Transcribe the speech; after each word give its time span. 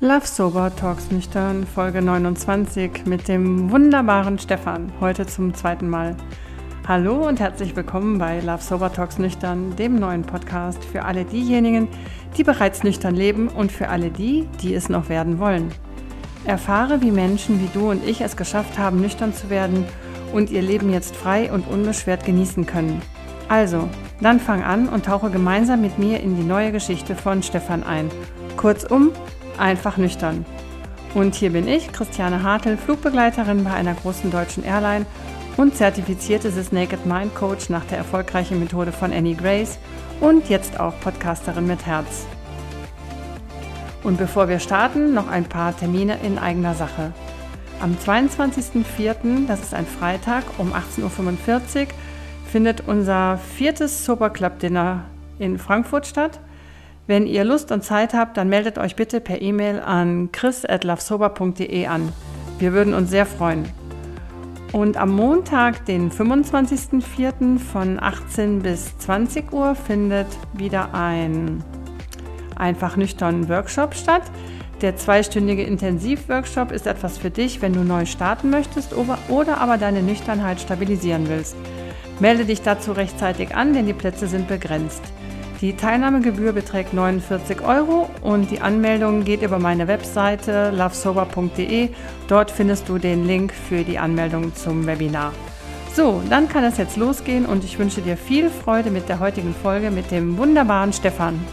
Love 0.00 0.28
Sober 0.28 0.70
Talks 0.76 1.10
Nüchtern, 1.10 1.66
Folge 1.66 2.00
29 2.00 3.04
mit 3.06 3.26
dem 3.26 3.72
wunderbaren 3.72 4.38
Stefan, 4.38 4.92
heute 5.00 5.26
zum 5.26 5.54
zweiten 5.54 5.90
Mal. 5.90 6.14
Hallo 6.86 7.26
und 7.26 7.40
herzlich 7.40 7.74
willkommen 7.74 8.16
bei 8.16 8.38
Love 8.38 8.62
Sober 8.62 8.92
Talks 8.92 9.18
Nüchtern, 9.18 9.74
dem 9.74 9.96
neuen 9.96 10.22
Podcast 10.22 10.84
für 10.84 11.04
alle 11.04 11.24
diejenigen, 11.24 11.88
die 12.36 12.44
bereits 12.44 12.84
nüchtern 12.84 13.16
leben 13.16 13.48
und 13.48 13.72
für 13.72 13.88
alle 13.88 14.12
die, 14.12 14.46
die 14.62 14.72
es 14.72 14.88
noch 14.88 15.08
werden 15.08 15.40
wollen. 15.40 15.72
Erfahre, 16.44 17.00
wie 17.00 17.10
Menschen 17.10 17.60
wie 17.60 17.70
du 17.76 17.90
und 17.90 18.06
ich 18.06 18.20
es 18.20 18.36
geschafft 18.36 18.78
haben, 18.78 19.00
nüchtern 19.00 19.34
zu 19.34 19.50
werden 19.50 19.84
und 20.32 20.50
ihr 20.50 20.62
Leben 20.62 20.92
jetzt 20.92 21.16
frei 21.16 21.50
und 21.50 21.66
unbeschwert 21.66 22.24
genießen 22.24 22.66
können. 22.66 23.02
Also, 23.48 23.88
dann 24.20 24.38
fang 24.38 24.62
an 24.62 24.88
und 24.88 25.06
tauche 25.06 25.30
gemeinsam 25.30 25.80
mit 25.80 25.98
mir 25.98 26.20
in 26.20 26.36
die 26.36 26.46
neue 26.46 26.70
Geschichte 26.70 27.16
von 27.16 27.42
Stefan 27.42 27.82
ein. 27.82 28.08
Kurzum, 28.56 29.10
einfach 29.58 29.96
nüchtern. 29.96 30.44
Und 31.14 31.34
hier 31.34 31.50
bin 31.50 31.66
ich, 31.66 31.92
Christiane 31.92 32.42
Hartl, 32.42 32.76
Flugbegleiterin 32.76 33.64
bei 33.64 33.72
einer 33.72 33.94
großen 33.94 34.30
deutschen 34.30 34.64
Airline 34.64 35.06
und 35.56 35.76
zertifizierte 35.76 36.52
This 36.52 36.72
Naked 36.72 37.06
Mind 37.06 37.34
Coach 37.34 37.68
nach 37.68 37.84
der 37.86 37.98
erfolgreichen 37.98 38.60
Methode 38.60 38.92
von 38.92 39.12
Annie 39.12 39.34
Grace 39.34 39.78
und 40.20 40.48
jetzt 40.48 40.78
auch 40.78 40.98
Podcasterin 41.00 41.66
mit 41.66 41.86
Herz. 41.86 42.26
Und 44.04 44.18
bevor 44.18 44.48
wir 44.48 44.60
starten, 44.60 45.14
noch 45.14 45.28
ein 45.28 45.44
paar 45.44 45.76
Termine 45.76 46.18
in 46.22 46.38
eigener 46.38 46.74
Sache. 46.74 47.12
Am 47.80 47.96
22.04., 47.96 49.46
das 49.46 49.60
ist 49.60 49.74
ein 49.74 49.86
Freitag 49.86 50.44
um 50.58 50.72
18.45 50.72 51.02
Uhr, 51.82 51.86
findet 52.50 52.86
unser 52.86 53.38
viertes 53.38 54.04
Sober 54.04 54.30
Club 54.30 54.58
Dinner 54.58 55.04
in 55.38 55.58
Frankfurt 55.58 56.06
statt. 56.06 56.40
Wenn 57.08 57.26
ihr 57.26 57.42
Lust 57.42 57.72
und 57.72 57.82
Zeit 57.82 58.12
habt, 58.12 58.36
dann 58.36 58.50
meldet 58.50 58.76
euch 58.76 58.94
bitte 58.94 59.22
per 59.22 59.40
E-Mail 59.40 59.80
an 59.80 60.30
chris.lovesober.de 60.30 61.86
an. 61.86 62.12
Wir 62.58 62.74
würden 62.74 62.92
uns 62.92 63.08
sehr 63.08 63.24
freuen. 63.24 63.64
Und 64.72 64.98
am 64.98 65.16
Montag, 65.16 65.86
den 65.86 66.10
25.04. 66.10 67.58
von 67.60 67.98
18 67.98 68.60
bis 68.60 68.98
20 68.98 69.54
Uhr 69.54 69.74
findet 69.74 70.26
wieder 70.52 70.92
ein 70.92 71.64
einfach 72.56 72.98
nüchtern 72.98 73.48
Workshop 73.48 73.94
statt. 73.94 74.24
Der 74.82 74.96
zweistündige 74.96 75.62
Intensivworkshop 75.62 76.72
ist 76.72 76.86
etwas 76.86 77.16
für 77.16 77.30
dich, 77.30 77.62
wenn 77.62 77.72
du 77.72 77.84
neu 77.84 78.04
starten 78.04 78.50
möchtest 78.50 78.92
oder 78.94 79.62
aber 79.62 79.78
deine 79.78 80.02
Nüchternheit 80.02 80.60
stabilisieren 80.60 81.26
willst. 81.30 81.56
Melde 82.20 82.44
dich 82.44 82.60
dazu 82.60 82.92
rechtzeitig 82.92 83.54
an, 83.54 83.72
denn 83.72 83.86
die 83.86 83.94
Plätze 83.94 84.26
sind 84.26 84.46
begrenzt. 84.46 85.02
Die 85.60 85.74
Teilnahmegebühr 85.74 86.52
beträgt 86.52 86.94
49 86.94 87.62
Euro 87.62 88.08
und 88.22 88.48
die 88.52 88.60
Anmeldung 88.60 89.24
geht 89.24 89.42
über 89.42 89.58
meine 89.58 89.88
Webseite 89.88 90.70
lovesober.de. 90.70 91.92
Dort 92.28 92.52
findest 92.52 92.88
du 92.88 92.98
den 92.98 93.24
Link 93.24 93.52
für 93.52 93.82
die 93.82 93.98
Anmeldung 93.98 94.54
zum 94.54 94.86
Webinar. 94.86 95.34
So, 95.94 96.22
dann 96.30 96.48
kann 96.48 96.62
es 96.62 96.78
jetzt 96.78 96.96
losgehen 96.96 97.44
und 97.44 97.64
ich 97.64 97.76
wünsche 97.76 98.02
dir 98.02 98.16
viel 98.16 98.50
Freude 98.50 98.92
mit 98.92 99.08
der 99.08 99.18
heutigen 99.18 99.52
Folge 99.52 99.90
mit 99.90 100.12
dem 100.12 100.38
wunderbaren 100.38 100.92
Stefan. 100.92 101.44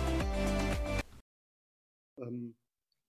Ähm, 2.19 2.55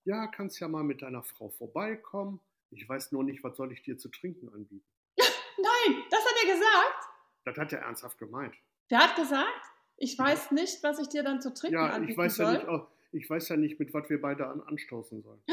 ja, 0.06 0.28
kannst 0.28 0.60
ja 0.60 0.68
mal 0.68 0.82
mit 0.82 1.02
deiner 1.02 1.22
Frau 1.22 1.50
vorbeikommen. 1.50 2.40
Ich 2.70 2.88
weiß 2.88 3.12
nur 3.12 3.22
nicht, 3.22 3.44
was 3.44 3.54
soll 3.58 3.70
ich 3.70 3.82
dir 3.82 3.98
zu 3.98 4.08
trinken 4.08 4.48
anbieten. 4.48 4.86
Nein, 5.18 6.04
das 6.10 6.20
hat 6.20 6.36
er 6.42 6.54
gesagt. 6.54 7.08
Das 7.44 7.58
hat 7.58 7.72
er 7.74 7.80
ernsthaft 7.80 8.16
gemeint. 8.16 8.54
Wer 8.88 9.00
hat 9.00 9.14
gesagt? 9.14 9.75
Ich 9.98 10.18
weiß 10.18 10.50
nicht, 10.50 10.82
was 10.82 10.98
ich 10.98 11.08
dir 11.08 11.22
dann 11.22 11.40
zu 11.40 11.54
trinken 11.54 11.78
ja, 11.78 11.86
anbieten 11.86 12.12
ich 12.12 12.18
weiß 12.18 12.36
soll. 12.36 12.54
Ja 12.54 12.72
nicht, 12.72 12.88
ich 13.12 13.30
weiß 13.30 13.48
ja 13.48 13.56
nicht, 13.56 13.78
mit 13.78 13.94
was 13.94 14.10
wir 14.10 14.20
beide 14.20 14.46
an, 14.46 14.60
anstoßen 14.60 15.22
sollen. 15.22 15.40
Oh. 15.48 15.52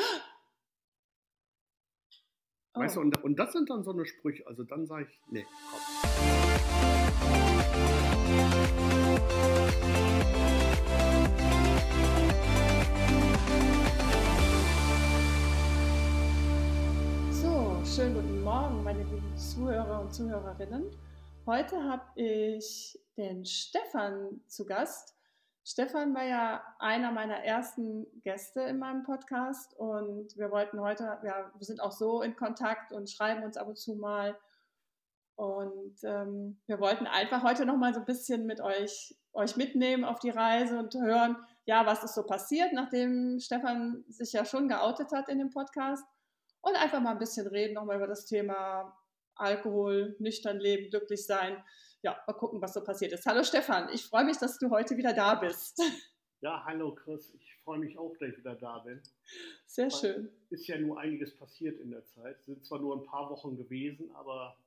Weißt 2.81 2.97
du, 2.97 3.01
und, 3.01 3.23
und 3.23 3.37
das 3.37 3.53
sind 3.53 3.69
dann 3.69 3.83
so 3.83 3.91
eine 3.91 4.05
Sprüche, 4.05 4.45
also 4.45 4.63
dann 4.63 4.85
sage 4.85 5.07
ich, 5.09 5.21
nee, 5.29 5.45
komm. 5.69 5.79
So, 17.31 17.81
schönen 17.85 18.15
guten 18.15 18.43
Morgen, 18.43 18.83
meine 18.83 19.03
lieben 19.03 19.37
Zuhörer 19.37 20.01
und 20.01 20.13
Zuhörerinnen. 20.13 20.91
Heute 21.45 21.83
habe 21.83 22.05
ich 22.15 22.97
den 23.17 23.43
Stefan 23.43 24.39
zu 24.47 24.65
Gast. 24.65 25.13
Stefan 25.65 26.15
war 26.15 26.23
ja 26.23 26.63
einer 26.79 27.11
meiner 27.11 27.43
ersten 27.43 28.07
Gäste 28.21 28.61
in 28.61 28.79
meinem 28.79 29.03
Podcast 29.03 29.77
und 29.77 30.37
wir 30.37 30.51
wollten 30.51 30.79
heute, 30.79 31.03
ja, 31.03 31.51
wir 31.53 31.65
sind 31.65 31.81
auch 31.81 31.91
so 31.91 32.21
in 32.21 32.37
Kontakt 32.37 32.93
und 32.93 33.09
schreiben 33.09 33.43
uns 33.43 33.57
ab 33.57 33.67
und 33.67 33.77
zu 33.77 33.95
mal. 33.95 34.39
Und 35.35 35.97
ähm, 36.03 36.61
wir 36.65 36.79
wollten 36.79 37.07
einfach 37.07 37.43
heute 37.43 37.65
noch 37.65 37.75
mal 37.75 37.93
so 37.93 37.99
ein 37.99 38.05
bisschen 38.05 38.45
mit 38.45 38.61
euch, 38.61 39.13
euch 39.33 39.57
mitnehmen 39.57 40.05
auf 40.05 40.19
die 40.19 40.29
Reise 40.29 40.79
und 40.79 40.95
hören, 40.95 41.35
ja, 41.65 41.85
was 41.85 42.05
ist 42.05 42.15
so 42.15 42.23
passiert, 42.23 42.71
nachdem 42.71 43.41
Stefan 43.41 44.05
sich 44.07 44.31
ja 44.31 44.45
schon 44.45 44.69
geoutet 44.69 45.11
hat 45.11 45.27
in 45.27 45.39
dem 45.39 45.49
Podcast. 45.49 46.05
Und 46.61 46.77
einfach 46.77 47.01
mal 47.01 47.11
ein 47.11 47.19
bisschen 47.19 47.47
reden 47.47 47.73
nochmal 47.73 47.97
über 47.97 48.07
das 48.07 48.25
Thema 48.25 48.95
Alkohol, 49.35 50.15
nüchtern 50.19 50.59
leben, 50.59 50.89
glücklich 50.89 51.25
sein. 51.25 51.63
Ja, 52.01 52.21
mal 52.27 52.33
gucken, 52.33 52.61
was 52.61 52.73
so 52.73 52.83
passiert 52.83 53.13
ist. 53.13 53.25
Hallo 53.25 53.43
Stefan, 53.43 53.89
ich 53.93 54.03
freue 54.05 54.25
mich, 54.25 54.37
dass 54.37 54.59
du 54.59 54.69
heute 54.69 54.97
wieder 54.97 55.13
da 55.13 55.35
bist. 55.35 55.81
Ja, 56.41 56.61
hallo 56.65 56.93
Chris, 56.93 57.33
ich 57.35 57.55
freue 57.63 57.79
mich 57.79 57.97
auch, 57.97 58.13
dass 58.19 58.29
ich 58.29 58.37
wieder 58.37 58.55
da 58.55 58.79
bin. 58.79 59.01
Sehr 59.65 59.89
schön. 59.89 60.29
Ist 60.49 60.67
ja 60.67 60.77
nur 60.77 60.99
einiges 60.99 61.35
passiert 61.37 61.79
in 61.79 61.91
der 61.91 62.03
Zeit. 62.03 62.43
Sind 62.43 62.65
zwar 62.65 62.79
nur 62.79 62.97
ein 62.97 63.05
paar 63.05 63.29
Wochen 63.29 63.55
gewesen, 63.55 64.11
aber 64.13 64.57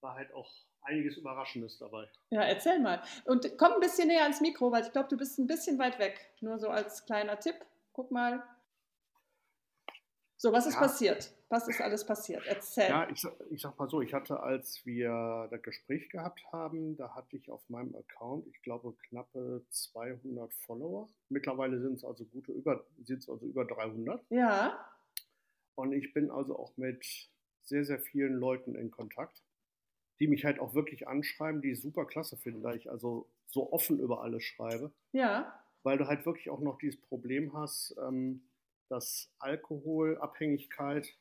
war 0.00 0.14
halt 0.14 0.32
auch 0.32 0.48
einiges 0.82 1.16
Überraschendes 1.16 1.78
dabei. 1.78 2.08
Ja, 2.30 2.42
erzähl 2.42 2.78
mal. 2.78 3.02
Und 3.24 3.56
komm 3.58 3.72
ein 3.72 3.80
bisschen 3.80 4.08
näher 4.08 4.22
ans 4.22 4.40
Mikro, 4.40 4.70
weil 4.70 4.84
ich 4.84 4.92
glaube, 4.92 5.08
du 5.08 5.16
bist 5.16 5.38
ein 5.40 5.46
bisschen 5.48 5.78
weit 5.78 5.98
weg. 5.98 6.30
Nur 6.40 6.58
so 6.58 6.68
als 6.68 7.04
kleiner 7.04 7.38
Tipp. 7.38 7.56
Guck 7.92 8.10
mal. 8.12 8.42
So, 10.36 10.52
was 10.52 10.66
ist 10.66 10.74
Ja. 10.74 10.80
passiert? 10.80 11.30
Was 11.52 11.68
ist 11.68 11.82
alles 11.82 12.06
passiert? 12.06 12.46
Erzähl. 12.46 12.88
Ja, 12.88 13.06
ich, 13.10 13.26
ich 13.50 13.60
sag 13.60 13.78
mal 13.78 13.86
so, 13.86 14.00
ich 14.00 14.14
hatte, 14.14 14.40
als 14.40 14.86
wir 14.86 15.48
das 15.50 15.60
Gespräch 15.60 16.08
gehabt 16.08 16.42
haben, 16.50 16.96
da 16.96 17.14
hatte 17.14 17.36
ich 17.36 17.50
auf 17.50 17.60
meinem 17.68 17.94
Account, 17.94 18.46
ich 18.46 18.62
glaube, 18.62 18.94
knappe 19.10 19.62
200 19.68 20.50
Follower. 20.54 21.10
Mittlerweile 21.28 21.78
sind 21.78 21.96
es 21.96 22.04
also 22.06 22.24
gute 22.24 22.52
über, 22.52 22.86
sind 23.04 23.18
es 23.18 23.28
also 23.28 23.44
über 23.44 23.66
300. 23.66 24.24
Ja, 24.30 24.82
Und 25.74 25.92
ich 25.92 26.14
bin 26.14 26.30
also 26.30 26.58
auch 26.58 26.74
mit 26.78 27.04
sehr, 27.60 27.84
sehr 27.84 27.98
vielen 27.98 28.32
Leuten 28.32 28.74
in 28.74 28.90
Kontakt, 28.90 29.42
die 30.20 30.28
mich 30.28 30.46
halt 30.46 30.58
auch 30.58 30.72
wirklich 30.72 31.06
anschreiben, 31.06 31.60
die 31.60 31.74
super 31.74 32.06
klasse 32.06 32.38
finden, 32.38 32.62
da 32.62 32.72
ich 32.72 32.90
also 32.90 33.28
so 33.48 33.70
offen 33.74 34.00
über 34.00 34.22
alles 34.22 34.42
schreibe, 34.42 34.90
ja, 35.12 35.52
weil 35.82 35.98
du 35.98 36.06
halt 36.06 36.24
wirklich 36.24 36.48
auch 36.48 36.60
noch 36.60 36.78
dieses 36.78 36.98
Problem 36.98 37.52
hast, 37.52 37.94
ähm, 38.00 38.48
dass 38.88 39.30
Alkoholabhängigkeit 39.38 41.14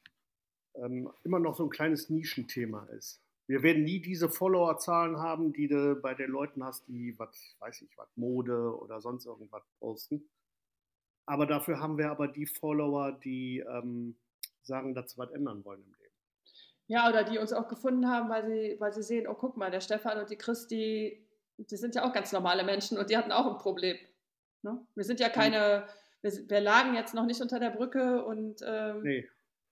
ähm, 0.76 1.12
immer 1.24 1.40
noch 1.40 1.56
so 1.56 1.64
ein 1.64 1.70
kleines 1.70 2.10
Nischenthema 2.10 2.86
ist. 2.98 3.22
Wir 3.48 3.64
werden 3.64 3.84
nie 3.84 4.00
diese 4.00 4.30
Followerzahlen 4.30 5.18
haben, 5.18 5.52
die 5.52 5.68
du 5.68 5.96
bei 5.96 6.14
den 6.14 6.32
Leuten 6.32 6.64
hast, 6.64 6.88
die, 6.88 7.18
was 7.20 7.56
weiß 7.60 7.82
ich, 7.82 7.98
was 7.98 8.08
Mode 8.16 8.78
oder 8.80 9.02
sonst 9.02 9.26
irgendwas 9.26 9.64
posten. 9.80 10.30
Aber 11.26 11.46
dafür 11.46 11.80
haben 11.80 11.98
wir 11.98 12.12
aber 12.12 12.28
die 12.28 12.46
Follower, 12.46 13.12
die 13.12 13.60
ähm, 13.60 14.16
sagen, 14.62 14.94
dass 14.94 15.12
sie 15.12 15.18
was 15.18 15.32
ändern 15.32 15.66
wollen 15.66 15.84
im 15.84 15.94
Leben. 16.00 16.16
ja, 16.88 17.10
oder 17.10 17.24
die 17.24 17.38
uns 17.40 17.54
auch 17.54 17.68
gefunden 17.68 18.08
haben, 18.08 18.30
weil 18.30 18.46
sie, 18.46 18.80
weil 18.80 18.94
sie 18.94 19.04
sehen, 19.04 19.28
oh 19.28 19.34
guck 19.34 19.58
mal, 19.58 19.72
der 19.72 19.82
Stefan 19.82 20.20
und 20.20 20.30
die 20.30 20.38
Christi, 20.38 21.28
die 21.58 21.78
sind 21.78 21.96
ja 21.96 22.08
auch 22.08 22.14
ganz 22.14 22.32
normale 22.32 22.64
Menschen 22.64 22.98
und 22.98 23.10
die 23.10 23.18
hatten 23.18 23.32
auch 23.32 23.48
ein 23.48 23.58
Problem. 23.58 23.98
Ne? 24.62 24.80
Wir 24.96 25.04
sind 25.04 25.20
ja 25.20 25.30
keine, 25.30 25.88
wir, 26.22 26.32
wir 26.50 26.62
lagen 26.62 26.96
jetzt 26.96 27.14
noch 27.14 27.26
nicht 27.26 27.42
unter 27.42 27.60
der 27.60 27.72
Brücke 27.72 28.24
und 28.24 28.62
ähm, 28.66 29.02
Nee, 29.04 29.28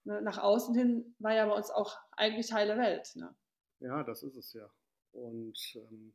ne, 0.10 0.22
nach 0.22 0.40
außen 0.40 0.76
hin 0.76 1.16
war 1.20 1.34
ja 1.34 1.46
bei 1.46 1.54
uns 1.54 1.70
auch 1.70 1.98
eigentlich 2.12 2.52
heile 2.52 2.78
Welt. 2.78 3.16
Ne? 3.16 3.34
ja, 3.80 4.04
das 4.04 4.24
ist 4.24 4.36
es 4.36 4.54
ja. 4.54 4.70
Und 5.12 5.58
ähm, 5.76 6.14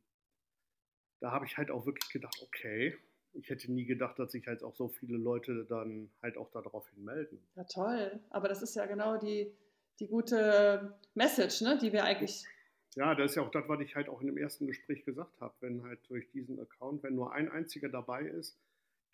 da 1.19 1.31
habe 1.31 1.45
ich 1.45 1.57
halt 1.57 1.71
auch 1.71 1.85
wirklich 1.85 2.09
gedacht, 2.11 2.37
okay, 2.43 2.95
ich 3.33 3.49
hätte 3.49 3.71
nie 3.71 3.85
gedacht, 3.85 4.19
dass 4.19 4.31
sich 4.31 4.47
halt 4.47 4.63
auch 4.63 4.75
so 4.75 4.87
viele 4.87 5.17
Leute 5.17 5.65
dann 5.65 6.11
halt 6.21 6.37
auch 6.37 6.51
daraufhin 6.51 7.03
melden. 7.03 7.41
Ja, 7.55 7.63
toll. 7.63 8.19
Aber 8.29 8.47
das 8.47 8.61
ist 8.61 8.75
ja 8.75 8.85
genau 8.85 9.17
die, 9.17 9.51
die 9.99 10.07
gute 10.07 10.97
Message, 11.13 11.61
ne, 11.61 11.77
die 11.81 11.91
wir 11.91 12.03
eigentlich. 12.03 12.45
Ja, 12.95 13.13
das 13.13 13.31
ist 13.31 13.35
ja 13.35 13.43
auch 13.43 13.51
das, 13.51 13.67
was 13.67 13.81
ich 13.81 13.95
halt 13.95 14.07
auch 14.07 14.21
in 14.21 14.27
dem 14.27 14.37
ersten 14.37 14.67
Gespräch 14.67 15.03
gesagt 15.03 15.41
habe. 15.41 15.53
Wenn 15.59 15.83
halt 15.83 15.99
durch 16.07 16.29
diesen 16.31 16.59
Account, 16.59 17.03
wenn 17.03 17.15
nur 17.15 17.33
ein 17.33 17.49
einziger 17.49 17.89
dabei 17.89 18.21
ist, 18.23 18.57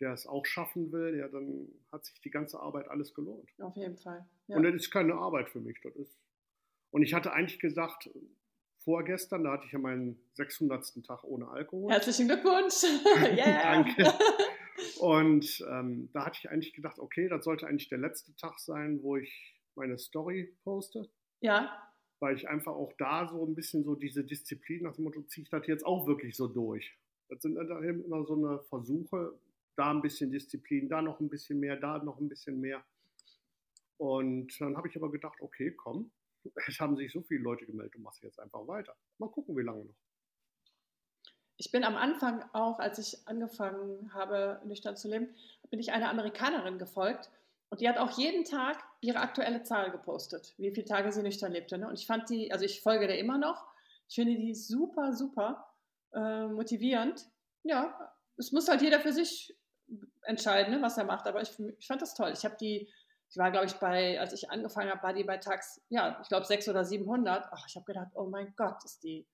der 0.01 0.13
es 0.13 0.27
auch 0.27 0.45
schaffen 0.45 0.91
will, 0.91 1.17
ja, 1.17 1.27
dann 1.27 1.69
hat 1.91 2.05
sich 2.05 2.19
die 2.21 2.31
ganze 2.31 2.59
Arbeit 2.59 2.89
alles 2.89 3.13
gelohnt. 3.13 3.49
Auf 3.59 3.75
jeden 3.75 3.97
Fall. 3.97 4.25
Ja. 4.47 4.57
Und 4.57 4.63
das 4.63 4.75
ist 4.75 4.91
keine 4.91 5.13
Arbeit 5.13 5.49
für 5.49 5.61
mich. 5.61 5.79
Das 5.81 5.95
ist 5.95 6.17
und 6.91 7.03
ich 7.03 7.13
hatte 7.13 7.33
eigentlich 7.33 7.59
gesagt, 7.59 8.09
vorgestern, 8.83 9.43
da 9.43 9.53
hatte 9.53 9.65
ich 9.65 9.71
ja 9.71 9.79
meinen 9.79 10.19
600. 10.33 11.03
Tag 11.05 11.23
ohne 11.23 11.47
Alkohol. 11.47 11.91
Herzlichen 11.91 12.27
Glückwunsch. 12.27 12.83
yeah. 13.37 13.61
Danke. 13.63 14.13
Und 14.99 15.63
ähm, 15.69 16.09
da 16.13 16.25
hatte 16.25 16.39
ich 16.41 16.49
eigentlich 16.49 16.73
gedacht, 16.73 16.99
okay, 16.99 17.29
das 17.29 17.45
sollte 17.45 17.67
eigentlich 17.67 17.89
der 17.89 17.99
letzte 17.99 18.35
Tag 18.35 18.59
sein, 18.59 19.01
wo 19.01 19.15
ich 19.15 19.57
meine 19.75 19.97
Story 19.97 20.55
poste. 20.63 21.09
Ja. 21.39 21.71
Weil 22.19 22.35
ich 22.35 22.49
einfach 22.49 22.73
auch 22.73 22.93
da 22.97 23.27
so 23.31 23.45
ein 23.45 23.55
bisschen 23.55 23.83
so 23.83 23.95
diese 23.95 24.23
Disziplin 24.23 24.83
nach 24.83 24.95
dem 24.95 25.05
Motto, 25.05 25.21
ziehe 25.23 25.43
ich 25.43 25.49
das 25.49 25.65
jetzt 25.67 25.85
auch 25.85 26.07
wirklich 26.07 26.35
so 26.35 26.47
durch. 26.47 26.97
Das 27.29 27.41
sind 27.41 27.55
immer 27.57 28.25
so 28.25 28.35
eine 28.35 28.59
Versuche, 28.63 29.39
da 29.75 29.91
ein 29.91 30.01
bisschen 30.01 30.31
Disziplin, 30.31 30.89
da 30.89 31.01
noch 31.01 31.19
ein 31.19 31.29
bisschen 31.29 31.59
mehr, 31.59 31.75
da 31.77 31.97
noch 31.99 32.19
ein 32.19 32.29
bisschen 32.29 32.59
mehr. 32.59 32.83
Und 33.97 34.59
dann 34.59 34.77
habe 34.77 34.87
ich 34.87 34.95
aber 34.95 35.11
gedacht, 35.11 35.39
okay, 35.41 35.71
komm, 35.71 36.11
es 36.67 36.79
haben 36.79 36.95
sich 36.95 37.11
so 37.11 37.21
viele 37.21 37.41
Leute 37.41 37.65
gemeldet, 37.65 37.95
du 37.95 37.99
machst 37.99 38.23
jetzt 38.23 38.39
einfach 38.39 38.67
weiter. 38.67 38.95
Mal 39.17 39.29
gucken, 39.29 39.55
wie 39.55 39.63
lange 39.63 39.85
noch. 39.85 39.95
Ich 41.57 41.71
bin 41.71 41.83
am 41.83 41.95
Anfang 41.95 42.43
auch, 42.53 42.79
als 42.79 42.97
ich 42.97 43.27
angefangen 43.27 44.11
habe, 44.15 44.59
nüchtern 44.65 44.97
zu 44.97 45.07
leben, 45.07 45.29
bin 45.69 45.79
ich 45.79 45.91
einer 45.91 46.09
Amerikanerin 46.09 46.79
gefolgt 46.79 47.29
und 47.69 47.81
die 47.81 47.87
hat 47.87 47.99
auch 47.99 48.17
jeden 48.17 48.45
Tag 48.45 48.83
ihre 48.99 49.19
aktuelle 49.19 49.61
Zahl 49.61 49.91
gepostet, 49.91 50.55
wie 50.57 50.71
viele 50.71 50.87
Tage 50.87 51.11
sie 51.11 51.21
nüchtern 51.21 51.51
lebte. 51.51 51.77
Ne? 51.77 51.87
Und 51.87 51.93
ich 51.93 52.07
fand 52.07 52.29
die, 52.29 52.51
also 52.51 52.65
ich 52.65 52.81
folge 52.81 53.05
der 53.05 53.19
immer 53.19 53.37
noch, 53.37 53.67
ich 54.09 54.15
finde 54.15 54.35
die 54.35 54.55
super, 54.55 55.13
super 55.13 55.71
äh, 56.13 56.47
motivierend. 56.47 57.27
Ja, 57.63 58.11
es 58.37 58.51
muss 58.51 58.67
halt 58.67 58.81
jeder 58.81 58.99
für 58.99 59.13
sich 59.13 59.55
entscheiden, 60.23 60.73
ne, 60.73 60.81
was 60.81 60.97
er 60.97 61.05
macht, 61.05 61.27
aber 61.27 61.41
ich, 61.41 61.51
ich 61.77 61.87
fand 61.87 62.01
das 62.01 62.13
toll. 62.13 62.31
Ich 62.33 62.45
habe 62.45 62.55
die 62.59 62.89
ich 63.31 63.37
war, 63.37 63.49
glaube 63.49 63.65
ich, 63.65 63.73
bei, 63.75 64.19
als 64.19 64.33
ich 64.33 64.49
angefangen 64.51 64.91
habe, 64.91 65.03
war 65.03 65.13
die 65.13 65.23
bei 65.23 65.37
Tax, 65.37 65.81
ja, 65.87 66.19
ich 66.21 66.27
glaube 66.27 66.45
600 66.45 66.75
oder 66.75 66.85
700. 66.85 67.45
Ach, 67.51 67.65
ich 67.65 67.75
habe 67.77 67.85
gedacht, 67.85 68.11
oh 68.13 68.25
mein 68.25 68.53
Gott, 68.57 68.83
ist 68.83 69.01
die, 69.05 69.25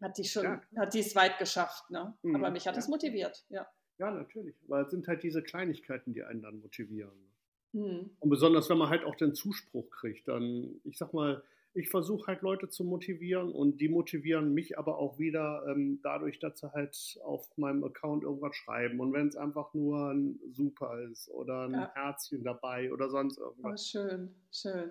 hat 0.00 0.16
die 0.16 0.24
schon, 0.24 0.44
ja. 0.44 0.62
hat 0.76 0.94
die 0.94 1.00
es 1.00 1.16
weit 1.16 1.38
geschafft, 1.38 1.90
ne? 1.90 2.16
Mhm. 2.22 2.36
Aber 2.36 2.52
mich 2.52 2.68
hat 2.68 2.76
es 2.76 2.86
motiviert, 2.86 3.44
ja. 3.48 3.66
Ja, 3.98 4.12
natürlich. 4.12 4.54
Weil 4.68 4.84
es 4.84 4.90
sind 4.92 5.08
halt 5.08 5.24
diese 5.24 5.42
Kleinigkeiten, 5.42 6.14
die 6.14 6.22
einen 6.22 6.42
dann 6.42 6.60
motivieren. 6.60 7.34
Mhm. 7.72 8.16
Und 8.20 8.30
besonders, 8.30 8.70
wenn 8.70 8.78
man 8.78 8.88
halt 8.88 9.02
auch 9.02 9.16
den 9.16 9.34
Zuspruch 9.34 9.90
kriegt, 9.90 10.28
dann, 10.28 10.80
ich 10.84 10.96
sag 10.96 11.12
mal, 11.12 11.42
ich 11.74 11.88
versuche 11.88 12.26
halt 12.26 12.42
Leute 12.42 12.68
zu 12.68 12.84
motivieren 12.84 13.52
und 13.52 13.80
die 13.80 13.88
motivieren 13.88 14.52
mich 14.54 14.78
aber 14.78 14.98
auch 14.98 15.18
wieder 15.18 15.64
ähm, 15.68 16.00
dadurch, 16.02 16.38
dass 16.40 16.58
sie 16.58 16.72
halt 16.72 17.18
auf 17.22 17.46
meinem 17.56 17.84
Account 17.84 18.24
irgendwas 18.24 18.56
schreiben. 18.56 18.98
Und 19.00 19.12
wenn 19.12 19.28
es 19.28 19.36
einfach 19.36 19.72
nur 19.72 20.10
ein 20.10 20.40
Super 20.52 21.00
ist 21.10 21.28
oder 21.28 21.68
ein 21.68 21.72
ja. 21.72 21.92
Herzchen 21.94 22.42
dabei 22.42 22.92
oder 22.92 23.08
sonst 23.08 23.38
irgendwas. 23.38 23.94
Oh, 23.94 23.98
schön, 23.98 24.34
schön. 24.52 24.90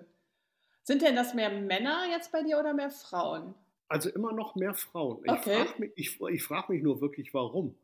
Sind 0.82 1.02
denn 1.02 1.14
das 1.14 1.34
mehr 1.34 1.50
Männer 1.50 2.06
jetzt 2.10 2.32
bei 2.32 2.42
dir 2.42 2.58
oder 2.58 2.72
mehr 2.72 2.90
Frauen? 2.90 3.54
Also 3.88 4.08
immer 4.08 4.32
noch 4.32 4.54
mehr 4.54 4.74
Frauen. 4.74 5.22
Ich 5.24 5.30
okay. 5.32 5.64
frage 5.64 5.80
mich, 5.80 5.92
ich, 5.96 6.20
ich 6.20 6.42
frag 6.42 6.70
mich 6.70 6.82
nur 6.82 7.00
wirklich, 7.00 7.34
warum. 7.34 7.74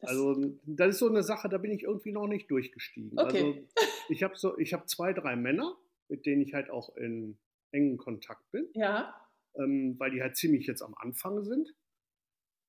Das 0.00 0.10
also 0.10 0.34
das 0.66 0.88
ist 0.90 0.98
so 0.98 1.08
eine 1.08 1.22
Sache, 1.22 1.48
da 1.48 1.58
bin 1.58 1.70
ich 1.70 1.84
irgendwie 1.84 2.10
noch 2.10 2.26
nicht 2.26 2.50
durchgestiegen. 2.50 3.16
Okay. 3.16 3.44
Also 3.44 3.86
ich 4.08 4.22
habe 4.24 4.36
so, 4.36 4.58
ich 4.58 4.72
habe 4.72 4.86
zwei, 4.86 5.12
drei 5.12 5.36
Männer, 5.36 5.76
mit 6.08 6.26
denen 6.26 6.42
ich 6.42 6.54
halt 6.54 6.70
auch 6.70 6.96
in 6.96 7.38
engen 7.72 7.96
Kontakt 7.96 8.50
bin. 8.52 8.68
Ja. 8.74 9.14
Ähm, 9.56 9.96
weil 9.98 10.10
die 10.10 10.22
halt 10.22 10.36
ziemlich 10.36 10.66
jetzt 10.66 10.82
am 10.82 10.94
Anfang 10.94 11.42
sind. 11.44 11.74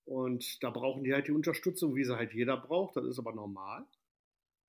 Und 0.05 0.61
da 0.63 0.69
brauchen 0.69 1.03
die 1.03 1.13
halt 1.13 1.27
die 1.27 1.31
Unterstützung, 1.31 1.95
wie 1.95 2.03
sie 2.03 2.17
halt 2.17 2.33
jeder 2.33 2.57
braucht. 2.57 2.97
Das 2.97 3.05
ist 3.05 3.19
aber 3.19 3.33
normal. 3.33 3.85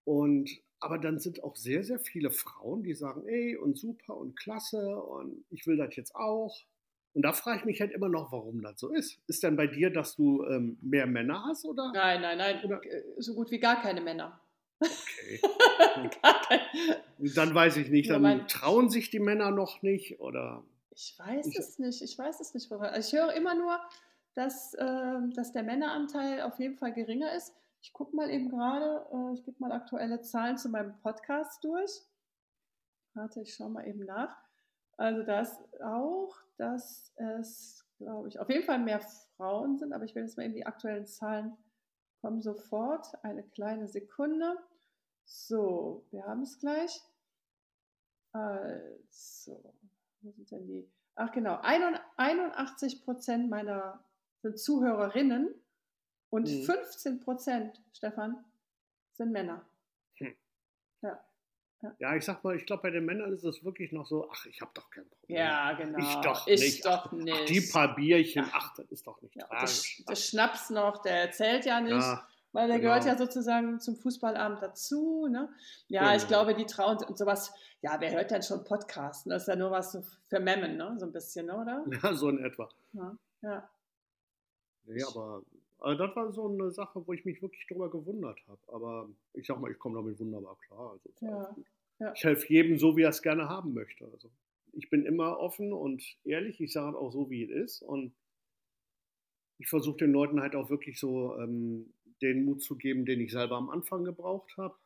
Und 0.04 0.50
aber 0.80 0.98
dann 0.98 1.18
sind 1.18 1.42
auch 1.42 1.56
sehr, 1.56 1.82
sehr 1.82 1.98
viele 1.98 2.30
Frauen, 2.30 2.82
die 2.82 2.92
sagen, 2.92 3.26
ey, 3.26 3.56
und 3.56 3.78
super 3.78 4.18
und 4.18 4.36
klasse 4.38 4.98
und 5.00 5.42
ich 5.48 5.66
will 5.66 5.78
das 5.78 5.96
jetzt 5.96 6.14
auch. 6.14 6.54
Und 7.14 7.22
da 7.22 7.32
frage 7.32 7.60
ich 7.60 7.64
mich 7.64 7.80
halt 7.80 7.92
immer 7.92 8.10
noch, 8.10 8.32
warum 8.32 8.60
das 8.60 8.78
so 8.78 8.92
ist. 8.92 9.18
Ist 9.26 9.42
denn 9.44 9.56
bei 9.56 9.66
dir, 9.66 9.90
dass 9.90 10.14
du 10.14 10.44
ähm, 10.44 10.76
mehr 10.82 11.06
Männer 11.06 11.42
hast 11.46 11.64
oder? 11.64 11.90
Nein, 11.94 12.20
nein, 12.20 12.36
nein, 12.36 12.64
oder? 12.64 12.82
so 13.16 13.34
gut 13.34 13.50
wie 13.50 13.60
gar 13.60 13.80
keine 13.80 14.02
Männer. 14.02 14.43
Okay. 14.80 15.40
dann 17.34 17.54
weiß 17.54 17.76
ich 17.78 17.90
nicht, 17.90 18.10
dann 18.10 18.46
trauen 18.48 18.90
sich 18.90 19.10
die 19.10 19.20
Männer 19.20 19.50
noch 19.50 19.82
nicht 19.82 20.20
oder? 20.20 20.64
Ich 20.90 21.18
weiß 21.18 21.46
ich, 21.46 21.58
es 21.58 21.78
nicht, 21.78 22.02
ich 22.02 22.18
weiß 22.18 22.40
es 22.40 22.54
nicht. 22.54 22.70
Also 22.70 23.00
ich 23.00 23.20
höre 23.20 23.32
immer 23.34 23.54
nur, 23.54 23.80
dass, 24.34 24.74
äh, 24.74 25.20
dass 25.34 25.52
der 25.52 25.62
Männeranteil 25.62 26.42
auf 26.42 26.58
jeden 26.58 26.76
Fall 26.76 26.92
geringer 26.92 27.32
ist. 27.32 27.54
Ich 27.80 27.92
gucke 27.92 28.14
mal 28.14 28.30
eben 28.30 28.48
gerade, 28.48 29.06
äh, 29.12 29.34
ich 29.34 29.44
gebe 29.44 29.56
mal 29.58 29.72
aktuelle 29.72 30.20
Zahlen 30.20 30.56
zu 30.56 30.68
meinem 30.68 30.98
Podcast 31.00 31.62
durch. 31.64 31.90
Warte, 33.14 33.42
ich 33.42 33.54
schaue 33.54 33.70
mal 33.70 33.86
eben 33.86 34.04
nach. 34.04 34.36
Also 34.96 35.22
da 35.22 35.40
ist 35.40 35.58
auch, 35.82 36.36
dass 36.56 37.12
es, 37.16 37.84
glaube 37.98 38.28
ich, 38.28 38.38
auf 38.38 38.48
jeden 38.48 38.64
Fall 38.64 38.78
mehr 38.78 39.00
Frauen 39.36 39.78
sind, 39.78 39.92
aber 39.92 40.04
ich 40.04 40.14
will 40.14 40.22
jetzt 40.22 40.36
mal 40.36 40.44
eben 40.44 40.54
die 40.54 40.66
aktuellen 40.66 41.06
Zahlen 41.06 41.56
kommen 42.24 42.40
sofort. 42.40 43.22
Eine 43.22 43.42
kleine 43.42 43.86
Sekunde. 43.86 44.56
So, 45.26 46.06
wir 46.10 46.24
haben 46.24 46.40
es 46.42 46.58
gleich. 46.58 47.02
Also, 48.32 49.74
wo 50.22 50.30
sind 50.30 50.50
denn 50.50 50.66
die? 50.66 50.90
Ach 51.16 51.30
genau, 51.32 51.60
81 51.62 53.04
Prozent 53.04 53.50
meiner 53.50 54.02
sind 54.40 54.58
Zuhörerinnen 54.58 55.54
und 56.30 56.48
mhm. 56.48 56.62
15 56.62 57.20
Prozent, 57.20 57.82
Stefan, 57.92 58.42
sind 59.12 59.30
Männer. 59.30 59.64
Ja. 61.98 62.16
ich 62.16 62.24
sag 62.24 62.42
mal, 62.44 62.56
ich 62.56 62.66
glaube, 62.66 62.82
bei 62.82 62.90
den 62.90 63.04
Männern 63.04 63.32
ist 63.32 63.44
es 63.44 63.64
wirklich 63.64 63.92
noch 63.92 64.06
so, 64.06 64.28
ach, 64.30 64.46
ich 64.46 64.60
habe 64.60 64.70
doch 64.74 64.90
kein 64.90 65.08
Problem. 65.08 65.38
Ja, 65.38 65.72
genau. 65.72 65.98
Ich 65.98 66.14
doch 66.16 66.46
ich 66.46 66.60
nicht. 66.60 66.84
Doch 66.84 67.06
ach, 67.06 67.12
nicht. 67.12 67.34
Ach, 67.34 67.46
die 67.46 67.60
paar 67.60 67.94
Bierchen, 67.94 68.44
ja. 68.44 68.50
ach, 68.52 68.74
das 68.76 68.86
ist 68.90 69.06
doch 69.06 69.20
nicht 69.22 69.36
ja, 69.36 69.46
tragisch. 69.46 69.96
Das, 69.98 70.06
das 70.06 70.28
Schnaps 70.28 70.70
noch, 70.70 71.02
der 71.02 71.30
zählt 71.32 71.66
ja 71.66 71.80
nicht. 71.80 71.92
Ja. 71.92 72.26
Weil 72.54 72.68
der 72.68 72.78
genau. 72.78 72.90
gehört 72.90 73.04
ja 73.04 73.18
sozusagen 73.18 73.80
zum 73.80 73.96
Fußballabend 73.96 74.62
dazu. 74.62 75.26
Ne? 75.28 75.48
Ja, 75.88 76.02
genau. 76.02 76.16
ich 76.16 76.28
glaube, 76.28 76.54
die 76.54 76.66
trauen 76.66 76.98
und 76.98 77.18
sowas. 77.18 77.52
Ja, 77.82 77.96
wer 78.00 78.12
hört 78.12 78.30
denn 78.30 78.44
schon 78.44 78.62
Podcasts? 78.62 79.24
Das 79.24 79.42
ist 79.42 79.48
ja 79.48 79.56
nur 79.56 79.72
was 79.72 79.98
für 80.28 80.38
Memmen, 80.38 80.76
ne? 80.76 80.94
so 80.98 81.06
ein 81.06 81.12
bisschen, 81.12 81.46
ne, 81.46 81.56
oder? 81.56 81.84
Ja, 82.02 82.14
so 82.14 82.28
in 82.28 82.44
etwa. 82.44 82.68
Ja. 82.92 83.16
ja. 83.42 83.68
Nee, 84.84 85.02
aber, 85.02 85.42
aber 85.78 85.96
das 85.96 86.16
war 86.16 86.32
so 86.32 86.48
eine 86.48 86.70
Sache, 86.70 87.06
wo 87.06 87.12
ich 87.12 87.24
mich 87.24 87.42
wirklich 87.42 87.66
drüber 87.66 87.90
gewundert 87.90 88.40
habe. 88.46 88.60
Aber 88.68 89.08
ich 89.32 89.46
sag 89.46 89.60
mal, 89.60 89.70
ich 89.70 89.78
komme 89.78 89.96
damit 89.96 90.18
wunderbar 90.18 90.56
klar. 90.66 90.92
Also, 90.92 91.10
ja. 91.20 91.54
Ja. 92.00 92.12
Ich 92.14 92.24
helfe 92.24 92.52
jedem 92.52 92.78
so, 92.78 92.96
wie 92.96 93.02
er 93.02 93.10
es 93.10 93.22
gerne 93.22 93.48
haben 93.48 93.72
möchte. 93.72 94.04
Also 94.06 94.30
ich 94.72 94.90
bin 94.90 95.04
immer 95.04 95.38
offen 95.38 95.72
und 95.72 96.02
ehrlich. 96.24 96.60
Ich 96.60 96.72
sage 96.72 96.98
auch 96.98 97.12
so, 97.12 97.30
wie 97.30 97.44
es 97.44 97.50
ist. 97.50 97.82
Und 97.82 98.14
ich 99.58 99.68
versuche 99.68 99.98
den 99.98 100.12
Leuten 100.12 100.40
halt 100.40 100.56
auch 100.56 100.70
wirklich 100.70 100.98
so 100.98 101.38
ähm, 101.38 101.92
den 102.22 102.44
Mut 102.44 102.62
zu 102.62 102.76
geben, 102.76 103.04
den 103.04 103.20
ich 103.20 103.32
selber 103.32 103.56
am 103.56 103.70
Anfang 103.70 104.04
gebraucht 104.04 104.56
habe. 104.56 104.76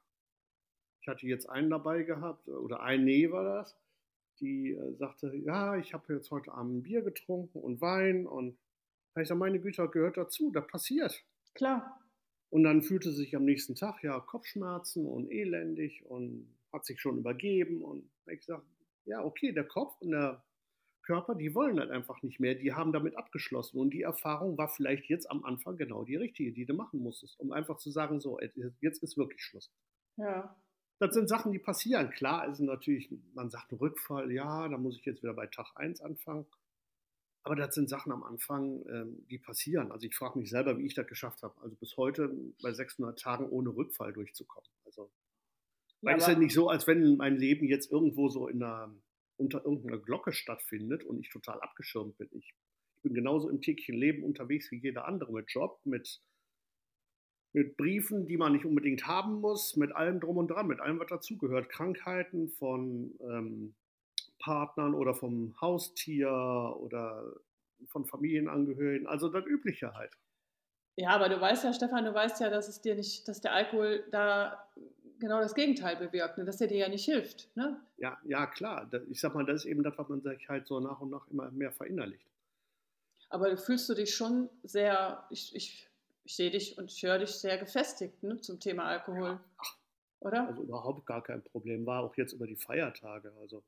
Ich 1.00 1.08
hatte 1.08 1.26
jetzt 1.26 1.48
einen 1.48 1.70
dabei 1.70 2.02
gehabt, 2.02 2.48
oder 2.48 2.80
ein 2.82 3.04
Nee 3.04 3.30
war 3.30 3.44
das, 3.44 3.78
die 4.40 4.72
äh, 4.72 4.94
sagte, 4.96 5.34
ja, 5.36 5.76
ich 5.76 5.94
habe 5.94 6.12
jetzt 6.12 6.30
heute 6.30 6.52
Abend 6.52 6.78
ein 6.78 6.82
Bier 6.82 7.02
getrunken 7.02 7.60
und 7.60 7.80
Wein 7.80 8.26
und 8.26 8.58
ich 9.22 9.28
sage, 9.28 9.38
meine 9.38 9.60
Güte, 9.60 9.88
gehört 9.88 10.16
dazu, 10.16 10.50
das 10.52 10.66
passiert. 10.66 11.24
Klar. 11.54 12.00
Und 12.50 12.64
dann 12.64 12.82
fühlte 12.82 13.12
sich 13.12 13.36
am 13.36 13.44
nächsten 13.44 13.74
Tag 13.74 14.02
ja 14.02 14.18
Kopfschmerzen 14.20 15.06
und 15.06 15.30
elendig 15.30 16.04
und 16.06 16.56
hat 16.72 16.84
sich 16.84 17.00
schon 17.00 17.18
übergeben 17.18 17.82
und 17.82 18.10
ich 18.26 18.44
sage, 18.44 18.62
ja, 19.04 19.24
okay, 19.24 19.52
der 19.52 19.64
Kopf 19.64 20.00
und 20.00 20.10
der 20.10 20.44
Körper, 21.02 21.34
die 21.34 21.54
wollen 21.54 21.78
halt 21.80 21.90
einfach 21.90 22.22
nicht 22.22 22.38
mehr, 22.38 22.54
die 22.54 22.74
haben 22.74 22.92
damit 22.92 23.16
abgeschlossen. 23.16 23.78
Und 23.78 23.90
die 23.90 24.02
Erfahrung 24.02 24.58
war 24.58 24.68
vielleicht 24.68 25.06
jetzt 25.06 25.30
am 25.30 25.42
Anfang 25.44 25.78
genau 25.78 26.04
die 26.04 26.16
richtige, 26.16 26.52
die 26.52 26.66
du 26.66 26.74
machen 26.74 27.00
musstest, 27.00 27.40
um 27.40 27.52
einfach 27.52 27.78
zu 27.78 27.90
sagen, 27.90 28.20
so, 28.20 28.38
jetzt 28.80 29.02
ist 29.02 29.16
wirklich 29.16 29.42
Schluss. 29.42 29.72
Ja. 30.16 30.54
Das 30.98 31.14
sind 31.14 31.28
Sachen, 31.28 31.52
die 31.52 31.58
passieren. 31.58 32.10
Klar 32.10 32.46
ist 32.48 32.60
natürlich, 32.60 33.10
man 33.32 33.48
sagt 33.48 33.72
Rückfall, 33.72 34.30
ja, 34.32 34.68
da 34.68 34.76
muss 34.76 34.98
ich 34.98 35.04
jetzt 35.06 35.22
wieder 35.22 35.32
bei 35.32 35.46
Tag 35.46 35.72
1 35.76 36.02
anfangen. 36.02 36.44
Aber 37.48 37.56
das 37.56 37.74
sind 37.74 37.88
Sachen 37.88 38.12
am 38.12 38.24
Anfang, 38.24 38.84
ähm, 38.90 39.26
die 39.30 39.38
passieren. 39.38 39.90
Also 39.90 40.06
ich 40.06 40.14
frage 40.14 40.38
mich 40.38 40.50
selber, 40.50 40.78
wie 40.78 40.84
ich 40.84 40.92
das 40.92 41.06
geschafft 41.06 41.42
habe. 41.42 41.58
Also 41.62 41.76
bis 41.76 41.96
heute 41.96 42.30
bei 42.60 42.74
600 42.74 43.18
Tagen 43.18 43.48
ohne 43.48 43.70
Rückfall 43.70 44.12
durchzukommen. 44.12 44.68
Also, 44.84 45.10
weil 46.02 46.12
ja, 46.12 46.16
es 46.18 46.24
ist 46.24 46.34
ja 46.34 46.38
nicht 46.38 46.52
so, 46.52 46.68
als 46.68 46.86
wenn 46.86 47.16
mein 47.16 47.36
Leben 47.36 47.66
jetzt 47.66 47.90
irgendwo 47.90 48.28
so 48.28 48.48
in 48.48 48.62
einer 48.62 48.94
unter 49.38 49.64
irgendeiner 49.64 49.96
Glocke 49.96 50.34
stattfindet 50.34 51.04
und 51.04 51.20
ich 51.20 51.30
total 51.30 51.58
abgeschirmt 51.60 52.18
bin. 52.18 52.28
Ich, 52.32 52.54
ich 52.96 53.02
bin 53.02 53.14
genauso 53.14 53.48
im 53.48 53.62
täglichen 53.62 53.94
Leben 53.94 54.24
unterwegs 54.24 54.70
wie 54.70 54.76
jeder 54.76 55.06
andere 55.06 55.32
mit 55.32 55.50
Job, 55.50 55.80
mit, 55.84 56.20
mit 57.54 57.78
Briefen, 57.78 58.26
die 58.26 58.36
man 58.36 58.52
nicht 58.52 58.66
unbedingt 58.66 59.06
haben 59.06 59.40
muss, 59.40 59.74
mit 59.76 59.92
allem 59.92 60.20
drum 60.20 60.36
und 60.36 60.48
dran, 60.48 60.66
mit 60.66 60.80
allem, 60.80 60.98
was 60.98 61.08
dazugehört. 61.08 61.70
Krankheiten 61.70 62.50
von 62.50 63.16
ähm, 63.20 63.74
Partnern 64.48 64.94
oder 64.94 65.12
vom 65.12 65.54
Haustier 65.60 66.30
oder 66.30 67.22
von 67.88 68.06
Familienangehörigen, 68.06 69.06
also 69.06 69.28
das 69.28 69.44
Übliche 69.44 69.92
halt. 69.92 70.16
Ja, 70.96 71.10
aber 71.10 71.28
du 71.28 71.38
weißt 71.38 71.64
ja, 71.64 71.74
Stefan, 71.74 72.06
du 72.06 72.14
weißt 72.14 72.40
ja, 72.40 72.48
dass 72.48 72.66
es 72.66 72.80
dir 72.80 72.94
nicht, 72.94 73.28
dass 73.28 73.42
der 73.42 73.52
Alkohol 73.52 74.04
da 74.10 74.66
genau 75.18 75.38
das 75.40 75.54
Gegenteil 75.54 75.96
bewirkt, 75.96 76.38
ne? 76.38 76.46
dass 76.46 76.62
er 76.62 76.66
dir 76.66 76.78
ja 76.78 76.88
nicht 76.88 77.04
hilft. 77.04 77.54
Ne? 77.56 77.78
Ja, 77.98 78.16
ja, 78.24 78.46
klar. 78.46 78.90
Ich 79.10 79.20
sag 79.20 79.34
mal, 79.34 79.44
das 79.44 79.64
ist 79.64 79.66
eben 79.66 79.82
das, 79.82 79.98
was 79.98 80.08
man 80.08 80.22
sich 80.22 80.48
halt 80.48 80.66
so 80.66 80.80
nach 80.80 80.98
und 81.00 81.10
nach 81.10 81.28
immer 81.28 81.50
mehr 81.50 81.72
verinnerlicht. 81.72 82.26
Aber 83.28 83.54
fühlst 83.58 83.86
du 83.90 83.94
dich 83.94 84.14
schon 84.14 84.48
sehr, 84.62 85.26
ich, 85.28 85.54
ich, 85.54 85.90
ich 86.24 86.36
sehe 86.36 86.50
dich 86.50 86.78
und 86.78 86.90
ich 86.90 87.02
höre 87.02 87.18
dich 87.18 87.32
sehr 87.32 87.58
gefestigt 87.58 88.22
ne, 88.22 88.40
zum 88.40 88.58
Thema 88.60 88.84
Alkohol. 88.84 89.28
Ja. 89.28 89.40
Oder? 90.20 90.46
Also 90.48 90.62
überhaupt 90.62 91.04
gar 91.04 91.22
kein 91.22 91.42
Problem. 91.42 91.84
War 91.84 92.02
auch 92.02 92.16
jetzt 92.16 92.32
über 92.32 92.46
die 92.46 92.56
Feiertage. 92.56 93.30
Also 93.40 93.62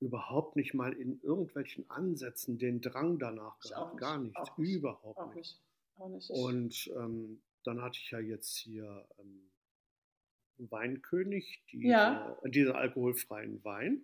überhaupt 0.00 0.56
nicht 0.56 0.74
mal 0.74 0.92
in 0.92 1.20
irgendwelchen 1.22 1.88
Ansätzen 1.90 2.58
den 2.58 2.80
Drang 2.80 3.18
danach 3.18 3.56
Ich 3.62 3.70
gehabt. 3.70 3.92
nicht, 3.94 4.00
Gar 4.00 4.18
nicht. 4.18 4.36
auch 4.36 4.58
nicht, 4.58 4.74
Überhaupt 4.76 5.34
nicht. 5.36 5.60
nicht. 6.08 6.30
Und 6.30 6.90
ähm, 6.96 7.42
dann 7.64 7.82
hatte 7.82 7.98
ich 8.02 8.10
ja 8.10 8.18
jetzt 8.20 8.56
hier 8.56 9.06
ähm, 9.18 9.50
Weinkönig, 10.58 11.62
diese, 11.70 11.86
Ja. 11.88 12.38
äh, 12.42 12.50
diese 12.50 12.74
alkoholfreien 12.74 13.62
Wein. 13.64 14.02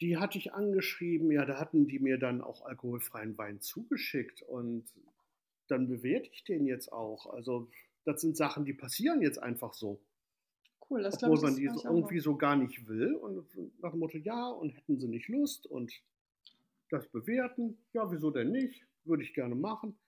Die 0.00 0.16
hatte 0.18 0.38
ich 0.38 0.52
angeschrieben, 0.52 1.30
ja, 1.32 1.44
da 1.46 1.58
hatten 1.58 1.86
die 1.88 1.98
mir 1.98 2.18
dann 2.18 2.42
auch 2.42 2.62
alkoholfreien 2.66 3.38
Wein 3.38 3.60
zugeschickt 3.60 4.42
und 4.42 4.84
dann 5.68 5.88
bewerte 5.88 6.28
ich 6.32 6.44
den 6.44 6.66
jetzt 6.66 6.92
auch. 6.92 7.26
Also 7.32 7.70
das 8.04 8.20
sind 8.20 8.36
Sachen, 8.36 8.64
die 8.64 8.74
passieren 8.74 9.22
jetzt 9.22 9.38
einfach 9.42 9.72
so. 9.72 10.00
Cool, 10.90 11.02
das 11.02 11.22
Obwohl 11.22 11.36
ich. 11.36 11.42
man 11.42 11.56
die 11.56 11.68
so 11.68 11.84
irgendwie 11.84 12.20
so 12.20 12.36
gar 12.36 12.56
nicht 12.56 12.86
will. 12.88 13.14
Und 13.14 13.46
nach 13.80 13.90
dem 13.90 14.00
Motto, 14.00 14.18
ja, 14.18 14.48
und 14.48 14.70
hätten 14.70 14.98
sie 14.98 15.08
nicht 15.08 15.28
Lust 15.28 15.66
und 15.66 15.92
das 16.90 17.06
bewerten, 17.08 17.78
ja, 17.92 18.10
wieso 18.10 18.30
denn 18.30 18.52
nicht? 18.52 18.86
Würde 19.04 19.22
ich 19.22 19.34
gerne 19.34 19.54
machen. 19.54 19.98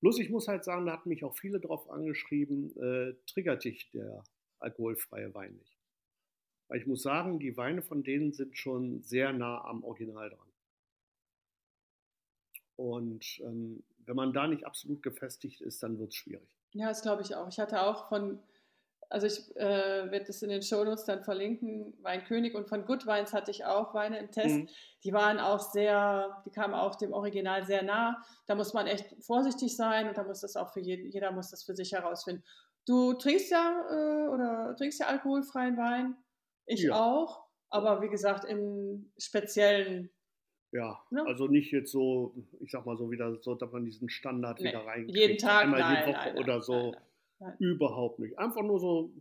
Bloß 0.00 0.18
ich 0.18 0.30
muss 0.30 0.48
halt 0.48 0.64
sagen, 0.64 0.86
da 0.86 0.92
hatten 0.92 1.08
mich 1.08 1.24
auch 1.24 1.36
viele 1.36 1.60
drauf 1.60 1.90
angeschrieben, 1.90 2.74
äh, 2.80 3.14
triggert 3.26 3.64
dich 3.64 3.90
der 3.90 4.24
alkoholfreie 4.58 5.34
Wein 5.34 5.54
nicht. 5.56 5.76
Weil 6.68 6.80
ich 6.80 6.86
muss 6.86 7.02
sagen, 7.02 7.38
die 7.38 7.56
Weine 7.56 7.82
von 7.82 8.02
denen 8.02 8.32
sind 8.32 8.56
schon 8.56 9.02
sehr 9.02 9.32
nah 9.32 9.64
am 9.64 9.82
Original 9.84 10.30
dran. 10.30 10.48
Und 12.76 13.40
ähm, 13.40 13.82
wenn 14.06 14.16
man 14.16 14.32
da 14.32 14.46
nicht 14.46 14.64
absolut 14.64 15.02
gefestigt 15.02 15.60
ist, 15.60 15.82
dann 15.82 15.98
wird 15.98 16.10
es 16.10 16.14
schwierig. 16.16 16.48
Ja, 16.72 16.88
das 16.88 17.02
glaube 17.02 17.22
ich 17.22 17.34
auch. 17.34 17.48
Ich 17.48 17.58
hatte 17.58 17.82
auch 17.82 18.08
von, 18.08 18.38
also 19.10 19.26
ich 19.26 19.54
äh, 19.56 20.10
werde 20.10 20.24
das 20.26 20.40
in 20.42 20.50
den 20.50 20.62
Shownotes 20.62 21.04
dann 21.04 21.22
verlinken, 21.22 21.94
Weinkönig 22.02 22.54
und 22.54 22.68
von 22.68 22.84
Good 22.86 23.06
Wines 23.06 23.34
hatte 23.34 23.50
ich 23.50 23.64
auch 23.64 23.92
Weine 23.92 24.18
im 24.18 24.30
Test. 24.30 24.62
Mhm. 24.62 24.68
Die 25.04 25.12
waren 25.12 25.38
auch 25.40 25.60
sehr, 25.60 26.42
die 26.46 26.50
kamen 26.50 26.74
auch 26.74 26.94
dem 26.96 27.12
Original 27.12 27.64
sehr 27.64 27.82
nah. 27.82 28.22
Da 28.46 28.54
muss 28.54 28.72
man 28.72 28.86
echt 28.86 29.14
vorsichtig 29.24 29.76
sein 29.76 30.08
und 30.08 30.16
da 30.16 30.22
muss 30.24 30.40
das 30.40 30.56
auch 30.56 30.72
für 30.72 30.80
jeden, 30.80 31.10
jeder 31.10 31.32
muss 31.32 31.50
das 31.50 31.64
für 31.64 31.74
sich 31.74 31.92
herausfinden. 31.92 32.44
Du 32.86 33.12
trinkst 33.14 33.50
ja 33.50 33.84
äh, 33.90 34.28
oder 34.28 34.74
trinkst 34.76 35.00
ja 35.00 35.06
alkoholfreien 35.06 35.76
Wein, 35.76 36.16
ich 36.66 36.82
Ja. 36.84 36.94
auch, 37.02 37.46
aber 37.68 38.00
wie 38.02 38.08
gesagt 38.08 38.44
in 38.44 39.12
speziellen, 39.18 40.10
Ja, 40.72 41.00
Ne? 41.10 41.24
also 41.26 41.48
nicht 41.48 41.72
jetzt 41.72 41.90
so, 41.90 42.32
ich 42.60 42.70
sag 42.70 42.86
mal 42.86 42.96
so 42.96 43.10
wieder 43.10 43.36
so, 43.42 43.56
dass 43.56 43.72
man 43.72 43.84
diesen 43.84 44.08
Standard 44.08 44.60
Nee, 44.60 44.68
wieder 44.68 44.86
reinkriegt. 44.86 45.16
jeden 45.18 45.38
Tag, 45.38 45.64
einmal 45.64 45.80
nein, 45.80 45.96
die 46.04 46.10
Woche 46.12 46.12
nein, 46.18 46.34
nein, 46.36 46.44
oder 46.44 46.62
so. 46.62 46.92
Nein. 47.40 47.56
Überhaupt 47.58 48.18
nicht. 48.20 48.38
Einfach 48.38 48.62
nur 48.62 48.78
so, 48.78 49.12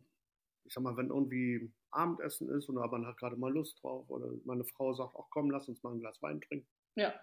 ich 0.66 0.74
sag 0.74 0.84
mal, 0.84 0.96
wenn 0.98 1.08
irgendwie 1.10 1.72
Abendessen 1.92 2.50
ist 2.50 2.70
und 2.70 2.76
man 2.76 3.06
hat 3.08 3.18
gerade 3.18 3.36
mal 3.36 3.52
Lust 3.52 3.82
drauf 3.84 4.10
oder 4.10 4.30
meine 4.46 4.64
Frau 4.64 4.94
sagt, 4.94 5.16
ach 5.18 5.26
komm, 5.32 5.50
lass 5.50 5.68
uns 5.68 5.82
mal 5.82 5.94
ein 5.94 6.00
Glas 6.00 6.22
Wein 6.22 6.40
trinken. 6.42 6.68
Ja, 6.96 7.14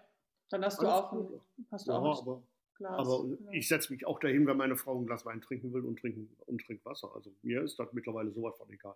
dann 0.49 0.63
hast 0.65 0.81
du 0.81 0.87
Alles 0.87 1.03
auch 1.05 1.13
ein, 1.13 1.41
hast 1.71 1.87
du 1.87 1.91
Ja, 1.91 1.97
auch 1.99 2.21
aber, 2.21 2.43
Glas. 2.75 2.99
aber 2.99 3.25
ja. 3.25 3.51
ich 3.51 3.67
setze 3.67 3.93
mich 3.93 4.05
auch 4.05 4.19
dahin, 4.19 4.45
wenn 4.47 4.57
meine 4.57 4.75
Frau 4.75 4.99
ein 4.99 5.05
Glas 5.05 5.25
Wein 5.25 5.41
trinken 5.41 5.71
will 5.73 5.85
und, 5.85 5.99
trinken, 5.99 6.35
und 6.45 6.61
trinkt 6.65 6.83
Wasser. 6.85 7.13
Also 7.15 7.31
mir 7.41 7.61
ist 7.63 7.79
das 7.79 7.93
mittlerweile 7.93 8.31
sowas 8.31 8.57
von 8.57 8.69
egal. 8.71 8.95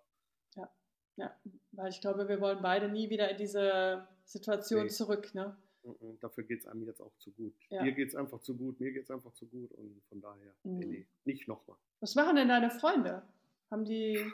Ja, 1.16 1.30
weil 1.72 1.90
ich 1.90 2.00
glaube, 2.00 2.26
wir 2.26 2.40
wollen 2.40 2.62
beide 2.62 2.88
nie 2.88 3.10
wieder 3.10 3.30
in 3.30 3.36
diese 3.36 4.08
Situation 4.24 4.84
Nee. 4.84 4.88
zurück. 4.88 5.34
Ne? 5.34 5.54
Mhm, 5.84 6.18
Dafür 6.20 6.44
geht 6.44 6.60
es 6.60 6.66
einem 6.66 6.84
jetzt 6.86 7.00
auch 7.00 7.16
zu 7.18 7.32
gut. 7.32 7.54
Ja. 7.68 7.82
Dir 7.82 7.92
geht 7.92 8.08
es 8.08 8.14
einfach 8.14 8.40
zu 8.40 8.56
gut, 8.56 8.78
mir 8.80 8.92
geht 8.92 9.04
es 9.04 9.10
einfach 9.10 9.32
zu 9.34 9.46
gut 9.46 9.72
und 9.72 10.00
von 10.08 10.20
daher, 10.20 10.54
Mhm. 10.64 10.78
nee, 10.78 11.06
nicht 11.24 11.48
nochmal. 11.48 11.76
Was 12.00 12.14
machen 12.14 12.36
denn 12.36 12.48
deine 12.48 12.70
Freunde? 12.70 13.22
Haben 13.70 13.84
die 13.84 14.16
sich 14.16 14.24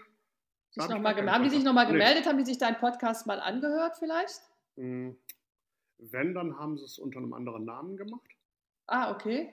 Da 0.75 0.83
hab 0.85 0.90
noch 0.90 0.97
ich 0.97 1.02
mal 1.02 1.14
gar 1.14 1.25
keinen 1.25 1.43
gem- 1.43 1.43
Kontakt. 1.50 1.64
nochmal 1.64 1.87
Nee. 1.87 1.93
gemeldet? 1.93 2.26
Haben 2.26 2.38
die 2.38 2.45
sich 2.45 2.59
deinen 2.59 2.76
Podcast 2.78 3.26
mal 3.26 3.40
angehört 3.40 3.97
vielleicht? 3.99 4.40
Mm, 4.76 5.11
Wenn, 6.00 6.33
dann 6.35 6.57
haben 6.59 6.78
sie 6.78 6.85
es 6.85 6.99
unter 6.99 7.19
einem 7.19 7.33
anderen 7.33 7.64
Namen 7.64 7.97
gemacht 7.97 8.31
Ah, 8.87 9.11
okay. 9.12 9.52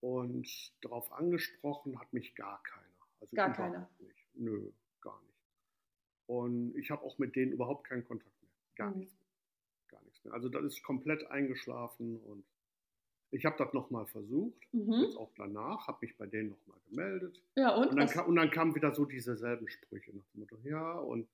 und 0.00 0.46
darauf 0.82 1.10
angesprochen 1.12 1.98
hat 1.98 2.12
mich 2.12 2.34
gar 2.36 2.62
keiner. 2.62 2.84
Also 3.20 3.34
Gar 3.34 3.52
keiner. 3.52 3.90
Nicht. 3.98 4.24
Nö, 4.34 4.70
gar 5.00 5.20
nicht. 5.22 5.34
Und 6.26 6.76
ich 6.76 6.90
habe 6.92 7.02
auch 7.02 7.18
mit 7.18 7.34
denen 7.34 7.50
überhaupt 7.52 7.88
keinen 7.88 8.04
Kontakt 8.04 8.30
mehr. 8.42 8.50
Gar 8.76 8.90
Mhm. 8.90 8.98
nichts 8.98 9.14
mehr. 9.18 9.27
Gar 9.88 10.02
nichts 10.04 10.22
mehr. 10.24 10.34
Also 10.34 10.48
das 10.48 10.64
ist 10.64 10.82
komplett 10.82 11.26
eingeschlafen 11.30 12.18
und 12.20 12.44
ich 13.30 13.44
habe 13.44 13.56
das 13.58 13.72
nochmal 13.74 14.06
versucht, 14.06 14.56
Mhm. 14.72 14.92
jetzt 15.04 15.16
auch 15.16 15.30
danach, 15.36 15.86
habe 15.86 15.98
mich 16.02 16.16
bei 16.16 16.26
denen 16.26 16.50
nochmal 16.50 16.78
gemeldet. 16.88 17.42
Ja, 17.56 17.74
und? 17.74 17.88
Und 17.88 17.96
dann, 17.96 18.08
kam, 18.08 18.26
und 18.26 18.36
dann 18.36 18.50
kamen 18.50 18.74
wieder 18.74 18.94
so 18.94 19.04
diese 19.04 19.36
selben 19.36 19.68
Sprüche 19.68 20.14
nach 20.16 20.24
dem 20.34 20.40
Motto, 20.40 20.56
ja, 20.64 20.92
und 20.98 21.28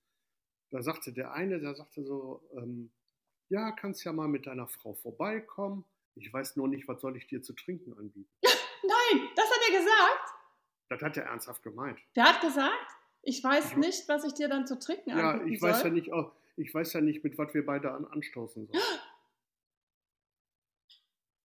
da 0.71 0.83
sagte 0.83 1.13
der 1.13 1.33
eine, 1.33 1.61
der 1.61 1.75
sagte 1.77 2.03
so, 2.03 2.43
ähm, 2.57 2.91
ja, 3.49 3.71
kannst 3.73 4.05
ja 4.05 4.13
mal 4.13 4.27
mit 4.27 4.47
deiner 4.47 4.67
Frau 4.67 4.95
vorbeikommen. 4.95 5.85
Ich 6.17 6.33
weiß 6.33 6.57
nur 6.57 6.67
nicht, 6.69 6.89
was 6.89 7.01
soll 7.01 7.17
ich 7.17 7.27
dir 7.29 7.43
zu 7.43 7.53
trinken 7.53 7.93
anbieten. 7.93 8.29
Nein, 8.43 9.29
das 9.37 9.47
hat 9.51 9.61
er 9.71 9.79
gesagt. 9.79 10.35
Das 10.89 11.01
hat 11.03 11.17
er 11.17 11.25
ernsthaft 11.25 11.63
gemeint. 11.63 11.99
Der 12.17 12.25
hat 12.25 12.41
gesagt, 12.41 12.89
ich 13.23 13.43
weiß 13.45 13.73
Ja. 13.73 13.79
nicht, 13.79 14.09
was 14.09 14.25
ich 14.25 14.35
dir 14.35 14.49
dann 14.49 14.67
zu 14.67 14.79
trinken 14.79 15.11
Ja, 15.11 15.31
anbieten 15.33 15.53
ich 15.53 15.61
soll. 15.61 15.71
weiß 15.71 15.83
ja 15.85 15.91
nicht, 15.91 16.13
oh, 16.13 16.31
ich 16.57 16.73
weiß 16.73 16.93
ja 16.95 17.01
nicht, 17.01 17.25
mit 17.25 17.37
was 17.39 17.53
wir 17.55 17.65
beide 17.65 17.93
an, 17.93 18.05
anstoßen 18.07 18.67
sollen. 18.67 18.83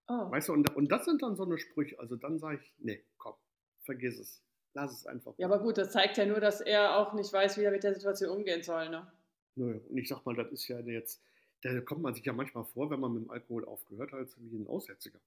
Oh. 0.07 0.31
Weißt 0.31 0.49
du, 0.49 0.53
und, 0.53 0.75
und 0.75 0.91
das 0.91 1.05
sind 1.05 1.21
dann 1.21 1.35
so 1.35 1.43
eine 1.43 1.57
Sprüche. 1.59 1.99
Also 1.99 2.15
dann 2.15 2.39
sage 2.39 2.59
ich, 2.61 2.73
nee, 2.79 3.03
komm, 3.17 3.35
vergiss 3.81 4.19
es. 4.19 4.41
Lass 4.73 4.91
es 4.91 5.05
einfach. 5.05 5.33
Ja, 5.37 5.47
aber 5.47 5.59
gut, 5.59 5.77
das 5.77 5.91
zeigt 5.91 6.17
ja 6.17 6.25
nur, 6.25 6.39
dass 6.39 6.61
er 6.61 6.97
auch 6.97 7.13
nicht 7.13 7.31
weiß, 7.31 7.57
wie 7.57 7.63
er 7.63 7.71
mit 7.71 7.83
der 7.83 7.93
Situation 7.93 8.29
umgehen 8.37 8.63
soll. 8.63 8.89
Ne? 8.89 9.11
Nö, 9.55 9.79
und 9.89 9.97
ich 9.97 10.07
sag 10.07 10.25
mal, 10.25 10.35
das 10.35 10.51
ist 10.51 10.67
ja 10.67 10.79
jetzt, 10.79 11.21
da 11.61 11.79
kommt 11.81 12.01
man 12.01 12.13
sich 12.13 12.23
ja 12.25 12.33
manchmal 12.33 12.65
vor, 12.65 12.89
wenn 12.89 12.99
man 12.99 13.13
mit 13.13 13.23
dem 13.23 13.29
Alkohol 13.29 13.65
aufgehört 13.65 14.11
hat, 14.11 14.27
wie 14.37 14.57
ein 14.57 14.67
Aussätziger. 14.67 15.19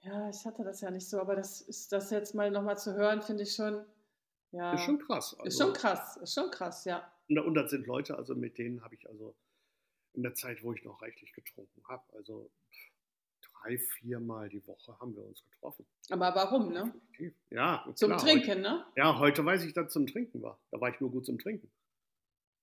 Ja, 0.00 0.28
ich 0.28 0.44
hatte 0.44 0.64
das 0.64 0.80
ja 0.80 0.90
nicht 0.90 1.08
so, 1.08 1.20
aber 1.20 1.36
das 1.36 1.60
ist 1.60 1.92
das 1.92 2.10
jetzt 2.10 2.34
mal 2.34 2.50
nochmal 2.50 2.78
zu 2.78 2.94
hören, 2.94 3.22
finde 3.22 3.44
ich 3.44 3.54
schon. 3.54 3.84
Ja, 4.50 4.74
Ist 4.74 4.82
schon 4.82 4.98
krass. 4.98 5.32
ist 5.32 5.38
also- 5.40 5.64
schon 5.64 5.72
krass, 5.74 6.16
ist 6.16 6.34
schon 6.34 6.50
krass, 6.50 6.84
ja. 6.84 7.11
Und, 7.28 7.38
und 7.38 7.54
das 7.54 7.70
sind 7.70 7.86
Leute, 7.86 8.16
also 8.16 8.34
mit 8.34 8.58
denen 8.58 8.82
habe 8.82 8.94
ich 8.94 9.08
also 9.08 9.34
in 10.14 10.22
der 10.22 10.34
Zeit, 10.34 10.62
wo 10.62 10.72
ich 10.72 10.84
noch 10.84 11.00
reichlich 11.00 11.32
getrunken 11.32 11.82
habe, 11.88 12.02
also 12.14 12.50
drei, 13.62 13.78
viermal 13.78 14.48
die 14.48 14.66
Woche 14.66 14.98
haben 14.98 15.14
wir 15.14 15.24
uns 15.24 15.42
getroffen. 15.44 15.86
Aber 16.10 16.34
warum, 16.34 16.72
ne? 16.72 16.92
Ja, 17.50 17.84
Zum 17.94 18.10
klar, 18.10 18.20
Trinken, 18.20 18.60
ne? 18.60 18.84
Heute, 18.86 18.98
ja, 18.98 19.18
heute 19.18 19.44
weiß 19.44 19.64
ich, 19.64 19.72
dass 19.72 19.92
zum 19.92 20.06
Trinken 20.06 20.42
war. 20.42 20.60
Da 20.70 20.80
war 20.80 20.90
ich 20.90 21.00
nur 21.00 21.10
gut 21.10 21.26
zum 21.26 21.38
Trinken. 21.38 21.70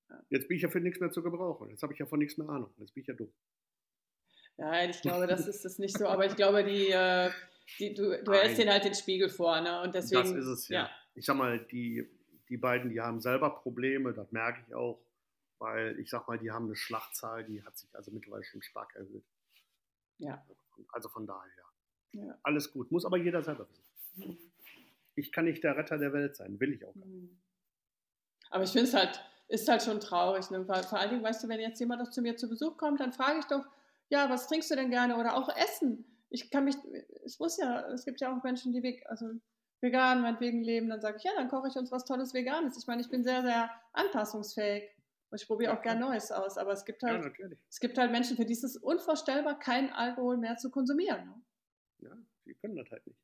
Ja. 0.09 0.23
Jetzt 0.29 0.47
bin 0.47 0.57
ich 0.57 0.63
ja 0.63 0.69
für 0.69 0.79
nichts 0.79 0.99
mehr 0.99 1.11
zu 1.11 1.23
gebrauchen. 1.23 1.69
Jetzt 1.69 1.83
habe 1.83 1.93
ich 1.93 1.99
ja 1.99 2.05
von 2.05 2.19
nichts 2.19 2.37
mehr 2.37 2.49
Ahnung. 2.49 2.73
Jetzt 2.77 2.93
bin 2.93 3.01
ich 3.01 3.07
ja 3.07 3.13
dumm. 3.13 3.31
Nein, 4.57 4.89
ich 4.89 5.01
glaube, 5.01 5.25
das 5.27 5.47
ist 5.47 5.63
es 5.63 5.79
nicht 5.79 5.97
so, 5.97 6.07
aber 6.07 6.25
ich 6.25 6.35
glaube, 6.35 6.65
die, 6.65 6.89
äh, 6.89 7.31
die 7.79 7.93
du, 7.93 8.21
du 8.21 8.33
hältst 8.33 8.57
denen 8.57 8.71
halt 8.71 8.83
den 8.83 8.93
Spiegel 8.95 9.29
vor, 9.29 9.61
ne? 9.61 9.81
Und 9.81 9.95
deswegen. 9.95 10.21
das 10.21 10.31
ist 10.31 10.47
es 10.47 10.67
ja. 10.67 10.89
Ich 11.15 11.25
sag 11.25 11.37
mal, 11.37 11.59
die, 11.59 12.05
die 12.49 12.57
beiden, 12.57 12.89
die 12.89 12.99
haben 12.99 13.21
selber 13.21 13.49
Probleme, 13.51 14.13
das 14.13 14.31
merke 14.31 14.61
ich 14.67 14.75
auch, 14.75 14.99
weil 15.59 15.99
ich 15.99 16.09
sag 16.09 16.27
mal, 16.27 16.39
die 16.39 16.51
haben 16.51 16.65
eine 16.65 16.75
Schlachtzahl, 16.75 17.43
die 17.45 17.63
hat 17.63 17.77
sich 17.77 17.93
also 17.95 18.11
mittlerweile 18.11 18.43
schon 18.43 18.61
stark 18.61 18.95
erhöht. 18.95 19.25
Ja. 20.17 20.43
Also 20.91 21.09
von 21.09 21.27
daher. 21.27 21.65
Ja. 22.13 22.37
Alles 22.43 22.71
gut. 22.71 22.91
Muss 22.91 23.05
aber 23.05 23.17
jeder 23.17 23.43
selber 23.43 23.67
wissen. 23.69 24.37
Ich 25.15 25.31
kann 25.31 25.45
nicht 25.45 25.63
der 25.63 25.77
Retter 25.77 25.97
der 25.97 26.13
Welt 26.13 26.35
sein, 26.35 26.59
will 26.59 26.73
ich 26.73 26.85
auch. 26.85 26.93
gar 26.93 27.05
nicht. 27.05 27.31
Mhm. 27.31 27.39
Aber 28.49 28.63
ich 28.63 28.71
finde 28.71 28.87
es 28.87 28.93
halt, 28.93 29.23
ist 29.47 29.67
halt 29.67 29.83
schon 29.83 29.99
traurig. 29.99 30.49
Ne? 30.49 30.65
Vor 30.65 30.93
allen 30.99 31.09
Dingen, 31.09 31.23
weißt 31.23 31.43
du, 31.43 31.49
wenn 31.49 31.59
jetzt 31.59 31.79
jemand 31.79 32.01
noch 32.01 32.09
zu 32.09 32.21
mir 32.21 32.35
zu 32.35 32.49
Besuch 32.49 32.77
kommt, 32.77 32.99
dann 32.99 33.13
frage 33.13 33.39
ich 33.39 33.45
doch, 33.45 33.65
ja, 34.09 34.29
was 34.29 34.47
trinkst 34.47 34.71
du 34.71 34.75
denn 34.75 34.89
gerne? 34.89 35.17
Oder 35.17 35.35
auch 35.35 35.55
Essen. 35.55 36.05
Ich 36.29 36.49
kann 36.49 36.65
mich, 36.65 36.75
es 37.25 37.39
muss 37.39 37.57
ja, 37.57 37.87
es 37.91 38.05
gibt 38.05 38.21
ja 38.21 38.35
auch 38.35 38.43
Menschen, 38.43 38.73
die 38.73 38.81
weg, 38.81 39.03
also 39.07 39.27
vegan 39.81 40.21
meinetwegen 40.21 40.61
leben, 40.63 40.89
dann 40.89 41.01
sage 41.01 41.17
ich, 41.17 41.23
ja, 41.23 41.31
dann 41.35 41.49
koche 41.49 41.67
ich 41.69 41.75
uns 41.75 41.91
was 41.91 42.05
Tolles 42.05 42.33
Veganes. 42.33 42.77
Ich 42.77 42.87
meine, 42.87 43.01
ich 43.01 43.09
bin 43.09 43.23
sehr, 43.23 43.41
sehr 43.41 43.69
anpassungsfähig. 43.93 44.89
Und 45.31 45.39
ich 45.39 45.47
probiere 45.47 45.71
Ja, 45.73 45.77
auch 45.77 45.83
gern. 45.83 45.99
Neues 45.99 46.31
aus. 46.31 46.57
Aber 46.57 46.71
es 46.71 46.85
gibt 46.85 47.03
Ja, 47.03 47.09
halt, 47.09 47.23
natürlich. 47.23 47.59
es 47.69 47.79
gibt 47.79 47.97
halt 47.97 48.11
Menschen, 48.11 48.35
für 48.35 48.45
die 48.45 48.53
ist 48.53 48.63
es 48.63 48.75
unvorstellbar, 48.77 49.59
keinen 49.59 49.91
Alkohol 49.91 50.37
mehr 50.37 50.57
zu 50.57 50.71
konsumieren. 50.71 51.25
Ne? 51.27 51.41
Ja, 52.09 52.17
die 52.45 52.55
können 52.55 52.75
das 52.75 52.89
halt 52.89 53.05
nicht. 53.05 53.19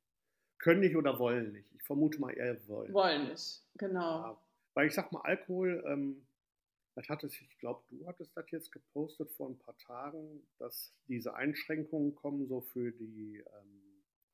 Können 0.59 0.81
nicht 0.81 0.95
oder 0.95 1.17
wollen 1.19 1.51
nicht. 1.53 1.67
Ich 1.74 1.83
vermute 1.83 2.19
mal 2.19 2.31
eher 2.31 2.55
wollen. 2.67 2.93
Wollen 2.93 3.29
nicht. 3.29 3.63
Genau. 3.77 4.21
Ja, 4.21 4.41
weil 4.75 4.88
ich 4.88 4.93
sag 4.93 5.12
mal, 5.12 5.21
Alkohol, 5.21 5.83
ähm, 5.88 6.27
das 6.95 7.09
hattest, 7.09 7.41
ich 7.41 7.57
glaube, 7.57 7.83
du 7.89 8.05
hattest 8.07 8.38
das 8.38 8.50
jetzt 8.51 8.71
gepostet 8.71 9.31
vor 9.31 9.50
ein 9.50 9.57
paar 9.57 9.77
Tagen, 9.79 10.47
dass 10.59 10.93
diese 11.07 11.33
Einschränkungen 11.35 12.15
kommen 12.15 12.47
so 12.47 12.62
für 12.62 12.91
die 12.91 13.38
ähm, 13.39 13.84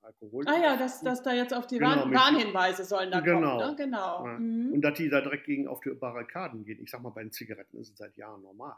Alkohol. 0.03 0.45
Ah 0.47 0.57
ja, 0.61 0.77
dass, 0.77 1.01
dass 1.01 1.21
da 1.23 1.33
jetzt 1.33 1.53
auf 1.53 1.67
die 1.67 1.77
Genau, 1.77 1.89
Warn 1.91 2.13
Warnhinweise 2.13 2.83
sollen 2.83 3.11
da 3.11 3.19
Genau. 3.19 3.57
kommen. 3.57 3.69
Ne? 3.71 3.75
Genau. 3.75 4.25
Ja. 4.25 4.39
Mhm. 4.39 4.73
Und 4.73 4.81
dass 4.81 4.97
die 4.97 5.09
da 5.09 5.21
direkt 5.21 5.45
gegen 5.45 5.67
auf 5.67 5.79
die 5.81 5.91
Barrikaden 5.91 6.65
gehen. 6.65 6.81
Ich 6.81 6.89
sag 6.91 7.01
mal, 7.01 7.09
bei 7.09 7.23
den 7.23 7.31
Zigaretten 7.31 7.77
ist 7.77 7.89
es 7.89 7.97
seit 7.97 8.15
Jahren 8.17 8.41
normal. 8.41 8.75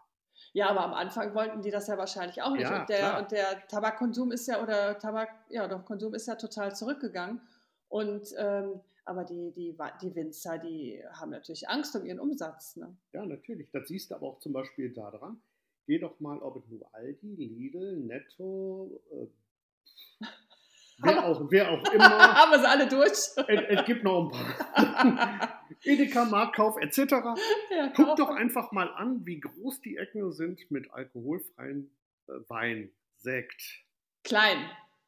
Ja, 0.54 0.70
aber 0.70 0.84
am 0.84 0.94
Anfang 0.94 1.34
wollten 1.36 1.62
die 1.62 1.72
das 1.72 1.88
ja 1.88 1.98
wahrscheinlich 1.98 2.42
auch 2.42 2.52
nicht. 2.54 2.64
Ja, 2.64 2.82
und, 2.82 2.90
der, 2.90 3.20
und 3.20 3.32
der 3.32 3.68
Tabakkonsum 3.68 4.32
ist 4.32 4.48
ja, 4.48 4.62
oder 4.62 4.98
Tabak, 4.98 5.30
ja, 5.50 5.68
doch, 5.68 5.86
Konsum 5.86 6.14
ist 6.14 6.28
ja 6.28 6.36
total 6.36 6.76
zurückgegangen. 6.76 7.40
Und 7.88 8.34
ähm, 8.38 8.82
aber 9.06 9.26
die, 9.26 9.52
die, 9.52 9.78
die 10.02 10.16
Winzer, 10.16 10.58
die 10.58 11.04
haben 11.12 11.32
natürlich 11.32 11.68
Angst 11.68 11.96
um 11.96 12.06
ihren 12.06 12.20
Umsatz. 12.20 12.78
Ne? 12.78 12.96
Ja, 13.12 13.26
natürlich. 13.26 13.70
Das 13.72 13.88
siehst 13.88 14.12
du 14.12 14.16
aber 14.16 14.28
auch 14.28 14.40
zum 14.40 14.54
Beispiel 14.54 14.94
daran. 14.94 15.42
Geh 15.86 16.00
doch 16.00 16.20
mal, 16.22 16.40
ob 16.40 16.56
es 16.56 16.68
nur 16.70 16.88
Aldi, 16.94 17.36
Lidl, 17.36 17.98
Netto, 17.98 19.02
äh, 19.12 19.28
wer, 21.00 21.24
auch, 21.26 21.52
wer 21.52 21.72
auch 21.72 21.84
immer. 21.94 22.10
haben 22.36 22.52
wir 22.52 22.60
sie 22.60 22.68
alle 22.70 22.88
durch? 22.88 23.12
es, 23.12 23.36
es 23.48 23.86
gibt 23.86 24.04
noch 24.04 24.26
ein 24.26 24.32
paar. 24.32 25.60
Edeka, 25.84 26.26
Marktkauf 26.26 26.78
etc. 26.80 26.98
ja, 26.98 27.36
Guck 27.96 28.06
kauf- 28.08 28.16
doch 28.18 28.30
einfach 28.30 28.72
mal 28.72 28.88
an, 28.94 29.26
wie 29.26 29.40
groß 29.40 29.82
die 29.82 29.98
Ecken 29.98 30.32
sind 30.32 30.70
mit 30.72 30.92
alkoholfreien 30.92 31.90
äh, 32.28 32.32
Wein, 32.48 32.90
Sekt. 33.18 33.84
Klein. 34.24 34.58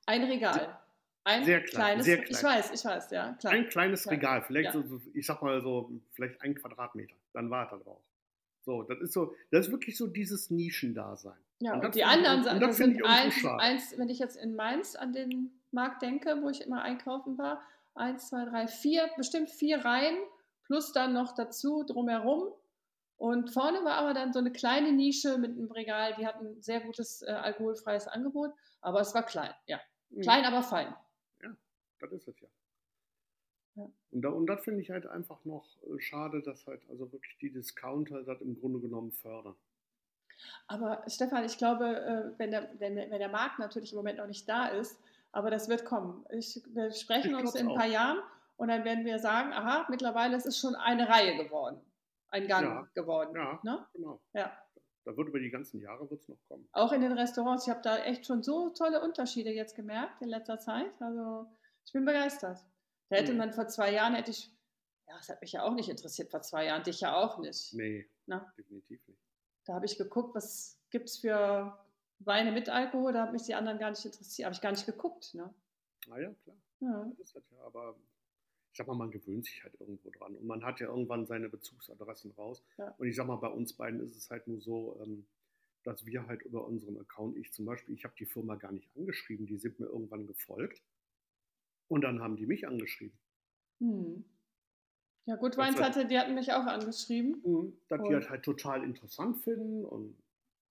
Ein 0.06 0.24
Regal. 0.26 0.78
Ein 1.24 1.44
Sehr 1.46 1.62
klein, 1.62 1.72
kleines. 2.02 2.06
sehr 2.06 2.20
Ich 2.20 2.26
klein. 2.38 2.44
weiß, 2.60 2.72
ich 2.74 2.86
weiß, 2.86 3.12
ja. 3.12 3.34
Klein. 3.40 3.54
Ein 3.56 3.70
kleines 3.70 4.06
Ja. 4.06 4.12
Regal, 4.12 4.44
vielleicht 4.46 4.74
Ja. 4.76 4.82
so, 4.84 5.02
ich 5.14 5.26
sag 5.26 5.42
mal 5.42 5.62
so, 5.62 5.90
vielleicht 6.12 6.40
ein 6.42 6.54
Quadratmeter. 6.56 7.16
Dann 7.34 7.50
war 7.50 7.68
da 7.70 7.78
drauf. 7.78 8.02
So, 8.64 8.84
das 8.84 9.00
ist 9.00 9.14
so, 9.14 9.34
das 9.52 9.68
ist 9.68 9.72
wirklich 9.72 9.96
so 9.98 10.08
dieses 10.08 10.50
Nischendasein. 10.52 11.34
Ja, 11.60 11.72
Und 11.72 11.78
und, 11.78 11.84
das 11.86 11.92
die 11.94 12.00
ich 12.00 12.06
anderen 12.06 12.44
Sachen 12.44 12.60
das 12.60 12.78
finde 12.78 12.96
sind 12.98 13.06
ich 13.06 13.10
eins, 13.10 13.46
eins, 13.46 13.98
wenn 13.98 14.10
ich 14.10 14.20
jetzt 14.20 14.36
in 14.36 14.56
Mainz 14.56 14.96
an 14.96 15.14
den 15.14 15.52
Markt 15.76 16.02
denke, 16.02 16.42
wo 16.42 16.50
ich 16.50 16.62
immer 16.62 16.82
einkaufen 16.82 17.38
war, 17.38 17.62
eins, 17.94 18.30
zwei, 18.30 18.46
drei, 18.46 18.68
vier, 18.68 19.10
bestimmt 19.16 19.52
vier 19.52 19.86
Reihen, 19.86 20.18
plus 20.64 20.92
dann 20.92 21.14
noch 21.14 21.36
dazu 21.36 21.84
drumherum. 21.84 22.52
Und 23.18 23.52
vorne 23.52 23.86
war 23.86 23.94
aber 23.94 24.14
dann 24.14 24.34
so 24.34 24.40
eine 24.40 24.52
kleine 24.52 24.92
Nische 24.92 25.38
mit 25.38 25.52
einem 25.52 25.72
Regal, 25.72 26.16
die 26.18 26.26
hatten 26.26 26.48
ein 26.48 26.62
sehr 26.62 26.82
gutes 26.82 27.22
äh, 27.22 27.32
alkoholfreies 27.32 28.08
Angebot, 28.08 28.52
aber 28.82 29.00
es 29.00 29.14
war 29.14 29.24
klein, 29.24 29.54
ja. 29.68 29.80
Mhm. 30.10 30.22
Klein, 30.22 30.46
aber 30.46 30.64
fein. 30.64 30.94
Das 32.00 32.12
ist 32.12 32.28
es 32.28 32.40
ja. 32.42 32.48
Ja. 33.76 33.92
Und, 34.12 34.22
da, 34.22 34.30
und 34.30 34.48
das 34.48 34.64
finde 34.64 34.82
ich 34.82 34.90
halt 34.90 35.06
einfach 35.06 35.44
noch 35.46 35.66
äh, 35.84 36.00
schade, 36.00 36.42
dass 36.42 36.66
halt 36.66 36.82
also 36.90 37.12
wirklich 37.12 37.38
die 37.40 37.52
Discounter 37.52 38.24
das 38.24 38.42
im 38.42 38.60
Grunde 38.60 38.80
genommen 38.80 39.12
fördern. 39.12 39.56
Aber 40.68 41.04
Stefan, 41.08 41.46
ich 41.46 41.58
glaube, 41.58 41.86
äh, 41.86 42.40
wenn 42.40 42.52
der, 42.52 42.70
wenn 42.80 42.96
der 42.96 43.30
Markt 43.30 43.60
natürlich 43.60 43.92
im 43.92 43.98
Moment 43.98 44.18
noch 44.18 44.28
nicht 44.28 44.48
da 44.48 44.68
ist, 44.68 45.00
aber 45.36 45.52
das 45.52 45.68
wird 45.70 45.86
kommen. 45.86 46.26
Ich, 46.32 46.62
wir 46.70 46.92
sprechen 46.92 47.32
Ich 47.32 47.38
uns 47.42 47.56
in 47.56 47.68
ein 47.70 47.76
paar 47.76 47.86
auch. 47.86 47.92
Jahren 47.92 48.20
und 48.58 48.70
dann 48.70 48.84
werden 48.86 49.06
wir 49.06 49.20
sagen, 49.20 49.52
aha, 49.54 49.86
mittlerweile 49.90 50.38
ist 50.38 50.46
es 50.46 50.58
schon 50.58 50.76
eine 50.76 51.08
Reihe 51.10 51.36
geworden, 51.44 51.80
ein 52.30 52.48
Gang 52.48 52.66
Ja. 52.66 52.88
geworden. 52.94 53.36
Ja, 53.36 53.60
Ne? 53.64 53.86
genau. 53.94 54.22
Ja. 54.34 54.58
Da 55.04 55.16
wird 55.16 55.28
über 55.28 55.40
die 55.40 55.52
ganzen 55.52 55.80
Jahre 55.82 56.10
wird's 56.10 56.28
noch 56.30 56.40
kommen. 56.48 56.68
Auch 56.72 56.92
in 56.92 57.02
den 57.02 57.12
Restaurants. 57.12 57.68
Ich 57.68 57.70
habe 57.70 57.82
da 57.84 57.98
echt 58.00 58.26
schon 58.26 58.42
so 58.42 58.70
tolle 58.72 59.02
Unterschiede 59.04 59.52
jetzt 59.52 59.76
gemerkt 59.76 60.22
in 60.22 60.30
letzter 60.30 60.58
Zeit. 60.58 61.00
Also 61.00 61.46
ich 61.86 61.94
bin 61.94 62.06
begeistert. 62.06 62.58
Da 63.10 63.18
hätte 63.18 63.34
Mhm. 63.34 63.38
man 63.38 63.54
vor 63.54 63.68
zwei 63.68 63.92
Jahren, 63.92 64.16
hätte 64.16 64.32
ich, 64.32 64.50
ja, 65.08 65.16
das 65.18 65.30
hat 65.30 65.42
mich 65.42 65.52
ja 65.52 65.62
auch 65.64 65.74
nicht 65.76 65.90
interessiert 65.90 66.32
vor 66.32 66.42
zwei 66.42 66.66
Jahren, 66.66 66.82
dich 66.84 67.02
ja 67.02 67.16
auch 67.16 67.38
nicht. 67.38 67.74
Nee, 67.74 68.10
Na? 68.26 68.52
definitiv 68.58 69.00
nicht. 69.08 69.20
Da 69.66 69.74
habe 69.76 69.86
ich 69.86 69.98
geguckt, 69.98 70.34
was 70.34 70.80
gibt 70.90 71.10
es 71.10 71.18
für 71.20 71.78
Weine 72.26 72.52
mit 72.52 72.70
Alkohol, 72.70 73.14
da 73.14 73.24
hat 73.24 73.34
mich 73.34 73.44
die 73.44 73.54
anderen 73.56 73.78
gar 73.80 73.90
nicht 73.92 74.04
interessiert, 74.06 74.46
habe 74.46 74.56
ich 74.56 74.62
gar 74.62 74.72
nicht 74.72 74.86
geguckt. 74.86 75.34
Ne? 75.34 75.54
Naja, 76.08 76.34
klar. 76.44 76.56
Ja. 76.82 77.06
Das 77.18 77.28
ist 77.30 77.36
halt 77.36 77.46
ja, 77.52 77.64
aber 77.66 77.96
ich 78.72 78.78
sag 78.78 78.88
mal, 78.88 78.96
man 78.96 79.12
gewöhnt 79.12 79.46
sich 79.46 79.64
halt 79.64 79.80
irgendwo 79.80 80.10
dran. 80.10 80.36
Und 80.36 80.46
man 80.46 80.64
hat 80.66 80.80
ja 80.80 80.88
irgendwann 80.88 81.26
seine 81.26 81.50
Bezugsadressen 81.50 82.32
raus. 82.32 82.64
Ja. 82.78 82.94
Und 82.98 83.08
ich 83.08 83.16
sag 83.16 83.28
mal, 83.28 83.38
bei 83.38 83.48
uns 83.48 83.74
beiden 83.74 84.00
ist 84.02 84.16
es 84.18 84.30
halt 84.30 84.48
nur 84.48 84.60
so, 84.60 85.00
ähm, 85.04 85.26
dass 85.84 86.06
wir 86.06 86.26
halt 86.28 86.42
über 86.42 86.66
unseren 86.66 87.00
Account, 87.00 87.38
ich 87.38 87.54
zum 87.54 87.66
Beispiel, 87.66 87.94
ich 87.96 88.04
habe 88.04 88.16
die 88.20 88.26
Firma 88.26 88.56
gar 88.56 88.72
nicht 88.72 88.90
angeschrieben, 88.98 89.46
die 89.46 89.58
sind 89.58 89.80
mir 89.80 89.86
irgendwann 89.86 90.26
gefolgt. 90.28 90.82
Und 91.88 92.02
dann 92.02 92.22
haben 92.22 92.36
die 92.36 92.48
mich 92.48 92.68
angeschrieben. 92.68 93.18
Hm. 93.80 94.26
Ja, 95.28 95.36
gut, 95.38 95.52
Das 95.54 95.58
Weins 95.58 95.78
hat- 95.78 95.96
hatte, 95.96 96.06
die 96.08 96.18
hatten 96.20 96.34
mich 96.34 96.52
auch 96.52 96.66
angeschrieben. 96.66 97.42
Dass 97.88 98.02
die 98.02 98.08
Und- 98.08 98.14
halt, 98.16 98.30
halt 98.30 98.44
total 98.44 98.84
interessant 98.84 99.38
finden 99.44 99.86
und 99.86 100.18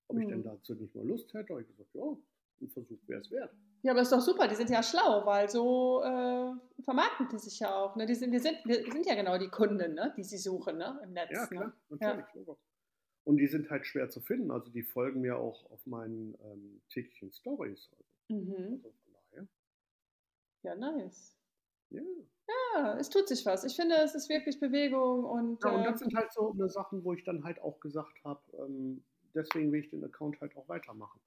ob 0.08 0.18
ich 0.18 0.26
denn 0.26 0.42
dazu 0.42 0.74
nicht 0.74 0.94
mal 0.94 1.07
Lust 1.07 1.33
hätte. 1.35 1.52
habe 1.52 1.62
ich 1.62 1.68
gesagt, 1.68 1.90
ja, 1.94 2.16
ein 2.61 2.68
Versuch 2.68 2.98
wäre 3.07 3.20
es 3.20 3.31
wert. 3.31 3.52
Ja, 3.83 3.92
aber 3.92 4.00
ist 4.00 4.12
doch 4.12 4.20
super, 4.20 4.48
die 4.48 4.55
sind 4.55 4.70
ja 4.70 4.83
schlau, 4.83 5.26
weil 5.26 5.48
so 5.50 6.02
äh, 6.02 6.52
vermarkten 6.83 7.29
die 7.31 7.38
sich 7.38 7.59
ja 7.61 7.74
auch. 7.74 7.96
Ne? 7.96 8.07
Die 8.07 8.14
sind, 8.14 8.33
wir, 8.33 8.40
sind, 8.40 8.57
wir 8.64 8.90
sind 8.90 9.05
ja 9.07 9.14
genau 9.14 9.37
die 9.37 9.48
Kunden, 9.48 9.94
ne? 9.94 10.14
die 10.16 10.22
sie 10.24 10.38
suchen 10.38 10.79
ne? 10.79 10.98
im 11.05 11.12
Netz. 11.12 11.31
Ja, 11.33 11.46
klar, 11.46 11.66
Ne? 11.66 11.96
natürlich. 11.98 12.35
Logo. 12.35 12.59
Und 13.24 13.37
die 13.38 13.46
sind 13.46 13.68
halt 13.70 13.87
schwer 13.87 14.09
zu 14.09 14.20
finden. 14.20 14.50
Also 14.50 14.70
die 14.70 14.83
folgen 14.83 15.20
mir 15.20 15.37
auch 15.38 15.70
auf 15.70 15.85
meinen 15.87 16.35
ähm, 16.44 16.81
täglichen 16.90 17.33
Stories. 17.33 17.90
Also, 17.92 18.05
Mhm. 18.31 18.81
also 18.85 18.90
von 19.05 19.12
daher. 19.12 19.46
Ja, 20.62 20.74
nice. 20.76 21.37
Ja. 21.90 22.00
Ja, 22.74 22.96
es 22.98 23.09
tut 23.11 23.29
sich 23.29 23.44
was. 23.44 23.64
Ich 23.64 23.76
finde, 23.76 23.96
es 23.96 24.14
ist 24.14 24.29
wirklich 24.29 24.61
Bewegung 24.61 25.24
und, 25.24 25.62
ja, 25.62 25.70
und 25.70 25.81
äh, 25.83 25.85
das 25.85 26.00
sind 26.00 26.14
halt 26.14 26.33
so 26.33 26.52
eine 26.52 26.68
Sachen, 26.68 27.05
wo 27.05 27.12
ich 27.12 27.22
dann 27.24 27.44
halt 27.44 27.61
auch 27.61 27.81
gesagt 27.81 28.22
habe, 28.24 28.40
ähm, 28.59 29.05
deswegen 29.35 29.73
will 29.73 29.81
ich 29.81 29.90
den 29.90 30.05
Account 30.05 30.40
halt 30.40 30.57
auch 30.57 30.68
weitermachen. 30.68 31.20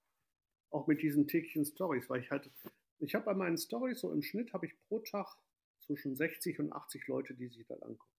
Auch 0.70 0.86
mit 0.86 1.02
diesen 1.02 1.26
täglichen 1.26 1.64
Stories, 1.64 2.08
weil 2.10 2.20
ich 2.20 2.30
halt, 2.30 2.50
ich 2.98 3.14
habe 3.14 3.24
bei 3.24 3.34
meinen 3.34 3.56
Stories 3.56 4.00
so 4.00 4.12
im 4.12 4.22
Schnitt 4.22 4.52
habe 4.52 4.66
ich 4.66 4.72
pro 4.88 5.00
Tag 5.00 5.36
zwischen 5.80 6.14
60 6.14 6.58
und 6.60 6.72
80 6.72 7.06
Leute, 7.06 7.34
die 7.34 7.48
sich 7.48 7.66
das 7.66 7.80
angucken. 7.82 8.12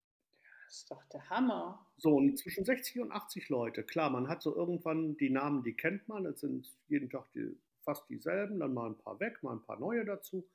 das 0.67 0.77
ist 0.77 0.91
doch 0.91 1.05
der 1.13 1.29
Hammer. 1.29 1.87
So, 1.99 2.17
und 2.17 2.39
zwischen 2.39 2.65
60 2.65 3.01
und 3.01 3.13
80 3.13 3.49
Leute, 3.49 3.85
klar, 3.85 4.11
man 4.11 4.29
hat 4.29 4.43
so 4.43 4.55
irgendwann 4.55 5.17
die 5.17 5.31
Namen, 5.31 5.63
die 5.63 5.75
kennt 5.75 6.09
man, 6.09 6.25
es 6.27 6.41
sind 6.41 6.67
jeden 6.89 7.11
Tag 7.11 7.31
die, 7.35 7.57
fast 7.89 8.09
dieselben, 8.11 8.61
dann 8.61 8.75
mal 8.75 8.91
ein 8.91 8.99
paar 8.99 9.19
weg, 9.19 9.43
mal 9.43 9.53
ein 9.53 9.63
paar 9.63 9.79
neue 9.79 10.05
dazu. 10.05 10.47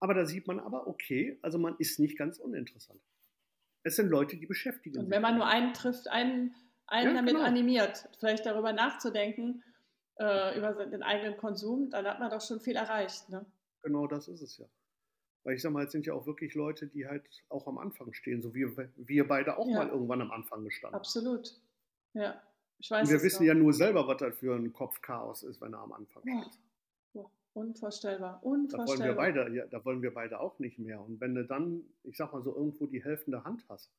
Aber 0.00 0.14
da 0.14 0.26
sieht 0.26 0.48
man 0.48 0.58
aber, 0.58 0.88
okay, 0.88 1.38
also 1.42 1.58
man 1.58 1.76
ist 1.78 2.00
nicht 2.00 2.18
ganz 2.18 2.38
uninteressant. 2.38 3.00
Es 3.84 3.96
sind 3.96 4.08
Leute, 4.08 4.36
die 4.36 4.46
beschäftigen 4.46 4.98
Und 4.98 5.04
sich 5.04 5.14
wenn 5.14 5.22
man 5.22 5.36
nur 5.36 5.46
einen 5.46 5.74
trifft, 5.74 6.08
einen, 6.08 6.54
einen 6.86 7.10
Ja, 7.10 7.14
damit 7.16 7.34
genau. 7.34 7.46
animiert, 7.46 8.08
vielleicht 8.18 8.46
darüber 8.46 8.72
nachzudenken, 8.72 9.62
äh, 10.18 10.56
über 10.58 10.72
den 10.86 11.02
eigenen 11.02 11.36
Konsum, 11.36 11.90
dann 11.90 12.06
hat 12.06 12.20
man 12.20 12.30
doch 12.30 12.40
schon 12.40 12.60
viel 12.60 12.76
erreicht. 12.76 13.28
Ne? 13.30 13.44
Genau 13.82 14.06
das 14.06 14.28
ist 14.28 14.42
es 14.42 14.58
ja. 14.58 14.66
Weil 15.44 15.56
ich 15.56 15.62
sag 15.62 15.72
mal, 15.72 15.84
es 15.84 15.92
sind 15.92 16.06
ja 16.06 16.14
auch 16.14 16.26
wirklich 16.26 16.54
Leute, 16.54 16.86
die 16.86 17.06
halt 17.06 17.28
auch 17.50 17.66
am 17.66 17.78
Anfang 17.78 18.12
stehen, 18.14 18.40
so 18.42 18.54
wie 18.54 18.66
wir 18.96 19.28
beide 19.28 19.58
auch 19.58 19.68
Ja. 19.68 19.78
mal 19.84 19.88
irgendwann 19.88 20.22
am 20.22 20.30
Anfang 20.30 20.64
gestanden 20.64 20.94
haben. 20.94 21.00
Absolut. 21.00 21.60
Ja, 22.14 22.40
ich 22.78 22.90
weiß 22.90 23.08
Und 23.08 23.14
wir 23.14 23.22
wissen 23.22 23.42
noch. 23.42 23.48
ja 23.48 23.54
nur 23.54 23.72
selber, 23.72 24.06
was 24.06 24.18
das 24.18 24.38
für 24.38 24.54
ein 24.54 24.72
Kopfchaos 24.72 25.42
ist, 25.42 25.60
wenn 25.60 25.74
er 25.74 25.80
am 25.80 25.92
Anfang 25.92 26.22
Ja. 26.26 26.42
steht. 26.42 26.58
Ja, 27.14 27.24
unvorstellbar, 27.52 28.34
Da 28.34 28.42
wollen 28.42 28.48
wir 28.48 28.54
unvorstellbar. 28.54 29.16
beide, 29.16 29.54
ja, 29.54 29.66
da 29.66 29.84
wollen 29.84 30.00
wir 30.00 30.14
beide 30.14 30.40
auch 30.40 30.58
nicht 30.60 30.78
mehr. 30.78 31.00
Und 31.00 31.20
wenn 31.20 31.34
du 31.34 31.44
dann, 31.44 31.82
ich 32.04 32.16
sag 32.16 32.32
mal 32.32 32.42
so, 32.42 32.54
irgendwo 32.56 32.86
die 32.86 33.02
helfende 33.04 33.44
Hand 33.44 33.64
hast, 33.68 33.90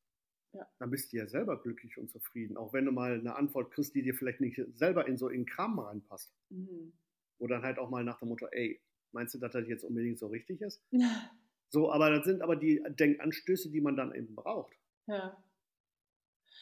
Ja. 0.56 0.66
dann 0.78 0.90
bist 0.90 1.12
du 1.12 1.18
ja 1.18 1.26
selber 1.26 1.60
glücklich 1.60 1.98
und 1.98 2.10
zufrieden. 2.10 2.56
Auch 2.56 2.72
wenn 2.72 2.84
du 2.84 2.92
mal 2.92 3.18
eine 3.18 3.36
Antwort 3.36 3.70
kriegst, 3.72 3.94
die 3.94 4.02
dir 4.02 4.14
vielleicht 4.14 4.40
nicht 4.40 4.60
selber 4.74 5.06
in 5.06 5.16
so 5.16 5.28
in 5.28 5.46
Kram 5.46 5.78
reinpasst. 5.78 6.34
Mhm. 6.50 6.92
Wo 7.38 7.46
dann 7.46 7.62
halt 7.62 7.78
auch 7.78 7.90
mal 7.90 8.04
nach 8.04 8.18
dem 8.18 8.28
Motto, 8.28 8.46
ey, 8.50 8.80
meinst 9.12 9.34
du, 9.34 9.38
dass 9.38 9.52
das 9.52 9.68
jetzt 9.68 9.84
unbedingt 9.84 10.18
so 10.18 10.28
richtig 10.28 10.60
ist? 10.60 10.84
So, 11.68 11.90
aber 11.90 12.10
das 12.10 12.24
sind 12.24 12.42
aber 12.42 12.54
die 12.54 12.80
Denkanstöße, 12.88 13.72
die 13.72 13.80
man 13.80 13.96
dann 13.96 14.14
eben 14.14 14.36
braucht. 14.36 14.72
Ja. 15.08 15.36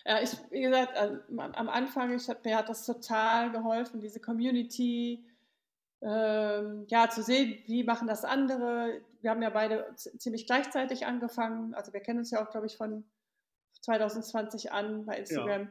Ja, 0.06 0.22
ich, 0.22 0.32
wie 0.50 0.62
gesagt, 0.62 0.96
also 0.96 1.18
am 1.28 1.68
Anfang, 1.68 2.14
ich 2.14 2.28
hab, 2.28 2.44
mir 2.44 2.56
hat 2.56 2.70
das 2.70 2.84
total 2.84 3.52
geholfen, 3.52 4.00
diese 4.00 4.20
Community, 4.20 5.24
ähm, 6.02 6.84
ja, 6.88 7.08
zu 7.08 7.22
sehen, 7.22 7.62
wie 7.66 7.84
machen 7.84 8.06
das 8.06 8.24
andere. 8.24 9.00
Wir 9.22 9.30
haben 9.30 9.42
ja 9.42 9.50
beide 9.50 9.94
ziemlich 9.96 10.46
gleichzeitig 10.46 11.06
angefangen. 11.06 11.74
Also 11.74 11.92
wir 11.94 12.00
kennen 12.00 12.18
uns 12.18 12.30
ja 12.30 12.44
auch, 12.44 12.50
glaube 12.50 12.66
ich, 12.66 12.76
von 12.76 13.04
2020 13.84 14.72
an 14.72 15.04
bei 15.06 15.18
Instagram. 15.18 15.68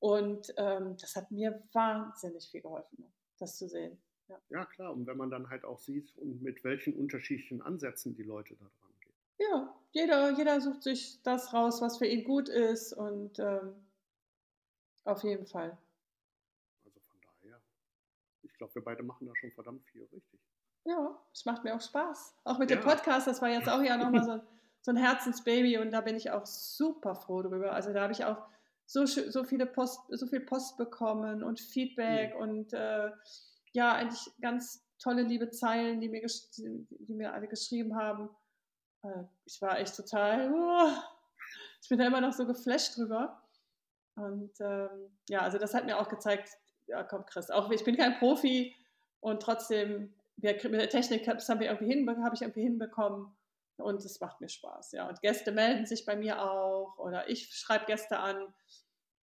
Und 0.00 0.52
ähm, 0.56 0.96
das 0.98 1.14
hat 1.14 1.30
mir 1.30 1.62
wahnsinnig 1.72 2.48
viel 2.50 2.62
geholfen, 2.62 3.04
das 3.38 3.56
zu 3.58 3.68
sehen. 3.68 4.00
Ja. 4.28 4.38
Ja, 4.48 4.64
klar. 4.64 4.92
Und 4.92 5.06
wenn 5.06 5.16
man 5.18 5.30
dann 5.30 5.50
halt 5.50 5.64
auch 5.64 5.78
sieht, 5.78 6.16
und 6.18 6.40
mit 6.42 6.64
welchen 6.64 6.94
unterschiedlichen 6.96 7.60
Ansätzen 7.60 8.14
die 8.14 8.22
Leute 8.22 8.54
da 8.54 8.64
dran 8.64 8.92
gehen. 9.00 9.14
Ja, 9.38 9.74
jeder, 9.92 10.30
jeder 10.38 10.60
sucht 10.60 10.82
sich 10.84 11.20
das 11.22 11.52
raus, 11.52 11.82
was 11.82 11.98
für 11.98 12.06
ihn 12.06 12.24
gut 12.24 12.48
ist 12.48 12.92
und 12.94 13.38
ähm, 13.40 13.74
auf 15.04 15.22
jeden 15.24 15.46
Fall. 15.46 15.76
Also 16.84 17.00
von 17.00 17.20
daher, 17.20 17.60
ich 18.42 18.54
glaube, 18.54 18.74
wir 18.76 18.84
beide 18.84 19.02
machen 19.02 19.26
da 19.26 19.32
schon 19.36 19.50
verdammt 19.50 19.84
viel 19.86 20.02
richtig. 20.12 20.40
Ja, 20.84 21.18
es 21.34 21.44
macht 21.44 21.62
mir 21.64 21.74
auch 21.74 21.80
Spaß. 21.80 22.36
Auch 22.44 22.58
mit 22.58 22.70
dem 22.70 22.78
Ja. 22.80 22.84
Podcast, 22.86 23.26
das 23.26 23.42
war 23.42 23.50
jetzt 23.50 23.68
auch 23.68 23.82
ja 23.82 23.98
nochmal 23.98 24.24
so, 24.24 24.30
ein- 24.32 24.42
so 24.82 24.92
ein 24.92 24.96
Herzensbaby 24.96 25.78
und 25.78 25.90
da 25.90 26.00
bin 26.00 26.16
ich 26.16 26.30
auch 26.30 26.46
super 26.46 27.14
froh 27.14 27.42
drüber. 27.42 27.72
Also 27.72 27.92
da 27.92 28.02
habe 28.02 28.12
ich 28.12 28.24
auch 28.24 28.38
so, 28.86 29.06
so 29.06 29.44
viele 29.44 29.66
Post, 29.66 30.00
so 30.08 30.26
viel 30.26 30.40
Post 30.40 30.76
bekommen 30.76 31.42
und 31.42 31.60
Feedback 31.60 32.34
und 32.34 32.72
äh, 32.72 33.10
ja, 33.72 33.92
eigentlich 33.94 34.30
ganz 34.40 34.84
tolle, 34.98 35.22
liebe 35.22 35.50
Zeilen, 35.50 36.00
die 36.00 36.08
mir, 36.08 36.26
die, 36.56 37.14
mir 37.14 37.32
alle 37.32 37.46
geschrieben 37.46 37.94
haben. 37.94 38.30
Äh, 39.02 39.24
ich 39.44 39.60
war 39.62 39.78
echt 39.78 39.96
total, 39.96 40.52
oh, 40.52 40.90
ich 41.82 41.88
bin 41.88 41.98
da 41.98 42.06
immer 42.06 42.20
noch 42.20 42.32
so 42.32 42.46
geflasht 42.46 42.96
drüber. 42.96 43.42
Und 44.16 44.52
ähm, 44.60 45.10
ja, 45.28 45.40
also 45.40 45.58
das 45.58 45.72
hat 45.72 45.86
mir 45.86 45.98
auch 45.98 46.08
gezeigt, 46.08 46.50
ja 46.86 47.04
komm 47.04 47.24
Chris, 47.26 47.50
auch 47.50 47.70
ich 47.70 47.84
bin 47.84 47.96
kein 47.96 48.18
Profi 48.18 48.74
und 49.20 49.40
trotzdem, 49.40 50.12
wir, 50.36 50.52
mit 50.52 50.80
der 50.80 50.88
Technik 50.88 51.24
das 51.24 51.48
haben 51.48 51.60
wir 51.60 51.68
irgendwie 51.68 51.92
hin, 51.92 52.24
habe 52.24 52.34
ich 52.34 52.42
irgendwie 52.42 52.62
hinbekommen 52.62 53.32
und 53.80 54.04
es 54.04 54.20
macht 54.20 54.40
mir 54.40 54.48
Spaß. 54.48 54.92
Ja, 54.92 55.08
und 55.08 55.20
Gäste 55.22 55.52
melden 55.52 55.86
sich 55.86 56.04
bei 56.06 56.16
mir 56.16 56.42
auch 56.42 56.96
oder 56.98 57.28
ich 57.28 57.48
schreibe 57.54 57.86
Gäste 57.86 58.18
an. 58.18 58.52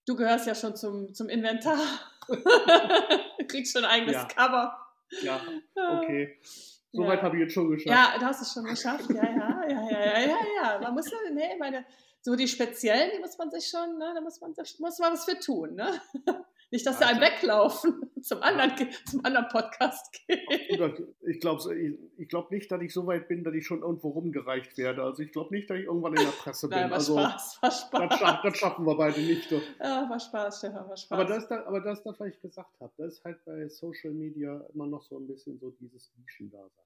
Du 0.06 0.16
gehörst 0.16 0.48
ja 0.48 0.56
schon 0.56 0.76
zum, 0.76 1.14
zum 1.14 1.30
Inventar. 1.30 1.78
du 2.28 3.48
kriegst 3.48 3.74
schon 3.74 3.84
ein 3.86 3.92
eigenes 3.92 4.14
Ja. 4.16 4.26
Cover. 4.26 4.78
Ja, 5.22 5.42
okay. 6.00 6.40
Ja. 6.94 7.04
Soweit 7.04 7.22
habe 7.22 7.36
ich 7.36 7.42
jetzt 7.44 7.54
schon 7.54 7.70
geschafft. 7.70 7.90
Ja, 7.96 8.18
du 8.18 8.26
hast 8.26 8.42
es 8.42 8.54
schon 8.54 8.64
geschafft. 8.64 9.10
Ja, 9.10 9.24
ja, 9.24 9.62
ja, 9.70 9.90
ja, 9.92 10.00
ja, 10.00 10.20
ja, 10.22 10.38
ja. 10.56 10.80
Man 10.80 10.94
muss, 10.94 11.12
ja- 11.12 11.18
nee, 11.34 11.54
meine, 11.60 11.86
so 12.22 12.34
die 12.36 12.48
speziellen, 12.48 13.12
die 13.14 13.20
muss 13.20 13.38
man 13.38 13.52
sich 13.52 13.68
schon, 13.68 13.98
ne, 13.98 14.14
da 14.16 14.22
muss 14.22 14.40
man, 14.40 14.54
muss 14.80 14.98
man 14.98 15.14
was 15.14 15.26
für 15.26 15.38
tun, 15.38 15.76
ne? 15.76 16.02
Nicht, 16.70 16.86
dass 16.86 16.98
sie 16.98 17.06
Ja, 17.06 17.12
einem 17.12 17.22
weglaufen, 17.22 18.12
zum 18.22 18.42
anderen, 18.44 18.74
zum 19.06 19.24
anderen 19.24 19.48
Podcast 19.48 20.12
gehen. 20.28 20.40
Ich 21.22 21.40
glaube 21.40 21.76
ich, 21.78 21.98
ich 22.18 22.28
glaub 22.28 22.52
nicht, 22.52 22.70
dass 22.70 22.82
ich 22.82 22.94
so 22.94 23.08
weit 23.08 23.30
bin, 23.30 23.44
dass 23.46 23.54
ich 23.54 23.66
schon 23.66 23.82
irgendwo 23.82 24.10
rumgereicht 24.10 24.78
werde. 24.78 25.04
Also 25.04 25.24
ich 25.24 25.32
glaube 25.32 25.56
nicht, 25.56 25.70
dass 25.70 25.78
ich 25.78 25.86
irgendwann 25.86 26.14
in 26.16 26.26
der 26.26 26.32
Presse 26.32 26.68
bin. 26.68 26.78
Nein, 26.78 26.90
war 26.90 26.98
also 26.98 27.18
Spaß, 27.18 27.62
war 27.62 27.70
das, 27.70 27.82
Spaß. 27.82 28.20
schaff, 28.20 28.42
das 28.44 28.58
schaffen 28.58 28.86
wir 28.86 28.98
beide 28.98 29.22
nicht. 29.22 29.50
So. 29.50 29.62
Ja, 29.80 30.10
war 30.10 30.20
Spaß, 30.20 30.58
Stefan, 30.58 30.90
war 30.90 30.98
Spaß. 30.98 31.12
Aber 31.12 31.26
das, 31.26 31.48
da, 31.48 31.64
aber 31.66 31.80
das, 31.80 32.04
das, 32.04 32.20
was 32.20 32.28
ich 32.28 32.42
gesagt 32.42 32.80
habe, 32.82 32.92
das 32.98 33.14
ist 33.14 33.24
halt 33.24 33.44
bei 33.46 33.70
Social 33.70 34.12
Media 34.14 34.60
immer 34.74 34.88
noch 34.88 35.04
so 35.04 35.18
ein 35.18 35.28
bisschen 35.28 35.58
so 35.60 35.72
dieses 35.72 36.12
Nischendasein. 36.18 36.86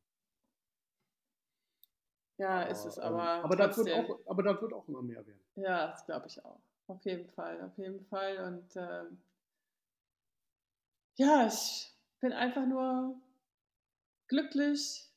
ja, 2.37 2.63
ist 2.63 2.85
es 2.85 2.97
ähm, 2.97 3.03
aber. 3.03 3.43
aber, 3.43 3.55
das 3.55 3.77
wird 3.77 3.91
auch, 3.93 4.19
aber 4.27 4.43
das 4.43 4.61
wird 4.61 4.73
auch 4.73 4.87
immer 4.87 5.01
mehr 5.01 5.25
werden. 5.25 5.41
Ja, 5.55 5.87
das 5.87 6.05
glaube 6.05 6.27
ich 6.27 6.43
auch. 6.45 6.59
Auf 6.87 7.03
jeden 7.03 7.29
Fall, 7.29 7.61
auf 7.63 7.77
jeden 7.77 8.05
Fall. 8.05 8.37
Und 8.45 8.75
ähm, 8.75 9.17
ja, 11.21 11.47
ich 11.47 11.93
bin 12.19 12.33
einfach 12.33 12.65
nur 12.65 13.15
glücklich, 14.27 15.07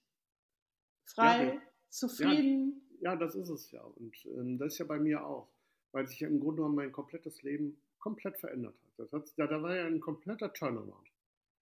frei, 1.05 1.55
Ja, 1.55 1.63
zufrieden. 1.89 2.83
Ja, 3.01 3.17
das 3.17 3.35
ist 3.35 3.49
es 3.49 3.71
ja. 3.71 3.83
Und 3.83 4.15
ähm, 4.27 4.59
das 4.59 4.75
ist 4.75 4.79
ja 4.79 4.85
bei 4.85 4.99
mir 4.99 5.25
auch. 5.25 5.49
Weil 5.93 6.07
sich 6.07 6.21
ja 6.21 6.29
im 6.29 6.41
Grunde 6.41 6.57
genommen 6.57 6.75
mein 6.75 6.93
komplettes 6.93 7.43
Leben 7.43 7.81
komplett 7.99 8.37
verändert 8.39 8.75
hat. 8.75 8.93
Das 8.99 9.13
hat 9.13 9.33
ja, 9.37 9.47
da 9.47 9.63
war 9.63 9.77
ja 9.77 9.87
ein 9.87 10.01
kompletter 10.01 10.53
Turnaround. 10.53 11.09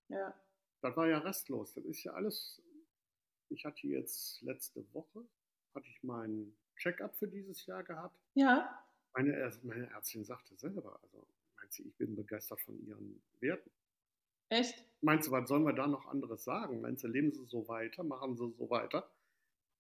Ja. 0.09 0.35
Das 0.81 0.97
war 0.97 1.07
ja 1.07 1.19
restlos. 1.19 1.75
Das 1.75 1.85
ist 1.85 2.03
ja 2.03 2.13
alles. 2.13 2.63
Ich 3.51 3.65
hatte 3.65 3.87
jetzt 3.87 4.41
letzte 4.43 4.83
Woche 4.95 5.27
hatte 5.75 5.89
ich 5.89 6.03
meinen 6.03 6.57
Check-up 6.77 7.15
für 7.17 7.29
dieses 7.29 7.65
Jahr 7.67 7.83
gehabt. 7.83 8.19
Ja, 8.35 8.85
Meine, 9.15 9.53
meine 9.63 9.91
Ärztin 9.91 10.25
sagte 10.25 10.57
selber, 10.57 10.99
also 11.03 11.27
meint 11.57 11.73
sie, 11.73 11.85
ich 11.85 11.97
bin 11.97 12.15
begeistert 12.15 12.61
von 12.61 12.79
ihren 12.87 13.23
Werten. 13.41 13.71
Echt? 14.53 14.85
Meinst 15.01 15.27
du, 15.29 15.33
was 15.33 15.49
sollen 15.49 15.65
wir 15.65 15.73
da 15.73 15.87
noch 15.87 16.07
anderes 16.07 16.45
sagen? 16.45 16.81
Meinst 16.81 17.03
du, 17.03 17.09
leben 17.09 17.33
sie 17.33 17.45
so 17.47 17.67
weiter, 17.69 18.05
machen 18.05 18.37
sie 18.37 18.53
so 18.57 18.71
weiter? 18.71 19.11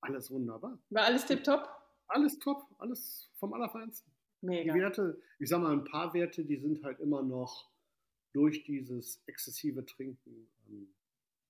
Alles 0.00 0.30
wunderbar. 0.30 0.78
War 0.90 1.04
alles 1.04 1.26
tipptopp? 1.26 1.68
Alles 2.08 2.38
top, 2.40 2.66
alles 2.78 3.30
vom 3.38 3.52
Allerfeinsten. 3.54 4.10
Die 4.42 4.46
Mega. 4.46 4.74
Werte, 4.74 5.20
ich 5.38 5.48
sag 5.48 5.60
mal, 5.62 5.72
ein 5.72 5.84
paar 5.84 6.12
Werte, 6.14 6.44
die 6.44 6.56
sind 6.56 6.82
halt 6.82 6.98
immer 6.98 7.22
noch 7.22 7.70
durch 8.32 8.64
dieses 8.64 9.22
exzessive 9.26 9.86
Trinken 9.86 10.48
ähm, 10.68 10.92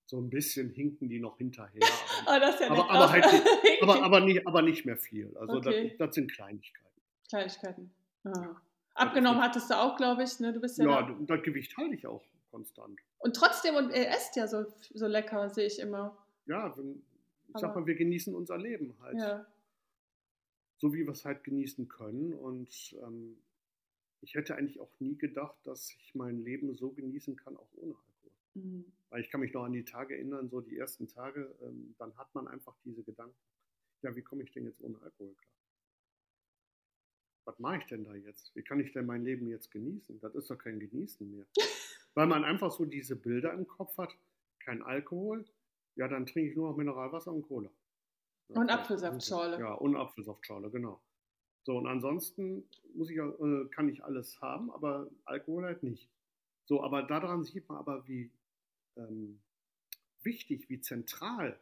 so 0.05 0.19
ein 0.21 0.29
bisschen 0.29 0.69
hinken 0.69 1.09
die 1.09 1.19
noch 1.21 1.39
hinterher. 1.39 1.81
Ah, 2.27 2.39
das 2.39 2.55
ist 2.57 2.61
ja 2.61 2.71
Aber- 2.71 2.89
aber 2.91 3.11
halt 3.11 3.25
aber, 3.83 4.03
aber, 4.05 4.21
nicht, 4.21 4.47
aber 4.47 4.63
nicht 4.63 4.85
mehr 4.85 4.97
viel. 4.99 5.35
Also 5.39 5.57
Okay. 5.57 5.89
das, 5.89 6.07
das 6.09 6.15
sind 6.15 6.31
Kleinigkeiten. 6.31 7.01
Kleinigkeiten. 7.29 7.91
Ah. 8.25 8.55
Abgenommen 8.95 9.41
hattest 9.41 9.71
du 9.71 9.75
auch, 9.75 9.97
glaube 9.97 10.23
ich. 10.23 10.39
Ne? 10.41 10.53
Du 10.53 10.61
bist 10.61 10.79
ja, 10.79 10.85
Ja, 10.85 11.03
da. 11.03 11.17
das 11.21 11.43
Gewicht 11.43 11.77
halte 11.77 11.95
ich 11.95 12.07
auch 12.07 12.23
konstant. 12.51 13.01
Und 13.19 13.35
trotzdem, 13.35 13.75
und 13.77 13.91
er 13.91 14.11
esst 14.11 14.37
ja 14.37 14.47
so, 14.47 14.67
so 14.93 15.07
lecker, 15.07 15.49
sehe 15.49 15.67
ich 15.67 15.79
immer. 15.79 16.17
Ja, 16.47 16.77
wenn, 16.77 17.03
ich 17.49 17.61
sag 17.61 17.75
mal, 17.75 17.87
wir 17.87 17.95
genießen 17.95 18.35
unser 18.35 18.59
Leben 18.59 18.95
halt. 19.01 19.17
Ja. 19.17 19.47
So 20.79 20.93
wie 20.93 21.05
wir 21.05 21.13
es 21.13 21.25
halt 21.25 21.45
genießen 21.45 21.89
können. 21.89 22.35
Und 22.35 22.97
ähm, 23.03 23.39
ich 24.21 24.35
hätte 24.35 24.57
eigentlich 24.57 24.81
auch 24.81 24.93
nie 24.99 25.17
gedacht, 25.17 25.57
dass 25.65 25.91
ich 25.91 26.15
mein 26.15 26.43
Leben 26.45 26.75
so 26.75 26.91
genießen 26.91 27.37
kann, 27.37 27.57
auch 27.57 27.69
ohne 27.77 27.95
Alkohol. 27.95 28.31
Mhm. 28.55 28.93
Weil 29.11 29.21
ich 29.21 29.31
kann 29.31 29.41
mich 29.41 29.53
noch 29.53 29.65
an 29.65 29.73
die 29.73 29.85
Tage 29.85 30.15
erinnern, 30.15 30.49
so 30.49 30.61
die 30.61 30.77
ersten 30.77 31.07
Tage, 31.07 31.55
ähm, 31.63 31.95
dann 31.99 32.17
hat 32.19 32.35
man 32.35 32.49
einfach 32.49 32.75
diese 32.85 33.03
Gedanken, 33.03 33.37
ja, 34.03 34.15
wie 34.17 34.23
komme 34.23 34.43
ich 34.43 34.53
denn 34.53 34.65
jetzt 34.65 34.83
ohne 34.83 35.01
Alkohol 35.01 35.35
klar? 35.35 35.52
Was 37.45 37.59
mache 37.59 37.79
ich 37.79 37.87
denn 37.87 38.05
da 38.05 38.15
jetzt? 38.15 38.55
Wie 38.55 38.63
kann 38.63 38.81
ich 38.81 38.93
denn 38.93 39.07
mein 39.07 39.25
Leben 39.25 39.49
jetzt 39.49 39.71
genießen? 39.71 40.21
Das 40.21 40.35
ist 40.35 40.51
doch 40.51 40.59
kein 40.59 40.79
Genießen 40.79 41.29
mehr. 41.31 41.47
Weil 42.15 42.27
man 42.27 42.45
einfach 42.45 42.71
so 42.71 42.85
diese 42.85 43.17
Bilder 43.17 43.53
im 43.53 43.67
Kopf 43.67 43.97
hat, 43.99 44.15
kein 44.61 44.83
Alkohol, 44.83 45.45
ja, 45.97 46.09
dann 46.09 46.27
trinke 46.27 46.51
ich 46.51 46.57
nur 46.57 46.71
noch 46.71 46.77
Mineralwasser 46.77 47.33
und 47.33 47.43
Cola. 47.43 47.71
Ja, 48.49 48.61
Und. 48.61 48.71
Apfelsaftschorle. 48.71 49.59
Ja, 49.59 49.73
und 49.75 49.97
Apfelsaftschorle, 49.97 50.71
genau. 50.71 51.01
So, 51.65 51.79
und 51.79 51.87
ansonsten 51.87 52.69
muss 52.95 53.11
ich, 53.11 53.17
äh, 53.17 53.65
kann 53.71 53.89
ich 53.89 54.05
alles 54.05 54.41
haben, 54.41 54.71
aber 54.73 55.09
Alkohol 55.25 55.65
halt 55.65 55.83
nicht. 55.83 56.11
So, 56.65 56.83
aber 56.83 57.03
daran 57.03 57.45
sieht 57.45 57.69
man 57.69 57.79
aber, 57.79 58.07
wie 58.09 58.31
ähm, 58.97 59.41
wichtig, 60.23 60.69
wie 60.69 60.81
zentral 60.81 61.59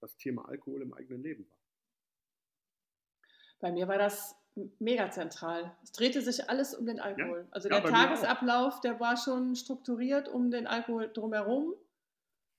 das 0.00 0.16
Thema 0.16 0.48
Alkohol 0.48 0.82
im 0.82 0.94
eigenen 0.94 1.22
Leben 1.22 1.48
war. 1.50 1.58
Bei 3.60 3.72
mir 3.72 3.88
war 3.88 3.98
das 3.98 4.36
mega 4.78 5.10
zentral. 5.10 5.72
Es 5.82 5.92
drehte 5.92 6.20
sich 6.22 6.48
alles 6.50 6.74
um 6.74 6.86
den 6.86 7.00
Alkohol. 7.00 7.46
Also 7.50 7.68
Ja, 7.68 7.80
der 7.80 7.90
mir 7.90 7.96
auch. 7.96 8.02
Tagesablauf, 8.02 8.80
der 8.80 8.98
war 9.00 9.16
schon 9.16 9.54
strukturiert 9.56 10.28
um 10.28 10.50
den 10.50 10.66
Alkohol 10.66 11.10
drumherum. 11.12 11.74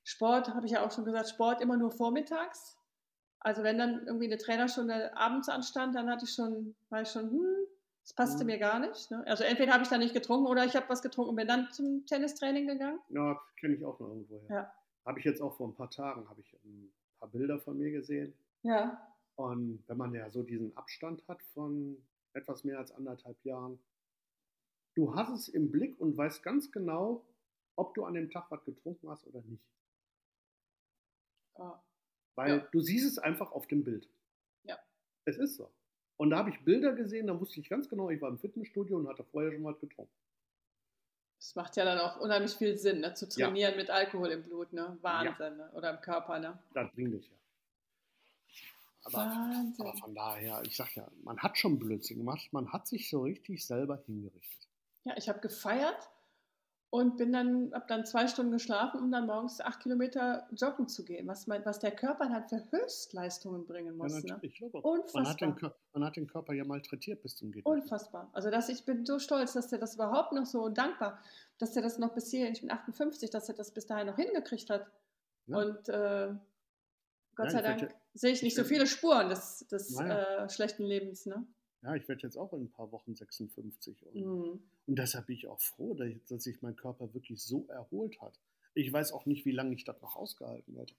Sport, 0.04 0.54
habe 0.54 0.66
ich 0.66 0.72
ja 0.72 0.86
auch 0.86 0.92
schon 0.92 1.06
gesagt, 1.06 1.30
Sport 1.30 1.62
immer 1.62 1.78
nur 1.78 1.92
vormittags. 1.92 2.78
Also 3.42 3.64
wenn 3.64 3.78
dann 3.78 4.06
irgendwie 4.06 4.26
eine 4.26 4.38
Trainerstunde 4.38 5.16
abends 5.16 5.48
anstand, 5.50 5.96
dann 5.96 6.10
hatte 6.10 6.26
ich 6.26 6.32
schon, 6.34 6.76
war 6.90 7.02
ich 7.04 7.10
schon, 7.10 7.30
hm, 7.30 7.56
das 8.04 8.14
passte 8.14 8.44
Mhm. 8.44 8.48
mir 8.48 8.58
gar 8.58 8.80
nicht. 8.80 9.12
Ne? 9.12 9.24
Also 9.28 9.44
entweder 9.44 9.74
habe 9.74 9.84
ich 9.84 9.90
da 9.90 9.98
nicht 9.98 10.14
getrunken 10.14 10.48
oder 10.48 10.66
ich 10.66 10.76
habe 10.76 10.90
was 10.90 11.02
getrunken 11.02 11.30
und 11.32 11.36
bin 11.36 11.48
dann 11.48 11.70
zum 11.72 12.06
Tennistraining 12.06 12.68
gegangen. 12.68 13.00
Ja, 13.10 13.40
kenne 13.60 13.76
ich 13.76 13.86
auch 13.86 14.00
noch 14.00 14.08
irgendwoher. 14.08 14.50
Ja. 14.50 14.74
Habe 15.06 15.20
ich 15.20 15.26
jetzt 15.26 15.42
auch 15.42 15.56
vor 15.56 15.68
ein 15.68 15.76
paar 15.76 15.90
Tagen, 15.90 16.28
habe 16.30 16.42
ich 16.42 16.54
ein 16.66 16.92
paar 17.20 17.30
Bilder 17.30 17.60
von 17.60 17.78
mir 17.78 17.92
gesehen. 17.92 18.34
Ja, 18.64 19.00
Und 19.39 19.82
wenn 19.88 19.95
man 19.95 20.13
ja 20.13 20.30
so 20.30 20.43
diesen 20.43 20.75
Abstand 20.75 21.25
hat 21.30 21.41
von 21.54 21.95
etwas 22.34 22.65
mehr 22.65 22.78
als 22.78 22.91
anderthalb 22.91 23.41
Jahren, 23.45 23.80
du 24.95 25.15
hast 25.15 25.30
es 25.32 25.47
im 25.47 25.71
Blick 25.71 25.97
und 26.02 26.17
weißt 26.17 26.43
ganz 26.43 26.69
genau, 26.73 27.25
ob 27.78 27.93
du 27.95 28.04
an 28.04 28.15
dem 28.15 28.30
Tag 28.30 28.52
was 28.52 28.65
getrunken 28.65 29.10
hast 29.10 29.25
oder 29.28 29.41
nicht. 29.43 29.65
Ah, 31.56 31.80
Weil 32.36 32.49
Ja. 32.58 32.67
du 32.71 32.82
siehst 32.82 33.06
es 33.08 33.17
einfach 33.17 33.54
auf 33.54 33.65
dem 33.67 33.86
Bild. 33.86 34.10
Ja. 34.63 34.78
Es 35.23 35.38
ist 35.38 35.56
so. 35.56 35.71
Und 36.17 36.32
da 36.32 36.38
habe 36.39 36.49
ich 36.49 36.60
Bilder 36.65 36.91
gesehen, 36.93 37.28
da 37.28 37.39
wusste 37.39 37.62
ich 37.62 37.69
ganz 37.69 37.88
genau, 37.88 38.10
ich 38.10 38.19
war 38.21 38.28
im 38.30 38.39
Fitnessstudio 38.39 38.97
und 38.97 39.08
hatte 39.08 39.23
vorher 39.23 39.54
schon 39.54 39.63
was 39.63 39.80
getrunken. 39.80 40.12
das 41.38 41.56
macht 41.56 41.78
ja 41.78 41.86
dann 41.86 41.99
auch 41.99 42.19
unheimlich 42.19 42.54
viel 42.56 42.78
Sinn, 42.78 42.99
ne? 42.99 43.13
zu 43.13 43.25
Ja. 43.39 43.47
trainieren 43.47 43.78
mit 43.78 43.89
Alkohol 43.89 44.32
im 44.32 44.43
Blut. 44.43 44.73
Ne? 44.73 44.97
Wahnsinn. 45.02 45.56
Ne? 45.56 45.71
Oder 45.71 45.91
im 45.95 46.02
Körper. 46.02 46.39
Ne? 46.39 46.62
Das 46.73 46.91
bringt 46.93 47.13
dich 47.13 47.25
ja. 47.30 47.38
Aber, 49.15 49.74
aber 49.80 49.98
von 49.98 50.13
daher, 50.15 50.62
ich 50.65 50.76
sag 50.76 50.95
ja, 50.95 51.08
man 51.24 51.38
hat 51.39 51.58
schon 51.58 51.80
Blödsinn 51.80 52.17
gemacht, 52.17 52.48
man 52.52 52.72
hat 52.72 52.88
sich 52.88 53.10
so 53.10 53.22
richtig 53.22 53.65
selber 53.65 53.98
hingerichtet. 54.06 54.67
Ja, 55.06 55.15
ich 55.17 55.30
habe 55.30 55.39
gefeiert 55.39 56.10
und 56.91 57.17
bin 57.17 57.32
dann, 57.32 57.72
habe 57.74 57.86
dann 57.88 58.06
zwei 58.06 58.28
Stunden 58.28 58.52
geschlafen, 58.52 59.00
um 59.00 59.12
dann 59.12 59.28
morgens 59.28 59.62
acht 59.62 59.80
Kilometer 59.82 60.48
joggen 60.52 60.88
zu 60.88 61.06
gehen, 61.06 61.28
was, 61.28 61.45
mein, 61.48 61.63
was 61.65 61.80
der 61.80 61.91
Körper 61.91 62.30
halt 62.30 62.50
für 62.50 62.63
Höchstleistungen 62.72 63.65
bringen 63.65 63.95
Ja, 63.98 64.04
muss. 64.04 64.13
ne? 64.24 64.24
natürlich, 64.34 64.60
logo. 64.60 64.82
Man 65.13 65.28
hat, 65.28 65.39
den, 65.39 65.50
Unfassbar. 65.52 65.76
Man 65.93 66.04
hat 66.04 66.15
den 66.15 66.28
Körper 66.28 66.54
ja 66.54 66.65
malträtiert 66.65 67.22
bis 67.22 67.36
zum 67.36 67.52
geht. 67.52 67.65
Unfassbar. 67.65 68.30
Also 68.34 68.50
dass 68.50 68.69
ich 68.69 68.86
bin 68.86 69.06
so 69.06 69.19
stolz, 69.19 69.54
dass 69.54 69.67
der 69.67 69.80
das 69.80 69.95
überhaupt 69.95 70.32
noch 70.34 70.45
so 70.45 70.63
und 70.63 70.78
dankbar, 70.78 71.19
dass 71.60 71.74
der 71.74 71.84
das 71.84 71.98
noch 72.00 72.13
bis 72.13 72.32
hierhin, 72.32 72.54
ich 72.54 72.62
bin 72.62 72.72
58, 72.72 73.30
dass 73.30 73.48
er 73.50 73.56
das 73.56 73.72
bis 73.72 73.86
dahin 73.86 74.08
noch 74.08 74.15
hingekriegt 74.15 74.69
hat. 74.69 74.88
Ja. 75.45 75.58
Und 75.58 75.89
äh, 75.89 76.34
Gott 77.36 77.45
Ja, 77.45 77.52
sei 77.52 77.62
Dank 77.62 77.82
ja- 77.84 77.88
sehe 78.13 78.32
ich 78.32 78.41
nicht 78.43 78.54
ich 78.54 78.56
so 78.58 78.63
viele 78.63 78.88
Spuren 78.88 79.30
des, 79.30 79.65
des 79.72 79.91
Naja. 79.91 80.45
äh, 80.45 80.50
schlechten 80.50 80.84
Lebens. 80.84 81.26
Ne? 81.26 81.45
Ja, 81.82 81.95
ich 81.95 82.08
werde 82.08 82.22
jetzt 82.24 82.38
auch 82.38 82.52
in 82.54 82.63
ein 82.63 82.72
paar 82.72 82.91
Wochen 82.91 83.15
56. 83.15 84.06
Und, 84.06 84.15
Mhm. 84.15 84.62
und 84.88 84.95
deshalb 85.00 85.28
bin 85.28 85.36
ich 85.36 85.48
auch 85.48 85.60
froh, 85.62 85.93
dass 85.93 86.43
sich 86.43 86.62
mein 86.62 86.76
Körper 86.76 87.13
wirklich 87.13 87.41
so 87.41 87.65
erholt 87.67 88.19
hat. 88.22 88.39
Ich 88.74 88.91
weiß 88.91 89.12
auch 89.13 89.26
nicht, 89.26 89.45
wie 89.45 89.52
lange 89.52 89.74
ich 89.76 89.84
das 89.84 90.02
noch 90.02 90.15
ausgehalten 90.15 90.76
hätte. 90.76 90.95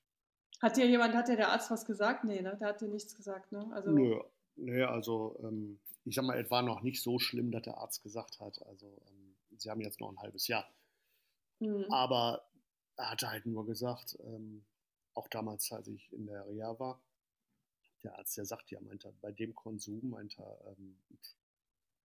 Hat 0.61 0.77
dir 0.77 0.87
jemand, 0.87 1.15
hat 1.15 1.29
dir 1.29 1.37
der 1.37 1.51
Arzt 1.51 1.71
was 1.71 1.85
gesagt? 1.87 2.25
Nee, 2.25 2.43
ne? 2.43 2.57
der 2.61 2.69
hat 2.69 2.81
dir 2.81 2.89
nichts 2.89 3.15
gesagt. 3.15 3.53
Ne? 3.53 3.69
Also, 3.73 3.91
Nö, 3.91 4.21
nee, 4.57 4.83
also 4.83 5.39
ähm, 5.43 5.79
ich 6.05 6.15
sag 6.15 6.25
mal, 6.25 6.39
es 6.39 6.51
war 6.51 6.63
noch 6.63 6.83
nicht 6.83 7.03
so 7.03 7.19
schlimm, 7.19 7.51
dass 7.51 7.63
der 7.63 7.79
Arzt 7.79 8.03
gesagt 8.03 8.41
hat. 8.41 8.61
Also 8.67 8.87
ähm, 9.09 9.35
sie 9.57 9.71
haben 9.71 9.81
jetzt 9.81 10.01
noch 10.01 10.11
ein 10.11 10.19
halbes 10.21 10.49
Jahr. 10.49 10.67
Mhm. 11.61 11.85
Aber 11.91 12.45
er 12.97 13.11
hatte 13.11 13.31
halt 13.31 13.47
nur 13.47 13.65
gesagt, 13.67 14.19
ähm, 14.21 14.65
auch 15.15 15.29
damals, 15.29 15.71
als 15.73 15.89
ich 15.89 16.13
in 16.13 16.27
der 16.27 16.47
Reha 16.47 16.79
war, 16.79 17.01
der 18.03 18.17
Arzt, 18.19 18.37
der 18.37 18.45
sagt 18.47 18.71
ja, 18.71 18.81
meinte, 18.81 19.13
bei 19.21 19.33
dem 19.33 19.55
Konsum, 19.55 20.09
meinte 20.11 20.43
er, 20.43 20.75
ähm, 20.79 20.97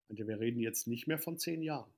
Und 0.08 0.18
wir 0.18 0.38
reden 0.40 0.60
jetzt 0.60 0.86
nicht 0.86 1.06
mehr 1.06 1.18
von 1.18 1.38
zehn 1.38 1.62
Jahren. 1.62 1.92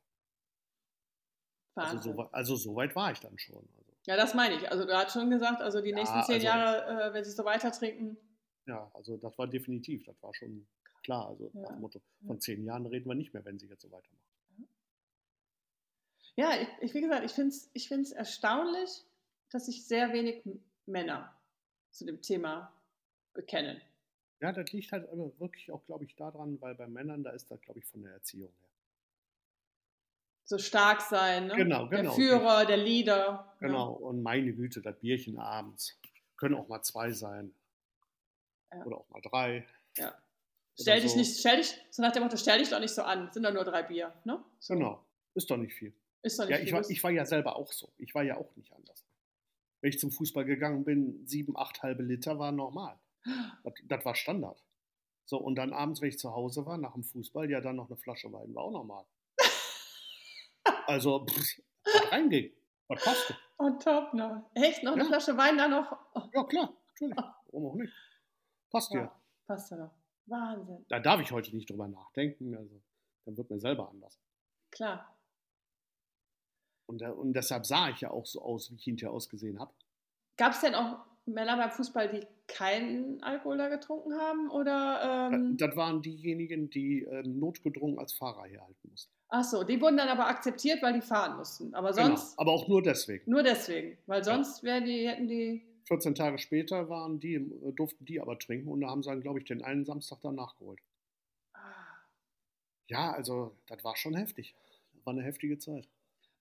Also 1.75 2.12
so, 2.12 2.21
also 2.33 2.57
so 2.57 2.75
weit 2.77 2.95
war 2.97 3.12
ich 3.12 3.21
dann 3.21 3.38
schon. 3.38 3.57
Also, 3.77 3.92
Ja, 4.07 4.16
das 4.16 4.33
meine 4.35 4.55
ich. 4.57 4.71
Also 4.71 4.85
du 4.87 4.95
hast 4.97 5.12
schon 5.12 5.29
gesagt, 5.31 5.61
also 5.61 5.81
die 5.83 5.90
Ja, 5.90 5.97
nächsten 5.97 6.23
zehn 6.25 6.35
also- 6.37 6.47
Jahre, 6.47 7.11
äh, 7.11 7.14
wenn 7.14 7.25
sie 7.25 7.31
so 7.33 7.45
weiter 7.45 7.71
trinken. 7.73 8.16
ja, 8.66 8.90
also 8.95 9.16
das 9.16 9.37
war 9.38 9.47
definitiv, 9.47 10.05
das 10.05 10.21
war 10.23 10.33
schon 10.35 10.66
klar. 11.03 11.29
Also 11.29 11.51
Ja. 11.55 11.61
nach 11.62 11.69
dem 11.71 11.81
Motto, 11.81 12.01
von 12.27 12.40
zehn 12.40 12.64
Jahren 12.64 12.87
reden 12.87 13.09
wir 13.09 13.14
nicht 13.14 13.33
mehr, 13.35 13.45
wenn 13.45 13.59
sie 13.59 13.66
jetzt 13.66 13.83
so 13.83 13.90
weitermachen. 13.90 14.23
Ja, 16.37 16.51
ich, 16.61 16.69
ich 16.81 16.95
wie 16.95 17.01
gesagt, 17.01 17.25
ich 17.25 17.33
finde 17.33 17.49
es 17.51 17.71
ich 17.73 17.88
find's 17.88 18.12
erstaunlich, 18.12 19.05
dass 19.51 19.66
sich 19.66 19.87
sehr 19.87 20.12
wenig 20.12 20.45
Männer 20.87 21.35
zu 21.90 22.05
dem 22.05 22.20
Thema 22.22 22.72
bekennen. 23.35 23.81
Ja, 24.40 24.53
das 24.53 24.70
liegt 24.72 24.92
halt 24.92 25.09
aber 25.11 25.38
wirklich 25.40 25.70
auch, 25.72 25.85
glaube 25.87 26.05
ich, 26.05 26.14
daran, 26.16 26.61
weil 26.61 26.75
bei 26.75 26.87
Männern, 26.87 27.22
da 27.25 27.31
ist 27.31 27.51
das, 27.51 27.61
glaube 27.61 27.79
ich, 27.79 27.87
von 27.87 28.03
der 28.03 28.12
Erziehung 28.12 28.53
her. 28.61 28.68
So 30.44 30.59
stark 30.59 31.01
sein, 31.01 31.49
ne? 31.49 31.57
Genau, 31.57 31.87
Der 31.87 32.01
genau. 32.03 32.12
Führer, 32.14 32.64
der 32.66 32.77
Leader. 32.77 33.53
ne? 33.61 33.66
Genau, 33.68 33.92
und 33.94 34.22
meine 34.22 34.53
Güte, 34.53 34.81
das 34.81 34.96
Bierchen 35.01 35.38
abends. 35.38 35.99
Können 36.37 36.55
auch 36.55 36.68
mal 36.68 36.83
zwei 36.83 37.11
sein. 37.12 37.53
Ja. 38.72 38.85
Oder 38.85 38.99
auch 38.99 39.09
mal 39.09 39.20
drei. 39.22 39.66
Ja. 39.96 40.14
Stell 40.79 41.01
dich 41.01 41.12
so. 41.12 41.16
nicht, 41.18 41.38
stell 41.40 41.57
dich, 41.57 41.75
so 41.90 42.03
nach 42.03 42.12
dem 42.12 42.22
Motto, 42.22 42.37
stell 42.37 42.59
dich 42.59 42.68
doch 42.68 42.79
nicht 42.79 42.94
so 42.94 43.03
an, 43.03 43.33
sind 43.33 43.42
doch 43.42 43.53
nur 43.53 43.64
drei 43.64 43.83
Bier, 43.83 44.12
ne? 44.25 44.44
So. 44.61 44.75
Genau, 44.75 45.03
ist 45.35 45.51
doch 45.51 45.57
nicht 45.57 45.75
viel. 45.75 45.92
Ist 46.22 46.38
doch 46.38 46.44
nicht 46.44 46.51
Ja, 46.53 46.59
ich 46.59 46.64
viel 46.64 46.72
war, 46.75 46.81
Lust. 46.81 46.90
ich 46.90 47.03
war 47.03 47.11
ja 47.11 47.25
selber 47.25 47.57
auch 47.57 47.72
so. 47.72 47.90
Ich 47.99 48.14
war 48.14 48.22
ja 48.22 48.37
auch 48.37 48.55
nicht 48.57 48.70
anders. 48.75 49.06
Wenn 49.81 49.91
ich 49.91 49.99
zum 49.99 50.11
Fußball 50.11 50.45
gegangen 50.45 50.85
bin, 50.85 51.27
sieben, 51.27 51.57
acht 51.57 51.83
halbe 51.83 52.03
Liter 52.03 52.39
war 52.39 52.53
normal. 52.53 52.99
Das, 53.65 53.75
das 53.85 54.05
war 54.05 54.15
Standard. 54.15 54.62
So, 55.25 55.39
und 55.39 55.57
dann 55.57 55.73
abends, 55.73 56.01
wenn 56.01 56.09
ich 56.09 56.19
zu 56.19 56.33
Hause 56.33 56.65
war, 56.67 56.79
nach 56.79 56.93
dem 56.95 57.03
Fußball, 57.03 57.51
ja, 57.51 57.61
dann 57.61 57.77
noch 57.77 57.89
eine 57.89 57.97
Flasche 57.97 58.33
Wein 58.33 58.55
war 58.55 58.65
auch 58.65 58.71
normal. 58.73 59.05
Also, 60.87 61.25
pff, 61.27 61.61
was 61.85 62.12
reinging, 62.12 62.53
was 62.89 63.03
passte. 63.03 63.37
On 63.59 63.79
top 63.81 64.15
noch. 64.15 64.51
Echt? 64.55 64.83
Noch 64.83 64.93
eine 64.93 65.03
Ja. 65.03 65.09
Flasche 65.09 65.37
Wein 65.37 65.57
da 65.59 65.69
noch? 65.69 65.93
Oh, 66.15 66.23
Ja, 66.33 66.45
klar, 66.45 66.73
natürlich. 66.89 67.17
Warum 67.17 67.67
auch 67.67 67.75
nicht? 67.75 67.93
Passt 68.71 68.93
ja. 68.93 69.01
ja, 69.01 69.21
passt 69.47 69.71
ja 69.71 69.77
noch. 69.79 69.91
Wahnsinn. 70.27 70.85
Da 70.89 70.99
darf 71.01 71.21
ich 71.21 71.31
heute 71.31 71.55
nicht 71.55 71.71
drüber 71.71 71.89
nachdenken. 71.89 72.57
Also, 72.57 72.81
dann 73.25 73.37
wird 73.37 73.51
mir 73.51 73.59
selber 73.61 73.89
anders. 73.89 74.21
Klar. 74.71 75.15
Und, 76.87 77.01
da- 77.01 77.11
und 77.12 77.33
deshalb 77.35 77.66
sah 77.66 77.88
ich 77.90 78.01
ja 78.01 78.11
auch 78.11 78.27
so 78.27 78.40
aus, 78.42 78.70
wie 78.70 78.77
ich 78.77 78.85
hinterher 78.85 79.12
ausgesehen 79.12 79.59
habe. 79.59 79.72
Gab 80.37 80.53
es 80.53 80.61
denn 80.61 80.75
auch 80.75 80.99
Männer 81.25 81.57
beim 81.57 81.70
Fußball, 81.70 82.09
die 82.09 82.27
keinen 82.46 83.20
Alkohol 83.22 83.59
da 83.59 83.68
getrunken 83.68 84.14
haben? 84.14 84.51
Oder, 84.51 85.31
ähm, 85.33 85.57
Das 85.57 85.75
waren 85.77 86.01
diejenigen, 86.03 86.70
die 86.70 87.03
ähm, 87.03 87.38
notgedrungen 87.40 87.99
als 87.99 88.12
Fahrer 88.12 88.44
herhalten 88.44 88.88
mussten. 88.88 89.12
ach 89.29 89.42
so, 89.42 89.64
die 89.64 89.81
wurden 89.81 89.96
dann 89.96 90.09
aber 90.09 90.29
akzeptiert, 90.29 90.81
weil 90.83 90.92
die 90.94 91.01
fahren 91.01 91.37
mussten. 91.37 91.75
Aber 91.75 91.92
sonst, 91.92 92.37
Genau. 92.37 92.42
Aber 92.42 92.53
auch 92.53 92.68
nur 92.68 92.83
deswegen. 92.83 93.29
nur 93.29 93.42
deswegen. 93.42 93.99
Weil 94.07 94.22
sonst 94.22 94.62
wären 94.62 94.85
die, 94.85 95.09
hätten 95.09 95.27
die, 95.27 95.66
14 95.88 96.14
Tage 96.14 96.38
später 96.38 96.88
waren 96.88 97.18
die, 97.18 97.35
äh, 97.35 97.72
durften 97.72 98.05
die 98.05 98.20
aber 98.20 98.38
trinken 98.38 98.68
und 98.68 98.81
da 98.83 98.88
haben 98.88 99.03
sie 99.03 99.09
dann, 99.11 99.20
glaube 99.20 99.40
ich, 99.40 99.44
den 99.44 99.62
einen 99.64 99.85
Samstag 99.85 100.20
dann 100.20 100.37
nachgeholt. 100.37 100.79
ah. 101.55 101.61
Ja, 102.88 103.11
also 103.12 103.57
das 103.66 103.83
war 103.83 103.96
schon 103.96 104.14
heftig. 104.14 104.55
Das 104.92 105.05
war 105.07 105.12
eine 105.12 105.22
heftige 105.25 105.59
Zeit. 105.59 105.88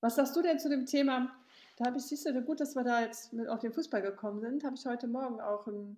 Was 0.02 0.16
sagst 0.16 0.36
du 0.36 0.42
denn 0.42 0.60
zu 0.60 0.70
dem 0.70 0.86
Thema? 0.86 1.36
Da 1.78 1.86
habe 1.86 1.98
ich, 1.98 2.06
siehst 2.06 2.26
du, 2.26 2.42
gut, 2.42 2.60
dass 2.60 2.76
wir 2.76 2.84
da 2.84 3.02
jetzt 3.02 3.34
mit 3.34 3.48
auf 3.50 3.60
den 3.60 3.74
Fußball 3.74 4.02
gekommen 4.02 4.40
sind, 4.40 4.64
habe 4.64 4.76
ich 4.76 4.86
heute 4.86 5.08
Morgen 5.08 5.42
auch 5.42 5.68
ein, 5.68 5.98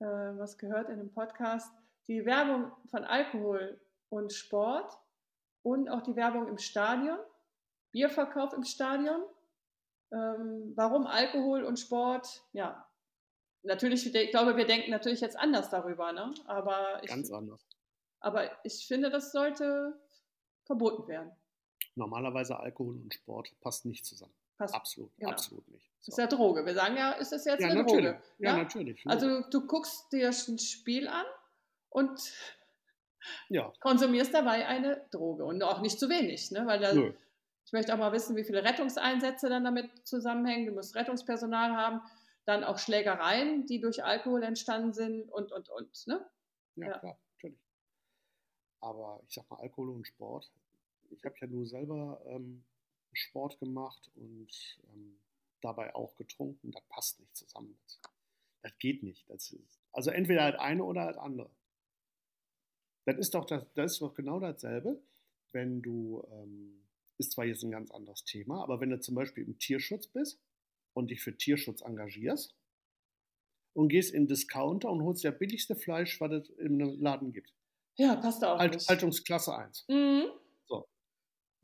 äh, 0.00 0.04
was 0.04 0.58
gehört 0.58 0.88
in 0.88 1.00
einem 1.00 1.12
Podcast. 1.12 1.72
Die 2.08 2.24
Werbung 2.26 2.70
von 2.90 3.04
Alkohol 3.04 3.80
und 4.10 4.32
Sport 4.32 4.98
und 5.62 5.88
auch 5.88 6.02
die 6.02 6.14
Werbung 6.14 6.46
im 6.48 6.58
Stadion, 6.58 7.18
Bierverkauf 7.90 8.52
im 8.52 8.64
Stadion. 8.64 9.22
Ähm, 10.12 10.72
warum 10.76 11.06
Alkohol 11.06 11.64
und 11.64 11.78
Sport? 11.78 12.44
Ja, 12.52 12.86
natürlich, 13.62 14.14
ich 14.14 14.30
glaube, 14.30 14.56
wir 14.56 14.66
denken 14.66 14.90
natürlich 14.90 15.20
jetzt 15.20 15.38
anders 15.38 15.70
darüber, 15.70 16.12
ne? 16.12 16.32
aber, 16.46 17.00
ich, 17.02 17.08
Ganz 17.08 17.30
anders. 17.32 17.66
aber 18.20 18.64
ich 18.64 18.86
finde, 18.86 19.10
das 19.10 19.32
sollte 19.32 19.98
verboten 20.64 21.08
werden. 21.08 21.32
Normalerweise 21.96 22.58
Alkohol 22.60 22.96
und 22.96 23.14
Sport 23.14 23.50
passt 23.60 23.84
nicht 23.86 24.04
zusammen. 24.04 24.34
Passt. 24.58 24.74
Absolut, 24.74 25.10
Genau. 25.16 25.30
absolut 25.32 25.66
nicht. 25.68 25.90
So. 26.00 26.12
Ist 26.12 26.18
ja 26.18 26.26
Droge. 26.26 26.64
Wir 26.64 26.74
sagen 26.74 26.96
ja, 26.96 27.12
ist 27.12 27.32
das 27.32 27.44
jetzt 27.44 27.60
ja, 27.60 27.68
eine 27.68 27.82
natürlich. 27.82 28.10
Droge? 28.12 28.22
Ja, 28.38 28.56
natürlich. 28.56 29.02
Also 29.06 29.40
du 29.50 29.66
guckst 29.66 30.12
dir 30.12 30.28
ein 30.28 30.58
Spiel 30.58 31.08
an 31.08 31.26
und 31.88 32.32
ja, 33.48 33.72
konsumierst 33.80 34.32
dabei 34.32 34.66
eine 34.66 35.06
Droge 35.10 35.44
und 35.44 35.62
auch 35.62 35.80
nicht 35.80 35.98
zu 35.98 36.08
wenig, 36.08 36.50
ne? 36.52 36.66
Weil 36.66 36.78
da, 36.80 36.92
ich 36.92 37.72
möchte 37.72 37.92
auch 37.92 37.98
mal 37.98 38.12
wissen, 38.12 38.36
wie 38.36 38.44
viele 38.44 38.62
Rettungseinsätze 38.62 39.48
dann 39.48 39.64
damit 39.64 40.06
zusammenhängen. 40.06 40.66
Du 40.66 40.72
musst 40.72 40.94
Rettungspersonal 40.94 41.74
haben, 41.74 42.00
dann 42.44 42.62
auch 42.62 42.78
Schlägereien, 42.78 43.66
die 43.66 43.80
durch 43.80 44.04
Alkohol 44.04 44.42
entstanden 44.44 44.92
sind 44.92 45.28
und 45.32 45.50
und 45.50 45.68
und. 45.70 46.06
Ne? 46.06 46.24
Ja, 46.76 46.86
Ja. 46.86 46.98
klar, 46.98 47.18
natürlich. 47.34 47.58
Aber 48.80 49.20
ich 49.26 49.34
sag 49.34 49.50
mal, 49.50 49.58
Alkohol 49.60 49.90
und 49.90 50.06
Sport. 50.06 50.52
Ich 51.10 51.24
habe 51.24 51.36
ja 51.40 51.46
nur 51.46 51.66
selber 51.66 52.20
ähm, 52.26 52.64
Sport 53.12 53.58
gemacht 53.58 54.10
und 54.14 54.78
ähm, 54.92 55.18
dabei 55.60 55.94
auch 55.94 56.16
getrunken. 56.16 56.70
Das 56.72 56.82
passt 56.88 57.20
nicht 57.20 57.36
zusammen. 57.36 57.78
Das, 57.84 58.00
das 58.62 58.78
geht 58.78 59.02
nicht. 59.02 59.28
Das 59.28 59.50
ist, 59.50 59.80
also 59.92 60.10
entweder 60.10 60.42
halt 60.42 60.56
eine 60.56 60.84
oder 60.84 61.02
halt 61.02 61.18
andere. 61.18 61.50
Das 63.06 63.16
ist 63.18 63.34
doch, 63.34 63.44
das, 63.44 63.64
das 63.74 63.92
ist 63.92 64.00
doch 64.00 64.14
genau 64.14 64.40
dasselbe, 64.40 65.00
wenn 65.52 65.80
du, 65.80 66.26
ähm, 66.32 66.86
ist 67.18 67.32
zwar 67.32 67.44
jetzt 67.44 67.62
ein 67.62 67.70
ganz 67.70 67.90
anderes 67.90 68.24
Thema, 68.24 68.62
aber 68.62 68.80
wenn 68.80 68.90
du 68.90 69.00
zum 69.00 69.14
Beispiel 69.14 69.44
im 69.44 69.58
Tierschutz 69.58 70.08
bist 70.08 70.40
und 70.92 71.10
dich 71.10 71.22
für 71.22 71.36
Tierschutz 71.36 71.82
engagierst 71.82 72.54
und 73.74 73.88
gehst 73.88 74.12
in 74.12 74.26
Discounter 74.26 74.90
und 74.90 75.02
holst 75.02 75.24
das 75.24 75.38
billigste 75.38 75.76
Fleisch, 75.76 76.20
was 76.20 76.32
es 76.32 76.50
im 76.58 76.78
Laden 77.00 77.32
gibt. 77.32 77.54
Ja, 77.96 78.16
passt 78.16 78.44
auch 78.44 78.58
Halt. 78.58 78.86
Haltungsklasse 78.88 79.56
1, 79.56 79.86
Mhm. 79.88 80.26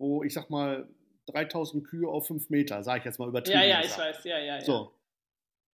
Wo 0.03 0.25
ich 0.25 0.35
sag 0.35 0.51
mal 0.51 0.89
3000 1.27 1.87
Kühe 1.87 2.09
auf 2.09 2.27
5 2.27 2.51
Meter, 2.51 2.83
sage 2.83 2.99
ich 2.99 3.05
jetzt 3.05 3.19
mal 3.19 3.29
übertrieben. 3.29 3.61
Ja, 3.61 3.65
ja, 3.65 3.81
ich 3.81 3.85
gesagt. 3.85 4.17
weiß. 4.17 4.25
Ja, 4.25 4.39
ja, 4.39 4.57
ja. 4.57 4.61
So, 4.61 4.93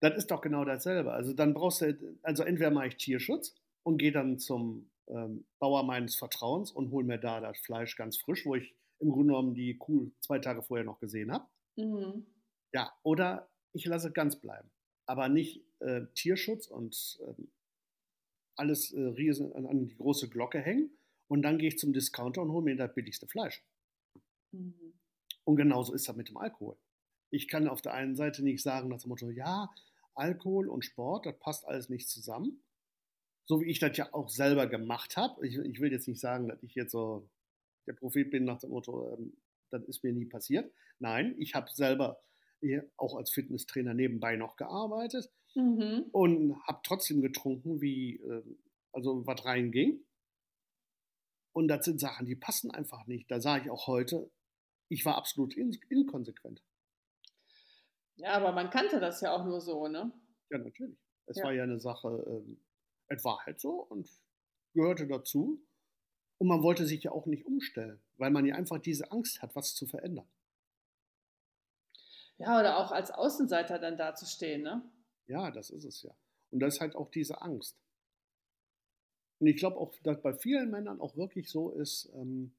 das 0.01 0.17
ist 0.17 0.31
doch 0.31 0.43
genau 0.43 0.65
dasselbe. 0.65 1.13
Also 1.13 1.33
dann 1.33 1.55
brauchst 1.55 1.81
du, 1.81 2.19
also 2.23 2.43
entweder 2.45 2.71
mache 2.71 2.89
ich 2.89 2.97
Tierschutz 2.97 3.57
und 3.83 3.97
gehe 3.97 4.13
dann 4.13 4.39
zum 4.39 4.91
ähm, 5.09 5.47
Bauer 5.59 5.83
meines 5.83 6.15
Vertrauens 6.15 6.71
und 6.71 6.91
hole 6.91 7.07
mir 7.07 7.19
da 7.19 7.41
das 7.41 7.59
Fleisch 7.59 7.97
ganz 7.97 8.19
frisch, 8.19 8.45
wo 8.45 8.55
ich 8.55 8.75
im 9.01 9.11
Grunde 9.11 9.33
genommen 9.33 9.55
die 9.55 9.79
Kuh 9.79 10.11
zwei 10.21 10.39
Tage 10.39 10.63
vorher 10.63 10.85
noch 10.85 11.01
gesehen 11.01 11.33
habe. 11.33 11.47
Mhm. 11.77 12.27
Ja, 12.75 12.93
oder 13.03 13.49
ich 13.73 13.87
lasse 13.87 14.09
es 14.09 14.15
ganz 14.15 14.37
bleiben. 14.37 14.71
Aber 15.07 15.31
nicht 15.31 15.65
äh, 15.79 16.03
Tierschutz 16.15 16.67
und 16.67 17.19
ähm, 17.27 17.51
alles 18.57 18.93
äh, 18.93 19.01
riesen 19.01 19.55
an, 19.55 19.65
an 19.65 19.87
die 19.87 19.97
große 19.97 20.29
Glocke 20.29 20.61
hängen. 20.61 20.91
Und 21.29 21.43
dann 21.43 21.59
gehe 21.59 21.69
ich 21.69 21.79
zum 21.79 21.95
Discounter 21.95 22.43
und 22.43 22.53
hole 22.53 22.65
mir 22.65 22.77
das 22.77 22.95
billigste 22.95 23.27
Fleisch. 23.27 23.63
Mhm. 24.53 24.95
Und 25.45 25.57
genauso 25.57 25.95
ist 25.95 26.09
das 26.09 26.17
mit 26.17 26.29
dem 26.29 26.37
Alkohol. 26.37 26.77
Ich 27.31 27.49
kann 27.49 27.69
auf 27.69 27.83
der 27.83 27.95
einen 27.95 28.17
Seite 28.17 28.43
nicht 28.43 28.63
sagen, 28.63 28.89
nach 28.89 29.01
dem 29.01 29.09
Motto, 29.09 29.31
ja, 29.31 29.71
Alkohol 30.15 30.69
und 30.69 30.85
Sport, 30.85 31.27
das 31.27 31.39
passt 31.39 31.67
alles 31.67 31.89
nicht 31.89 32.09
zusammen. 32.09 32.63
So 33.47 33.61
wie 33.61 33.71
ich 33.71 33.79
das 33.79 33.97
ja 33.97 34.13
auch 34.13 34.29
selber 34.29 34.67
gemacht 34.67 35.17
habe. 35.17 35.47
Ich, 35.47 35.57
ich 35.57 35.81
will 35.81 35.93
jetzt 35.93 36.09
nicht 36.09 36.21
sagen, 36.21 36.49
dass 36.49 36.63
ich 36.63 36.75
jetzt 36.75 36.93
so 36.93 37.29
der 37.87 37.95
Prophet 37.95 38.31
bin 38.31 38.45
nach 38.45 38.59
dem 38.59 38.71
Motto, 38.71 39.15
ähm, 39.15 39.37
das 39.71 39.83
ist 39.85 40.05
mir 40.05 40.13
nie 40.13 40.27
passiert. 40.27 40.71
Nein, 40.99 41.35
ich 41.39 41.55
habe 41.55 41.71
selber 41.73 42.21
hier 42.61 42.91
auch 42.97 43.17
als 43.17 43.31
Fitnesstrainer 43.31 43.95
nebenbei 43.95 44.37
noch 44.37 44.57
gearbeitet 44.57 45.31
Mhm. 45.55 46.05
und 46.13 46.63
habe 46.67 46.81
trotzdem 46.85 47.23
getrunken, 47.23 47.81
wie 47.81 48.17
äh, 48.17 48.43
also 48.93 49.27
was 49.27 49.45
reinging. 49.45 50.05
Und 51.53 51.69
das 51.69 51.85
sind 51.85 52.01
Sachen, 52.01 52.27
die 52.27 52.37
passen 52.37 52.71
einfach 52.71 53.07
nicht. 53.07 53.31
Da 53.31 53.41
sage 53.41 53.65
ich 53.65 53.71
auch 53.71 53.87
heute, 53.87 54.31
ich 54.89 55.05
war 55.05 55.17
absolut 55.17 55.55
in, 55.57 55.73
inkonsequent. 55.89 56.63
Ja, 58.17 58.33
aber 58.35 58.53
man 58.53 58.71
kannte 58.71 59.01
das 59.01 59.21
ja 59.21 59.33
auch 59.33 59.45
nur 59.45 59.61
so, 59.61 59.87
ne? 59.89 60.13
Ja, 60.51 60.59
natürlich. 60.59 60.99
Es 61.27 61.37
Ja. 61.37 61.45
war 61.45 61.53
ja 61.53 61.63
eine 61.63 61.79
Sache, 61.79 62.09
ähm, 62.27 62.61
es 63.09 63.25
war 63.25 63.45
halt 63.45 63.61
so 63.61 63.83
und 63.83 64.09
gehörte 64.75 65.07
dazu. 65.07 65.63
Und 66.39 66.47
man 66.49 66.63
wollte 66.63 66.87
sich 66.87 67.03
ja 67.03 67.11
auch 67.11 67.27
nicht 67.27 67.47
umstellen, 67.47 68.01
weil 68.17 68.31
man 68.31 68.47
ja 68.47 68.55
einfach 68.55 68.79
diese 68.79 69.11
Angst 69.11 69.43
hat, 69.43 69.57
was 69.57 69.75
zu 69.75 69.87
verändern. 69.87 70.29
Ja, 72.39 72.59
oder 72.61 72.79
auch 72.79 72.93
als 72.93 73.11
Außenseiter 73.11 73.79
dann 73.79 73.97
dazustehen, 73.97 74.63
ne? 74.63 74.83
Ja, 75.27 75.51
das 75.51 75.71
ist 75.71 75.85
es 75.85 76.03
ja. 76.03 76.15
Und 76.51 76.61
das 76.61 76.75
ist 76.75 76.81
halt 76.81 76.95
auch 76.95 77.11
diese 77.11 77.43
Angst. 77.43 77.77
Und 79.41 79.49
ich 79.49 79.57
glaube 79.57 79.77
auch, 79.77 79.93
dass 80.03 80.23
bei 80.23 80.33
vielen 80.35 80.71
Männern 80.71 81.01
auch 81.01 81.17
wirklich 81.17 81.51
so 81.51 81.71
ist, 81.71 82.11
ähm, 82.15 82.55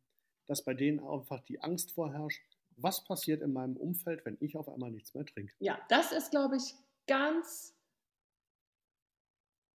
dass 0.49 0.63
bei 0.63 0.73
denen 0.73 0.99
einfach 0.99 1.39
die 1.41 1.61
Angst 1.61 1.91
vorherrscht, 1.91 2.41
was 2.75 3.03
passiert 3.03 3.43
in 3.43 3.53
meinem 3.53 3.77
Umfeld, 3.77 4.25
wenn 4.25 4.35
ich 4.39 4.57
auf 4.57 4.67
einmal 4.67 4.89
nichts 4.89 5.13
mehr 5.13 5.23
trinke. 5.25 5.53
Ja, 5.59 5.79
das 5.89 6.11
ist, 6.11 6.31
glaube 6.31 6.57
ich, 6.57 6.73
ganz, 7.05 7.75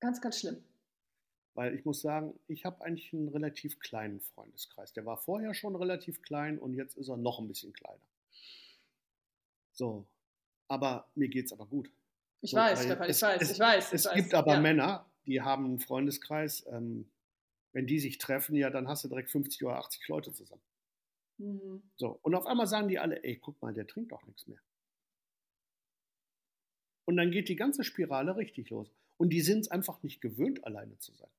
ganz, 0.00 0.20
ganz 0.22 0.40
schlimm. 0.40 0.56
Weil 1.54 1.74
ich 1.74 1.85
muss 1.85 2.00
sagen, 2.00 2.32
ich 2.48 2.64
habe 2.64 2.82
eigentlich 2.82 3.12
einen 3.12 3.28
relativ 3.28 3.78
kleinen 3.80 4.20
Freundeskreis. 4.20 4.94
Der 4.94 5.04
war 5.04 5.18
vorher 5.18 5.52
schon 5.52 5.76
relativ 5.76 6.22
klein 6.22 6.58
und 6.58 6.72
jetzt 6.72 6.96
ist 6.96 7.08
er 7.08 7.18
noch 7.18 7.38
ein 7.38 7.48
bisschen 7.48 7.74
kleiner. 7.74 8.00
So, 9.72 10.06
aber 10.68 11.06
mir 11.14 11.28
geht 11.28 11.46
es 11.46 11.52
aber 11.52 11.66
gut. 11.66 11.90
Ich 12.40 12.52
So, 12.52 12.56
weiß, 12.56 12.82
Stefan, 12.85 13.04
ich 13.04 13.11
es- 13.11 13.22
weiß, 13.22 13.42
es- 13.42 13.50
ich 13.52 13.58
weiß. 13.61 13.87
ich 13.88 13.92
Es 13.92 14.04
weiß. 14.06 14.14
gibt 14.14 14.32
aber 14.35 14.54
ja. 14.54 14.61
Männer, 14.61 15.06
die 15.26 15.42
haben 15.42 15.66
einen 15.66 15.80
Freundeskreis, 15.80 16.64
ähm, 16.70 17.11
wenn 17.72 17.87
die 17.87 17.98
sich 17.98 18.18
treffen, 18.18 18.54
ja, 18.56 18.70
dann 18.70 18.88
hast 18.88 19.04
du 19.04 19.08
direkt 19.08 19.30
50 19.30 19.64
oder 19.64 19.78
80 19.78 20.08
Leute 20.08 20.32
zusammen. 20.32 20.62
Mhm. 21.38 21.82
So, 21.96 22.18
und 22.22 22.35
auf 22.35 22.46
einmal 22.46 22.66
sagen 22.66 22.88
die 22.88 22.98
alle, 22.98 23.22
ey, 23.24 23.37
guck 23.37 23.61
mal, 23.62 23.72
der 23.72 23.87
trinkt 23.87 24.12
doch 24.12 24.24
nichts 24.26 24.46
mehr. 24.46 24.61
Und 27.04 27.16
dann 27.16 27.30
geht 27.30 27.48
die 27.48 27.56
ganze 27.56 27.85
Spirale 27.85 28.37
richtig 28.37 28.70
los. 28.70 28.88
Und 29.16 29.30
die 29.30 29.40
sind 29.40 29.61
es 29.61 29.70
einfach 29.70 30.02
nicht 30.02 30.20
gewöhnt, 30.20 30.64
alleine 30.64 30.98
zu 30.98 31.12
sein. 31.14 31.30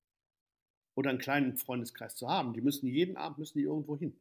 Oder 0.96 1.10
einen 1.10 1.20
kleinen 1.20 1.58
Freundeskreis 1.58 2.16
zu 2.16 2.28
haben. 2.28 2.54
Die 2.54 2.62
müssen 2.62 2.88
jeden 2.88 3.18
Abend 3.18 3.38
müssen 3.40 3.58
die 3.58 3.64
irgendwo 3.64 3.98
hin. 3.98 4.16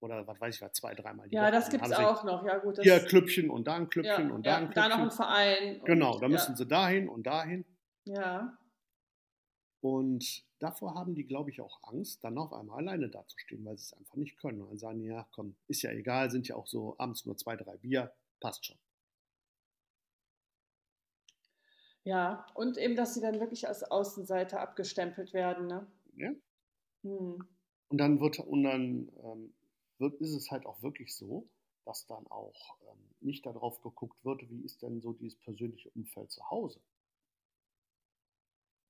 Oder 0.00 0.26
was 0.26 0.38
weiß 0.38 0.56
ich, 0.56 0.60
was, 0.60 0.72
zwei, 0.72 0.94
dreimal 0.94 1.28
die 1.28 1.34
Ja, 1.34 1.44
Woche. 1.44 1.52
das 1.52 1.70
gibt 1.70 1.86
es 1.86 1.92
auch 1.92 2.24
noch. 2.24 2.44
Ja, 2.44 2.58
gut. 2.58 2.78
Hier 2.82 2.96
ein 2.96 3.06
Klüppchen 3.06 3.48
und 3.48 3.66
da 3.66 3.76
ein 3.76 3.88
Klüppchen 3.88 4.28
ja, 4.28 4.34
und 4.34 4.44
da 4.44 4.50
ja, 4.50 4.56
ein 4.58 4.74
da 4.74 4.88
noch 4.88 4.96
Klüppchen. 4.96 5.04
ein 5.04 5.10
Verein. 5.10 5.80
Genau, 5.84 6.18
da 6.18 6.28
müssen 6.28 6.52
ja. 6.52 6.56
sie 6.56 6.66
dahin 6.66 7.08
und 7.08 7.22
dahin. 7.26 7.64
Ja, 8.04 8.58
Und 9.84 10.46
davor 10.60 10.94
haben 10.94 11.14
die, 11.14 11.26
glaube 11.26 11.50
ich, 11.50 11.60
auch 11.60 11.78
Angst, 11.82 12.24
dann 12.24 12.38
auf 12.38 12.54
einmal 12.54 12.78
alleine 12.78 13.10
dazustehen, 13.10 13.66
weil 13.66 13.76
sie 13.76 13.82
es 13.82 13.92
einfach 13.92 14.16
nicht 14.16 14.38
können. 14.38 14.62
Und 14.62 14.70
dann 14.70 14.78
sagen 14.78 14.98
die, 15.00 15.08
ja, 15.08 15.28
komm, 15.32 15.56
ist 15.68 15.82
ja 15.82 15.90
egal, 15.90 16.30
sind 16.30 16.48
ja 16.48 16.56
auch 16.56 16.66
so 16.66 16.94
abends 16.96 17.26
nur 17.26 17.36
zwei, 17.36 17.54
drei 17.54 17.76
Bier, 17.76 18.10
passt 18.40 18.64
schon. 18.64 18.78
ja. 22.04 22.46
Und 22.54 22.78
eben, 22.78 22.96
dass 22.96 23.12
sie 23.12 23.20
dann 23.20 23.40
wirklich 23.40 23.68
als 23.68 23.84
Außenseiter 23.84 24.58
abgestempelt 24.58 25.34
werden. 25.34 25.66
Ne? 25.66 25.86
Ja? 26.16 26.30
Hm. 27.02 27.44
Und 27.88 27.98
dann 27.98 28.20
wird, 28.20 28.38
und 28.38 28.62
dann 28.62 29.12
ähm, 29.22 29.52
wird, 29.98 30.18
ist 30.22 30.32
es 30.32 30.50
halt 30.50 30.64
auch 30.64 30.82
wirklich 30.82 31.14
so, 31.14 31.46
dass 31.84 32.06
dann 32.06 32.26
auch 32.28 32.78
ähm, 32.90 33.10
nicht 33.20 33.44
darauf 33.44 33.82
geguckt 33.82 34.24
wird, 34.24 34.48
wie 34.48 34.64
ist 34.64 34.80
denn 34.80 35.02
so 35.02 35.12
dieses 35.12 35.38
persönliche 35.40 35.90
Umfeld 35.90 36.30
zu 36.30 36.48
Hause. 36.48 36.80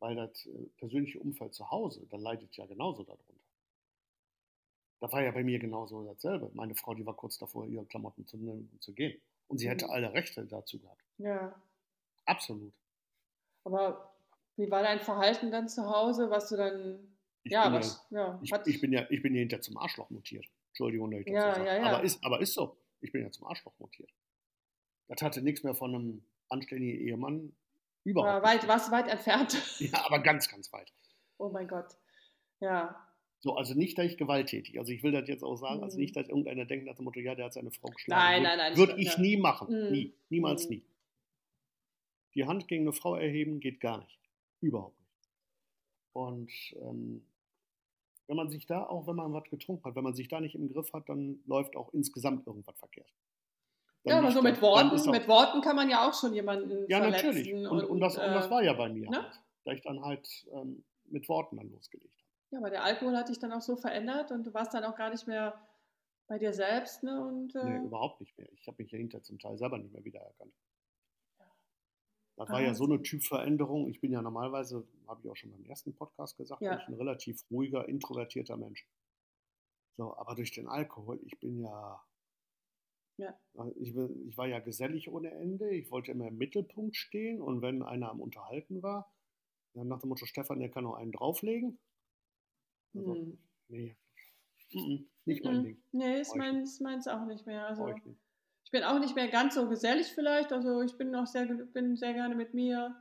Weil 0.04 0.16
das 0.16 0.44
äh, 0.44 0.50
persönliche 0.76 1.18
Umfeld 1.18 1.54
zu 1.54 1.70
Hause, 1.70 2.06
da 2.10 2.18
leidet 2.18 2.54
ja 2.58 2.66
genauso 2.66 3.04
darunter. 3.04 3.32
Da 5.00 5.10
war 5.10 5.22
ja 5.22 5.30
bei 5.30 5.42
mir 5.42 5.58
genauso 5.58 6.04
dasselbe. 6.04 6.50
Meine 6.52 6.74
Frau, 6.74 6.92
die 6.92 7.06
war 7.06 7.16
kurz 7.16 7.38
davor, 7.38 7.66
ihre 7.66 7.86
Klamotten 7.86 8.26
zu 8.26 8.36
nehmen 8.36 8.68
und 8.70 8.82
zu 8.82 8.92
gehen. 8.92 9.18
Und 9.48 9.58
sie 9.58 9.68
hätte 9.70 9.86
Mhm. 9.86 9.90
alle 9.92 10.12
Rechte 10.12 10.44
dazu 10.44 10.78
gehabt. 10.78 11.02
Ja. 11.16 11.58
Absolut. 12.26 12.74
Aber 13.64 14.14
wie 14.56 14.70
war 14.70 14.82
dein 14.82 15.00
Verhalten 15.00 15.50
dann 15.50 15.70
zu 15.70 15.86
Hause? 15.88 16.28
Was 16.28 16.50
du 16.50 16.56
dann. 16.58 17.16
Ich 17.44 17.52
ja, 17.52 17.64
bin 17.64 17.72
ja- 17.72 17.78
was, 17.78 18.06
ja. 18.10 18.38
Ich, 18.42 18.52
ich, 18.74 18.80
bin 18.82 18.92
ja, 18.92 19.06
ich 19.10 19.22
bin 19.22 19.34
ja 19.34 19.40
hinter 19.40 19.62
zum 19.62 19.78
Arschloch 19.78 20.10
mutiert. 20.10 20.44
Entschuldigung, 20.68 21.10
dass 21.12 21.20
ich 21.20 21.26
dazu 21.26 21.36
Ja, 21.36 21.54
sage. 21.54 21.66
ja, 21.66 21.76
ja. 21.76 21.82
Aber, 21.94 22.02
ist, 22.04 22.22
aber 22.22 22.40
ist 22.42 22.52
so. 22.52 22.76
Ich 23.00 23.10
bin 23.10 23.22
ja 23.22 23.30
zum 23.30 23.46
Arschloch 23.46 23.72
mutiert. 23.78 24.10
Das 25.08 25.22
hatte 25.22 25.40
nichts 25.40 25.62
mehr 25.62 25.74
von 25.74 25.94
einem 25.94 26.24
anständigen 26.50 27.00
Ehemann. 27.00 27.56
Überhaupt 28.04 28.42
war 28.42 28.42
weit, 28.42 28.68
was 28.68 28.90
weit 28.90 29.08
entfernt. 29.08 29.56
Ja, 29.80 30.04
aber 30.06 30.18
ganz, 30.20 30.48
ganz 30.48 30.72
weit. 30.72 30.92
Oh 31.38 31.48
mein 31.50 31.66
Gott. 31.68 31.96
Ja. 32.60 32.96
So, 33.40 33.56
also 33.56 33.74
nicht, 33.74 33.98
dass 33.98 34.06
ich 34.06 34.16
gewalttätig. 34.16 34.78
Also 34.78 34.92
ich 34.92 35.02
will 35.02 35.12
das 35.12 35.28
jetzt 35.28 35.42
auch 35.42 35.56
sagen, 35.56 35.82
also 35.82 35.96
Mhm. 35.96 36.02
nicht, 36.02 36.16
dass 36.16 36.28
irgendeiner 36.28 36.64
denkt 36.64 36.86
nach 36.86 36.94
dem 36.96 37.04
Motto, 37.04 37.20
ja, 37.20 37.34
der 37.34 37.46
hat 37.46 37.52
seine 37.54 37.70
Frau 37.70 37.88
geschlagen. 37.88 38.20
Nein, 38.20 38.42
nein, 38.42 38.58
nein, 38.58 38.76
Würde 38.76 38.94
ich- 38.96 39.08
ich 39.08 39.14
ja. 39.14 39.20
nie 39.20 39.36
machen. 39.36 39.68
Mhm. 39.86 39.92
Nie. 39.92 40.14
Niemals 40.30 40.64
Mhm. 40.64 40.70
nie. 40.76 40.84
Die 42.34 42.44
Hand 42.46 42.68
gegen 42.68 42.84
eine 42.84 42.92
Frau 42.92 43.16
erheben 43.16 43.60
geht 43.60 43.80
gar 43.80 43.98
nicht. 43.98 44.18
Überhaupt 44.60 44.98
nicht. 44.98 45.30
Und 46.12 46.50
ähm, 46.82 47.26
wenn 48.26 48.36
man 48.36 48.48
sich 48.50 48.66
da, 48.66 48.84
auch 48.86 49.06
wenn 49.06 49.16
man 49.16 49.32
was 49.32 49.44
getrunken 49.50 49.84
hat, 49.84 49.94
wenn 49.96 50.04
man 50.04 50.14
sich 50.14 50.28
da 50.28 50.40
nicht 50.40 50.54
im 50.54 50.72
Griff 50.72 50.92
hat, 50.92 51.08
dann 51.08 51.40
läuft 51.46 51.76
auch 51.76 51.92
insgesamt 51.92 52.46
irgendwas 52.46 52.78
verkehrt. 52.78 53.12
Ja, 54.04 54.18
aber 54.18 54.32
so 54.32 54.42
mit 54.42 54.60
Worten, 54.60 54.90
auch- 54.90 55.06
mit 55.06 55.26
Worten 55.28 55.60
kann 55.62 55.76
man 55.76 55.88
ja 55.88 56.06
auch 56.08 56.14
schon 56.14 56.34
jemanden 56.34 56.86
Ja, 56.88 56.98
verletzen. 57.00 57.26
natürlich. 57.26 57.54
Und, 57.54 57.66
und, 57.84 58.00
das, 58.00 58.16
und 58.18 58.22
das 58.32 58.46
äh, 58.46 58.50
war 58.50 58.62
ja 58.62 58.72
bei 58.74 58.88
mir 58.90 59.08
ne? 59.10 59.22
halt. 59.22 59.40
Da 59.64 59.72
ich 59.72 59.80
dann 59.82 60.04
halt 60.04 60.28
ähm, 60.52 60.84
mit 61.06 61.26
Worten 61.28 61.56
dann 61.56 61.70
losgelegt 61.70 62.12
habe. 62.14 62.24
Ja, 62.50 62.58
aber 62.58 62.70
der 62.70 62.84
Alkohol 62.84 63.16
hat 63.16 63.30
dich 63.30 63.38
dann 63.38 63.52
auch 63.52 63.62
so 63.62 63.76
verändert 63.76 64.30
und 64.30 64.44
du 64.44 64.52
warst 64.54 64.74
dann 64.74 64.84
auch 64.84 64.94
gar 64.96 65.10
nicht 65.10 65.26
mehr 65.26 65.58
bei 66.26 66.38
dir 66.38 66.52
selbst, 66.52 67.02
ne? 67.02 67.22
Und, 67.24 67.54
äh, 67.54 67.64
Nee, 67.64 67.84
überhaupt 67.86 68.20
nicht 68.20 68.36
mehr. 68.38 68.46
Ich 68.52 68.66
habe 68.66 68.82
mich 68.82 68.92
ja 68.92 68.98
hinter 68.98 69.22
zum 69.22 69.38
Teil 69.38 69.56
selber 69.58 69.78
nicht 69.78 69.92
mehr 69.92 70.04
wiedererkannt. 70.04 70.52
Das 72.36 72.48
war 72.48 72.60
ja 72.60 72.74
so 72.74 72.84
eine. 72.84 73.00
Typveränderung. 73.00 73.88
Ich 73.88 74.00
bin 74.00 74.10
ja 74.12 74.20
normalerweise, 74.20 74.84
habe 75.06 75.20
ich 75.22 75.30
auch 75.30 75.36
schon 75.36 75.52
beim 75.52 75.64
ersten 75.66 75.94
Podcast 75.94 76.36
gesagt, 76.36 76.60
Ja. 76.62 76.72
bin 76.74 76.80
ich 76.82 76.88
ein 76.88 76.94
relativ 76.94 77.44
ruhiger, 77.50 77.88
introvertierter 77.88 78.56
Mensch. 78.56 78.86
So, 79.96 80.16
aber 80.16 80.34
durch 80.34 80.50
den 80.50 80.66
Alkohol, 80.66 81.20
ich 81.24 81.38
bin 81.38 81.60
ja, 81.60 82.02
Ja. 83.16 83.38
ich, 83.76 83.94
bin- 83.94 84.28
ich 84.28 84.36
war 84.36 84.46
ja 84.46 84.58
gesellig 84.58 85.08
ohne 85.08 85.30
Ende. 85.30 85.70
Ich 85.70 85.90
wollte 85.90 86.10
immer 86.10 86.28
im 86.28 86.36
Mittelpunkt 86.38 86.96
stehen 86.96 87.40
und 87.40 87.62
wenn 87.62 87.82
einer 87.82 88.10
am 88.10 88.20
Unterhalten 88.20 88.82
war, 88.82 89.12
dann 89.74 89.88
nach 89.88 90.00
dem 90.00 90.08
Motto, 90.08 90.26
Stefan, 90.26 90.60
der 90.60 90.70
kann 90.70 90.84
noch 90.84 90.94
einen 90.94 91.12
drauflegen. 91.12 91.78
Also, 92.94 93.14
hm. 93.14 93.38
nee, 93.68 93.96
Mhm, 94.72 95.06
nicht 95.24 95.44
mein 95.44 95.58
Mhm. 95.58 95.64
Ding. 95.64 95.82
Nee, 95.92 96.20
ist 96.20 96.32
ich 96.32 96.38
meins, 96.38 96.80
meins 96.80 97.06
auch 97.08 97.24
nicht 97.26 97.46
mehr. 97.46 97.66
Also, 97.66 97.88
ich 97.88 98.04
nicht. 98.04 98.18
ich 98.64 98.70
bin 98.72 98.82
auch 98.82 98.98
nicht 98.98 99.14
mehr 99.14 99.28
ganz 99.28 99.54
so 99.54 99.68
gesellig 99.68 100.08
vielleicht. 100.14 100.52
Also 100.52 100.82
ich 100.82 100.96
bin 100.96 101.10
noch 101.10 101.26
sehr, 101.26 101.46
bin 101.46 101.96
sehr 101.96 102.12
gerne 102.14 102.34
mit 102.34 102.54
mir 102.54 102.96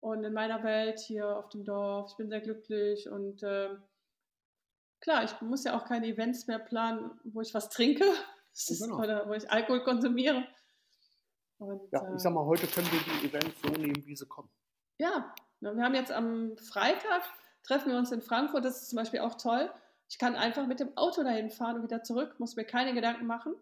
und 0.00 0.24
in 0.24 0.32
meiner 0.32 0.62
Welt 0.62 1.00
hier 1.00 1.38
auf 1.38 1.48
dem 1.50 1.64
Dorf. 1.64 2.10
Ich 2.10 2.16
bin 2.16 2.28
sehr 2.30 2.40
glücklich 2.40 3.08
und 3.08 3.42
ähm, 3.42 3.82
klar, 5.00 5.24
ich 5.24 5.40
muss 5.42 5.64
ja 5.64 5.78
auch 5.78 5.84
keine 5.84 6.06
Events 6.06 6.46
mehr 6.46 6.58
planen, 6.58 7.10
wo 7.24 7.40
ich 7.42 7.52
was 7.54 7.68
trinke 7.68 8.04
Genau. 8.80 8.98
oder 8.98 9.28
wo 9.28 9.32
ich 9.32 9.50
Alkohol 9.50 9.82
konsumiere. 9.82 10.46
Und, 11.58 11.92
Ja, 11.92 12.14
ich 12.14 12.20
sag 12.20 12.32
mal, 12.32 12.44
heute 12.44 12.66
können 12.66 12.88
wir 12.90 13.00
die 13.00 13.26
Events 13.26 13.60
so 13.62 13.68
nehmen, 13.70 14.06
wie 14.06 14.16
sie 14.16 14.26
kommen. 14.26 14.50
Ja, 14.98 15.34
wir 15.60 15.82
haben 15.82 15.94
jetzt 15.94 16.12
am 16.12 16.56
Freitag, 16.56 17.22
treffen 17.64 17.90
wir 17.90 17.98
uns 17.98 18.12
in 18.12 18.22
Frankfurt, 18.22 18.64
das 18.64 18.82
ist 18.82 18.90
zum 18.90 18.96
Beispiel 18.96 19.20
auch 19.20 19.34
toll. 19.34 19.70
Ich 20.08 20.18
kann 20.18 20.36
einfach 20.36 20.66
mit 20.66 20.80
dem 20.80 20.96
Auto 20.96 21.22
dahin 21.22 21.50
fahren 21.50 21.76
und 21.76 21.82
wieder 21.84 22.02
zurück, 22.02 22.38
muss 22.38 22.56
mir 22.56 22.64
keine 22.64 22.94
Gedanken 22.94 23.26
machen. 23.26 23.54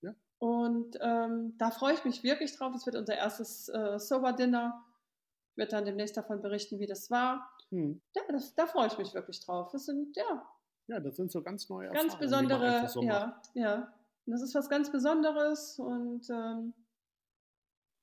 Ja. 0.00 0.14
Und 0.38 0.96
ähm, 1.00 1.56
da 1.58 1.70
freue 1.70 1.94
ich 1.94 2.04
mich 2.04 2.22
wirklich 2.22 2.56
drauf. 2.56 2.74
Es 2.74 2.86
wird 2.86 2.96
unser 2.96 3.16
erstes 3.16 3.68
äh, 3.68 3.98
Sober-Dinner. 3.98 4.82
Ich 5.50 5.58
werde 5.58 5.72
dann 5.72 5.84
demnächst 5.84 6.16
davon 6.16 6.40
berichten, 6.40 6.78
wie 6.78 6.86
das 6.86 7.10
war. 7.10 7.50
Hm. 7.70 8.00
Ja, 8.14 8.22
das, 8.30 8.54
da 8.54 8.66
freue 8.66 8.86
ich 8.86 8.96
mich 8.96 9.12
wirklich 9.12 9.44
drauf. 9.44 9.70
Das 9.72 9.86
sind, 9.86 10.16
ja, 10.16 10.46
Ja, 10.86 11.00
das 11.00 11.16
sind 11.16 11.30
so 11.30 11.42
ganz 11.42 11.68
neue 11.68 11.90
ganz 11.90 12.16
besondere, 12.16 12.88
ja, 13.02 13.40
ja. 13.54 13.92
Und 14.26 14.32
das 14.32 14.42
ist 14.42 14.54
was 14.54 14.68
ganz 14.68 14.90
Besonderes 14.92 15.78
und 15.78 16.28
ähm, 16.30 16.74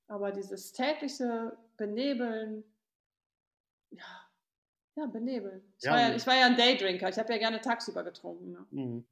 aber 0.07 0.31
dieses 0.31 0.71
tägliche 0.71 1.57
Benebeln, 1.75 2.63
ja, 3.91 4.27
ja, 4.95 5.05
benebeln. 5.05 5.61
Ich, 5.77 5.83
Ja, 5.85 5.91
war, 5.91 5.99
ja, 5.99 6.15
ich 6.15 6.25
war 6.25 6.35
ja 6.35 6.45
ein 6.47 6.57
Daydrinker, 6.57 7.09
ich 7.09 7.17
habe 7.17 7.31
ja 7.31 7.39
gerne 7.39 7.61
tagsüber 7.61 8.03
getrunken. 8.03 8.51
Ne? 8.51 8.65
Mhm. 8.71 9.07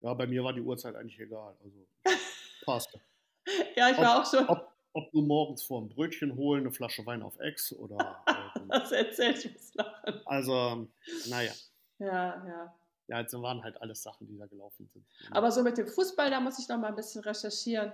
Ja, 0.00 0.12
bei 0.14 0.26
mir 0.26 0.44
war 0.44 0.52
die 0.52 0.60
Uhrzeit 0.60 0.94
eigentlich 0.96 1.18
egal. 1.18 1.56
Also 1.64 1.86
passte. 2.64 3.00
Ja, 3.76 3.90
ich 3.90 3.98
war 3.98 4.20
auch 4.20 4.30
schon, 4.30 4.46
Ob, 4.48 4.72
ob 4.92 5.10
du 5.12 5.22
morgens 5.22 5.62
vor 5.62 5.80
ein 5.80 5.88
Brötchen 5.88 6.36
holen, 6.36 6.62
eine 6.62 6.72
Flasche 6.72 7.06
Wein 7.06 7.22
auf 7.22 7.38
Ex 7.40 7.72
oder. 7.72 8.22
ähm, 8.56 8.68
das 8.68 8.92
erzählt, 8.92 9.44
ich 9.44 9.52
muss 9.54 9.74
lachen. 9.74 10.20
also, 10.26 10.88
naja. 11.28 11.52
Ja, 11.98 12.46
ja. 12.46 12.74
Ja, 13.08 13.20
jetzt 13.20 13.34
waren 13.34 13.62
halt 13.62 13.80
alles 13.82 14.02
Sachen, 14.02 14.26
die 14.26 14.38
da 14.38 14.46
gelaufen 14.46 14.88
sind. 14.88 15.04
Aber 15.30 15.50
so 15.50 15.62
mit 15.62 15.76
dem 15.76 15.86
Fußball, 15.86 16.30
da 16.30 16.40
muss 16.40 16.58
ich 16.58 16.68
noch 16.68 16.78
mal 16.78 16.88
ein 16.88 16.96
bisschen 16.96 17.22
recherchieren, 17.22 17.92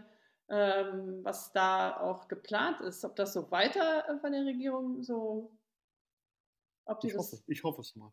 ähm, 0.48 1.24
was 1.24 1.52
da 1.52 1.96
auch 2.00 2.28
geplant 2.28 2.80
ist. 2.80 3.04
Ob 3.04 3.16
das 3.16 3.32
so 3.32 3.50
weiter 3.50 4.08
äh, 4.08 4.18
von 4.18 4.32
der 4.32 4.44
Regierung 4.44 5.02
so. 5.02 5.50
Ob 6.84 7.00
die 7.00 7.08
ich, 7.08 7.14
das, 7.14 7.32
hoffe, 7.32 7.42
ich 7.46 7.62
hoffe 7.64 7.80
es 7.80 7.96
mal. 7.96 8.12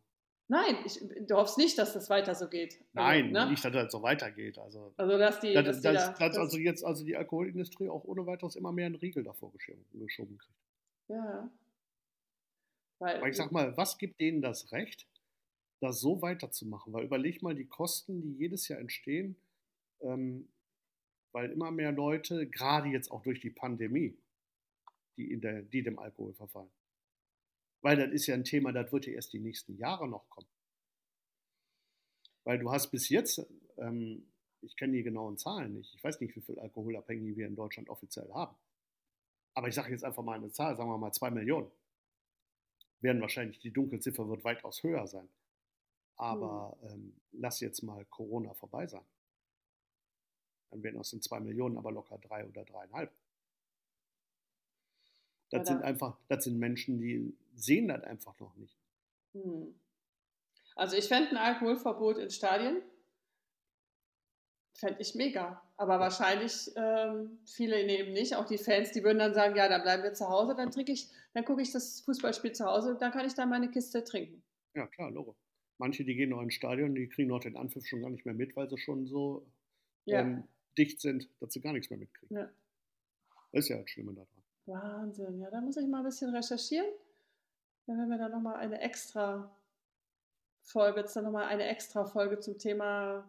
Nein, 0.49 0.77
ich, 0.85 0.99
du 1.27 1.35
hoffst 1.35 1.57
nicht, 1.57 1.77
dass 1.77 1.93
das 1.93 2.09
weiter 2.09 2.33
so 2.33 2.47
geht. 2.47 2.73
Also, 2.73 2.85
Nein, 2.93 3.31
ne? 3.31 3.49
nicht, 3.49 3.63
dass 3.65 3.73
das 3.73 3.91
so 3.91 4.01
weitergeht. 4.01 4.57
Also, 4.57 4.93
Also, 4.97 5.17
dass 5.17 5.39
die. 5.41 5.53
dass, 5.53 5.65
dass 5.65 5.81
dass, 5.81 5.81
die 5.81 5.93
dass, 6.09 6.17
da, 6.19 6.27
das- 6.29 6.37
also 6.37 6.57
jetzt 6.57 6.83
also 6.85 7.03
die 7.03 7.15
Alkoholindustrie 7.17 7.89
auch 7.89 8.05
ohne 8.05 8.25
weiteres 8.25 8.55
immer 8.55 8.71
mehr 8.71 8.85
einen 8.85 8.95
Riegel 8.95 9.23
davor 9.23 9.51
geschoben, 9.51 10.37
kriegt. 10.37 10.59
ja. 11.09 11.49
Weil, 12.99 13.17
Aber 13.17 13.27
ich 13.29 13.35
sag 13.37 13.51
mal, 13.51 13.75
was 13.77 13.97
gibt 13.99 14.19
denen 14.19 14.41
das 14.41 14.71
Recht, 14.71 15.05
das 15.79 15.99
so 15.99 16.21
weiterzumachen? 16.21 16.93
Weil 16.93 17.05
überleg 17.05 17.41
mal 17.41 17.55
die 17.55 17.65
Kosten, 17.65 18.21
die 18.21 18.33
jedes 18.33 18.67
Jahr 18.67 18.79
entstehen, 18.79 19.35
ähm, 20.01 20.47
weil 21.31 21.51
immer 21.51 21.71
mehr 21.71 21.91
Leute, 21.91 22.47
gerade 22.47 22.89
jetzt 22.89 23.11
auch 23.11 23.21
durch 23.23 23.39
die 23.39 23.49
Pandemie, 23.49 24.17
die, 25.17 25.31
in 25.31 25.41
der, 25.41 25.61
die 25.61 25.83
dem 25.83 25.99
Alkohol 25.99 26.33
verfallen. 26.33 26.71
Weil 27.81 27.97
das 27.97 28.11
ist 28.11 28.27
ja 28.27 28.35
ein 28.35 28.43
Thema, 28.43 28.71
das 28.71 28.91
wird 28.91 29.05
ja 29.05 29.13
erst 29.13 29.33
die 29.33 29.39
nächsten 29.39 29.77
Jahre 29.77 30.07
noch 30.07 30.29
kommen. 30.29 30.47
Weil 32.43 32.59
du 32.59 32.71
hast 32.71 32.89
bis 32.91 33.09
jetzt, 33.09 33.45
ähm, 33.77 34.25
ich 34.61 34.75
kenne 34.77 34.93
die 34.93 35.03
genauen 35.03 35.37
Zahlen 35.37 35.73
nicht, 35.73 35.93
ich 35.93 36.03
weiß 36.03 36.19
nicht, 36.21 36.35
wie 36.35 36.41
viel 36.41 36.59
Alkoholabhängige 36.59 37.35
wir 37.35 37.47
in 37.47 37.55
Deutschland 37.55 37.89
offiziell 37.89 38.31
haben. 38.33 38.55
Aber 39.53 39.67
ich 39.67 39.75
sage 39.75 39.91
jetzt 39.91 40.03
einfach 40.03 40.23
mal 40.23 40.35
eine 40.35 40.51
Zahl, 40.51 40.75
sagen 40.75 40.89
wir 40.89 40.97
mal 40.97 41.11
zwei 41.11 41.31
Millionen. 41.31 41.69
werden 43.01 43.21
wahrscheinlich, 43.21 43.59
die 43.59 43.71
Dunkelziffer 43.71 44.27
wird 44.29 44.43
weitaus 44.43 44.81
höher 44.81 45.07
sein. 45.07 45.27
Aber 46.17 46.77
hm. 46.81 46.89
ähm, 46.89 47.21
lass 47.31 47.59
jetzt 47.59 47.83
mal 47.83 48.03
Corona 48.05 48.53
vorbei 48.53 48.87
sein. 48.87 49.05
Dann 50.69 50.83
werden 50.83 50.99
aus 50.99 51.11
den 51.11 51.21
zwei 51.21 51.39
Millionen 51.39 51.77
aber 51.77 51.91
locker 51.91 52.17
drei 52.17 52.45
oder 52.45 52.65
dreieinhalb. 52.65 53.11
Das 55.49 55.61
oder 55.61 55.65
sind 55.65 55.83
einfach, 55.83 56.17
das 56.27 56.43
sind 56.43 56.57
Menschen, 56.57 56.99
die 56.99 57.37
sehen 57.55 57.87
das 57.87 58.03
einfach 58.03 58.37
noch 58.39 58.55
nicht. 58.55 58.77
Hm. 59.33 59.79
Also 60.75 60.95
ich 60.95 61.07
fände 61.07 61.31
ein 61.31 61.37
Alkoholverbot 61.37 62.17
in 62.17 62.29
Stadien, 62.29 62.81
fände 64.73 65.01
ich 65.01 65.15
mega. 65.15 65.61
Aber 65.77 65.99
wahrscheinlich 65.99 66.71
ähm, 66.75 67.39
viele 67.45 67.81
eben 67.81 68.13
nicht. 68.13 68.35
Auch 68.35 68.45
die 68.45 68.57
Fans, 68.57 68.91
die 68.91 69.03
würden 69.03 69.19
dann 69.19 69.33
sagen, 69.33 69.55
ja, 69.55 69.69
dann 69.69 69.81
bleiben 69.81 70.03
wir 70.03 70.13
zu 70.13 70.27
Hause, 70.27 70.55
dann 70.55 70.71
trinke 70.71 70.91
ich, 70.91 71.09
dann 71.33 71.45
gucke 71.45 71.61
ich 71.61 71.71
das 71.71 72.01
Fußballspiel 72.01 72.51
zu 72.51 72.65
Hause, 72.65 72.97
dann 72.99 73.11
kann 73.11 73.25
ich 73.25 73.33
da 73.33 73.45
meine 73.45 73.69
Kiste 73.69 74.03
trinken. 74.03 74.43
Ja, 74.75 74.85
klar, 74.87 75.11
Logo. 75.11 75.35
Manche, 75.77 76.03
die 76.03 76.15
gehen 76.15 76.31
noch 76.31 76.41
ins 76.41 76.55
Stadion, 76.55 76.95
die 76.95 77.07
kriegen 77.07 77.29
noch 77.29 77.39
den 77.39 77.55
Anpfiff 77.55 77.85
schon 77.85 78.01
gar 78.01 78.09
nicht 78.09 78.25
mehr 78.25 78.33
mit, 78.33 78.55
weil 78.55 78.69
sie 78.69 78.77
schon 78.77 79.05
so 79.05 79.45
ja. 80.05 80.21
ähm, 80.21 80.43
dicht 80.77 81.01
sind, 81.01 81.29
dass 81.39 81.53
sie 81.53 81.61
gar 81.61 81.73
nichts 81.73 81.89
mehr 81.89 81.99
mitkriegen. 81.99 82.35
Ja. 82.35 82.49
Das 83.51 83.65
ist 83.65 83.69
ja 83.69 83.77
das 83.77 83.89
Schlimme 83.89 84.13
daran. 84.13 84.27
Wahnsinn, 84.65 85.39
ja, 85.39 85.49
da 85.49 85.61
muss 85.61 85.77
ich 85.77 85.87
mal 85.87 85.99
ein 85.99 86.03
bisschen 86.03 86.33
recherchieren. 86.35 86.87
Dann 87.85 87.97
werden 87.97 88.09
wir 88.09 88.17
dann 88.17 88.31
nochmal 88.31 88.57
eine 88.57 88.81
extra 88.81 89.49
Folge, 90.61 90.99
jetzt 90.99 91.15
dann 91.15 91.23
nochmal 91.23 91.45
eine 91.45 91.67
extra 91.67 92.05
Folge 92.05 92.39
zum 92.39 92.57
Thema 92.57 93.23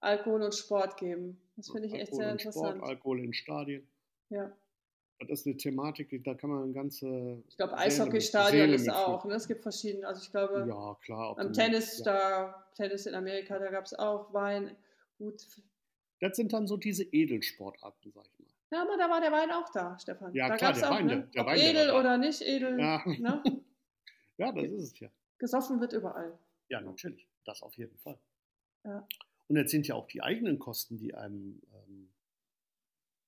Alkohol 0.00 0.42
und 0.42 0.54
Sport 0.54 0.96
geben. 0.96 1.40
Das 1.56 1.70
finde 1.70 1.86
ich 1.86 1.92
Alkohol 1.92 2.02
echt 2.02 2.14
sehr 2.14 2.32
interessant. 2.32 2.76
Sport, 2.78 2.90
Alkohol 2.90 3.24
in 3.24 3.32
Stadien. 3.32 3.86
Ja. 4.30 4.52
Das 5.20 5.40
ist 5.40 5.46
eine 5.46 5.56
Thematik, 5.56 6.22
da 6.22 6.34
kann 6.34 6.50
man 6.50 6.62
eine 6.62 6.72
ganze. 6.72 7.42
Ich 7.48 7.56
glaube, 7.56 7.76
Eishockeystadion 7.76 8.70
ist 8.70 8.88
auch. 8.88 9.24
Ne? 9.24 9.34
Es 9.34 9.48
gibt 9.48 9.62
verschiedene. 9.62 10.06
Also 10.06 10.22
ich 10.22 10.30
glaube, 10.30 10.64
ja, 10.68 10.96
klar, 11.02 11.36
am 11.38 11.52
Tennis, 11.52 11.98
ja. 11.98 12.04
da, 12.04 12.68
Tennis 12.76 13.06
in 13.06 13.14
Amerika, 13.14 13.58
da 13.58 13.70
gab 13.70 13.84
es 13.84 13.94
auch 13.94 14.32
Wein. 14.32 14.76
Gut. 15.18 15.44
Das 16.20 16.36
sind 16.36 16.52
dann 16.52 16.68
so 16.68 16.76
diese 16.76 17.02
Edelsportarten, 17.02 18.12
sag 18.12 18.26
ich 18.26 18.38
mal. 18.38 18.48
Ja, 18.70 18.82
aber 18.82 18.96
da 18.96 19.10
war 19.10 19.20
der 19.20 19.32
Wein 19.32 19.50
auch 19.50 19.70
da, 19.72 19.98
Stefan. 19.98 20.34
Ja, 20.34 20.48
da 20.48 20.56
klar, 20.56 20.72
der 20.74 20.90
auch, 20.90 20.94
Wein, 20.94 21.06
ne? 21.06 21.28
der, 21.34 21.46
Wein, 21.46 21.58
edel 21.58 21.90
oder 21.90 22.18
nicht 22.18 22.42
edel. 22.42 22.78
Ja. 22.78 23.02
Ne? 23.06 23.42
ja, 24.36 24.52
das 24.52 24.64
ist 24.64 24.92
es 24.92 25.00
ja. 25.00 25.08
Gesoffen 25.38 25.80
wird 25.80 25.94
überall. 25.94 26.38
Ja, 26.68 26.80
natürlich. 26.80 27.26
Das 27.44 27.62
auf 27.62 27.74
jeden 27.76 27.96
Fall. 27.98 28.18
Ja. 28.84 29.06
Und 29.48 29.56
jetzt 29.56 29.70
sind 29.70 29.86
ja 29.86 29.94
auch 29.94 30.06
die 30.06 30.22
eigenen 30.22 30.58
Kosten, 30.58 30.98
die 30.98 31.14
einem 31.14 31.62
ähm, 31.72 32.12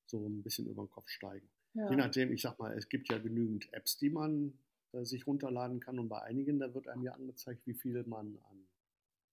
so 0.07 0.27
ein 0.27 0.43
bisschen 0.43 0.67
über 0.67 0.85
den 0.85 0.91
Kopf 0.91 1.09
steigen. 1.09 1.49
Ja. 1.75 1.89
Je 1.89 1.97
nachdem, 1.97 2.33
ich 2.33 2.43
sag 2.43 2.59
mal, 2.59 2.77
es 2.77 2.89
gibt 2.89 3.11
ja 3.11 3.19
genügend 3.19 3.73
Apps, 3.73 3.97
die 3.97 4.11
man 4.11 4.59
äh, 4.93 5.05
sich 5.05 5.27
runterladen 5.27 5.81
kann 5.81 5.99
und 5.99 6.09
bei 6.09 6.21
einigen, 6.23 6.59
da 6.59 6.75
wird 6.75 6.89
einem 6.89 7.03
ja 7.03 7.13
angezeigt, 7.13 7.67
wie 7.67 7.75
viel 7.75 8.03
man 8.05 8.39
an 8.51 8.67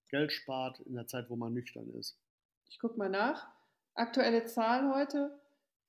Geld 0.08 0.32
spart 0.32 0.80
in 0.80 0.94
der 0.94 1.06
Zeit, 1.06 1.28
wo 1.28 1.36
man 1.36 1.52
nüchtern 1.52 1.90
ist. 1.94 2.16
Ich 2.68 2.78
gucke 2.78 2.98
mal 2.98 3.10
nach. 3.10 3.50
Aktuelle 3.94 4.44
Zahl 4.46 4.94
heute: 4.94 5.38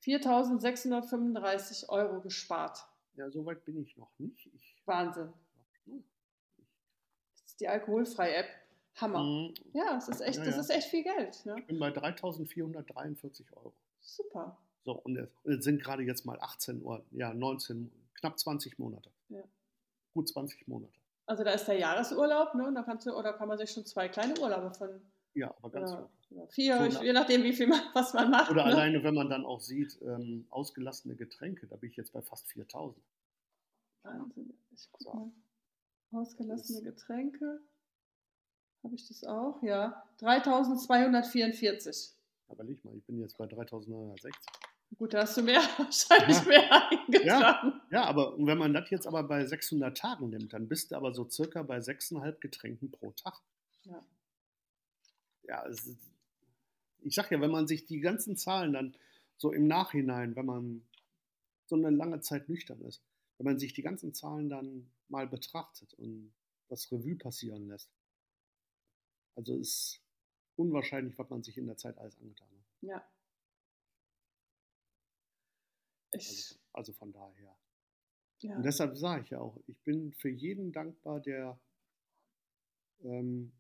4.635 0.04 1.89
Euro 1.89 2.22
gespart. 2.22 2.86
Ja, 3.16 3.30
so 3.30 3.45
weit 3.45 3.64
bin 3.66 3.82
ich 3.82 3.95
noch 3.97 4.12
nicht. 4.18 4.47
Ich 4.54 4.82
Wahnsinn. 4.86 5.32
Das 5.86 7.45
ist 7.45 7.62
die 7.62 7.68
alkoholfreie 7.68 8.36
App. 8.36 8.47
Hammer. 8.95 9.24
Mhm. 9.24 9.54
Ja, 9.74 9.93
das 9.93 10.10
ist 10.10 10.22
echt, 10.22 10.39
ja, 10.39 10.43
ja. 10.43 10.50
das 10.50 10.58
ist 10.58 10.70
echt 10.70 10.89
viel 10.89 11.04
Geld. 11.04 11.45
Ne? 11.45 11.56
Ich 11.60 11.68
bin 11.68 11.80
bei 11.80 11.89
3.443 11.89 13.54
Euro. 13.54 13.74
Super. 14.02 14.58
So, 14.86 14.93
und 14.93 15.17
es 15.17 15.63
sind 15.63 15.82
gerade 15.82 16.03
jetzt 16.03 16.25
mal 16.25 16.39
18 16.39 16.82
Uhr, 16.82 17.03
ja, 17.11 17.34
19, 17.34 17.91
knapp 18.15 18.39
20 18.39 18.80
Monate. 18.80 19.11
Ja. 19.30 19.43
Gut 20.13 20.30
20 20.30 20.67
Monate. 20.67 20.93
Also 21.25 21.43
da 21.43 21.51
ist 21.51 21.65
der 21.65 21.77
Jahresurlaub, 21.77 22.55
ne? 22.55 22.71
Da 22.73 22.82
kannst 22.82 23.05
du, 23.05 23.15
oder 23.15 23.34
kann 23.34 23.47
man 23.47 23.57
sich 23.57 23.69
schon 23.69 23.86
zwei 23.86 24.09
kleine 24.09 24.39
Urlaube 24.39 24.73
von. 24.73 24.89
Ja, 25.36 25.53
aber 25.59 25.69
ganz 25.69 25.91
oder, 25.91 26.09
oder 26.32 26.47
vier, 26.47 26.91
so 26.91 27.03
je 27.03 27.13
nachdem, 27.13 27.43
wie 27.43 27.53
viel 27.53 27.67
man, 27.67 27.82
was 27.93 28.13
man 28.13 28.32
macht. 28.32 28.49
Oder 28.49 28.65
ne? 28.65 28.71
alleine, 28.73 29.03
wenn 29.03 29.13
man 29.13 29.30
dann 29.30 29.45
auch 29.45 29.61
sieht, 29.61 30.01
ähm, 30.01 30.47
ausgelassene 30.49 31.15
Getränke, 31.15 31.67
da 31.67 31.75
bin 31.75 31.91
ich 31.91 31.97
jetzt 31.97 32.13
bei 32.13 32.21
fast 32.21 32.47
4000. 32.47 32.99
Wahnsinn. 34.03 34.53
Ich 34.71 34.89
guck 34.91 35.01
so. 35.03 35.13
mal. 35.13 35.32
Ausgelassene 36.11 36.82
Getränke. 36.82 37.61
Habe 38.84 38.95
ich 38.95 39.07
das 39.07 39.23
auch? 39.23 39.61
Ja. 39.61 40.03
3244. 40.17 42.13
Aber 42.47 42.63
nicht 42.63 42.84
mal, 42.84 42.95
ich 42.95 43.03
bin 43.03 43.19
jetzt 43.19 43.38
bei 43.38 43.45
3960. 43.45 44.34
Gut, 44.98 45.14
da 45.14 45.22
hast 45.22 45.38
du 45.38 45.42
mehr, 45.44 45.62
wahrscheinlich 45.78 46.38
ja. 46.38 46.44
mehr 46.44 46.90
eingetragen. 46.90 47.26
Ja, 47.26 47.82
ja, 47.92 48.04
aber 48.06 48.36
wenn 48.38 48.58
man 48.58 48.74
das 48.74 48.90
jetzt 48.90 49.08
aber 49.08 49.24
bei 49.24 49.46
600 49.46 49.98
Tagen 49.98 50.30
nimmt, 50.30 50.54
dann 50.54 50.68
bist 50.68 50.92
du 50.92 50.96
aber 50.96 51.14
so 51.14 51.30
circa 51.30 51.64
bei 51.64 51.78
6,5 51.80 52.40
Getränken 52.40 52.92
pro 52.92 53.12
Tag. 53.12 53.42
Ja. 53.84 54.04
Ja, 55.44 55.66
ich 57.02 57.16
sag 57.16 57.32
ja, 57.32 57.42
wenn 57.42 57.52
man 57.52 57.68
sich 57.68 57.86
die 57.86 58.00
ganzen 58.00 58.36
Zahlen 58.38 58.74
dann 58.74 58.96
so 59.38 59.52
im 59.52 59.68
Nachhinein, 59.68 60.36
wenn 60.36 60.46
man 60.46 60.88
so 61.66 61.76
eine 61.76 61.90
lange 61.90 62.20
Zeit 62.22 62.50
nüchtern 62.50 62.82
ist, 62.82 63.02
wenn 63.38 63.46
man 63.46 63.60
sich 63.60 63.74
die 63.74 63.82
ganzen 63.82 64.14
Zahlen 64.14 64.50
dann 64.50 64.92
mal 65.08 65.28
betrachtet 65.28 65.94
und 65.94 66.34
das 66.68 66.92
Revue 66.92 67.16
passieren 67.16 67.68
lässt, 67.68 67.90
also 69.36 69.56
ist 69.56 70.02
unwahrscheinlich, 70.56 71.18
was 71.18 71.30
man 71.30 71.42
sich 71.42 71.58
in 71.58 71.68
der 71.68 71.78
Zeit 71.78 71.98
alles 71.98 72.20
angetan 72.20 72.48
hat. 72.50 72.66
Ja. 72.82 73.08
Also, 76.14 76.55
also, 76.74 76.93
von 76.93 77.12
daher. 77.12 77.55
Ja. 78.41 78.55
Und 78.55 78.64
deshalb 78.64 78.97
sage 78.97 79.24
ich 79.24 79.30
ja 79.32 79.39
auch, 79.39 79.57
ich 79.68 79.78
bin 79.84 80.14
für 80.14 80.30
jeden 80.30 80.72
dankbar, 80.72 81.20
der 81.20 81.60
ähm, 83.03 83.51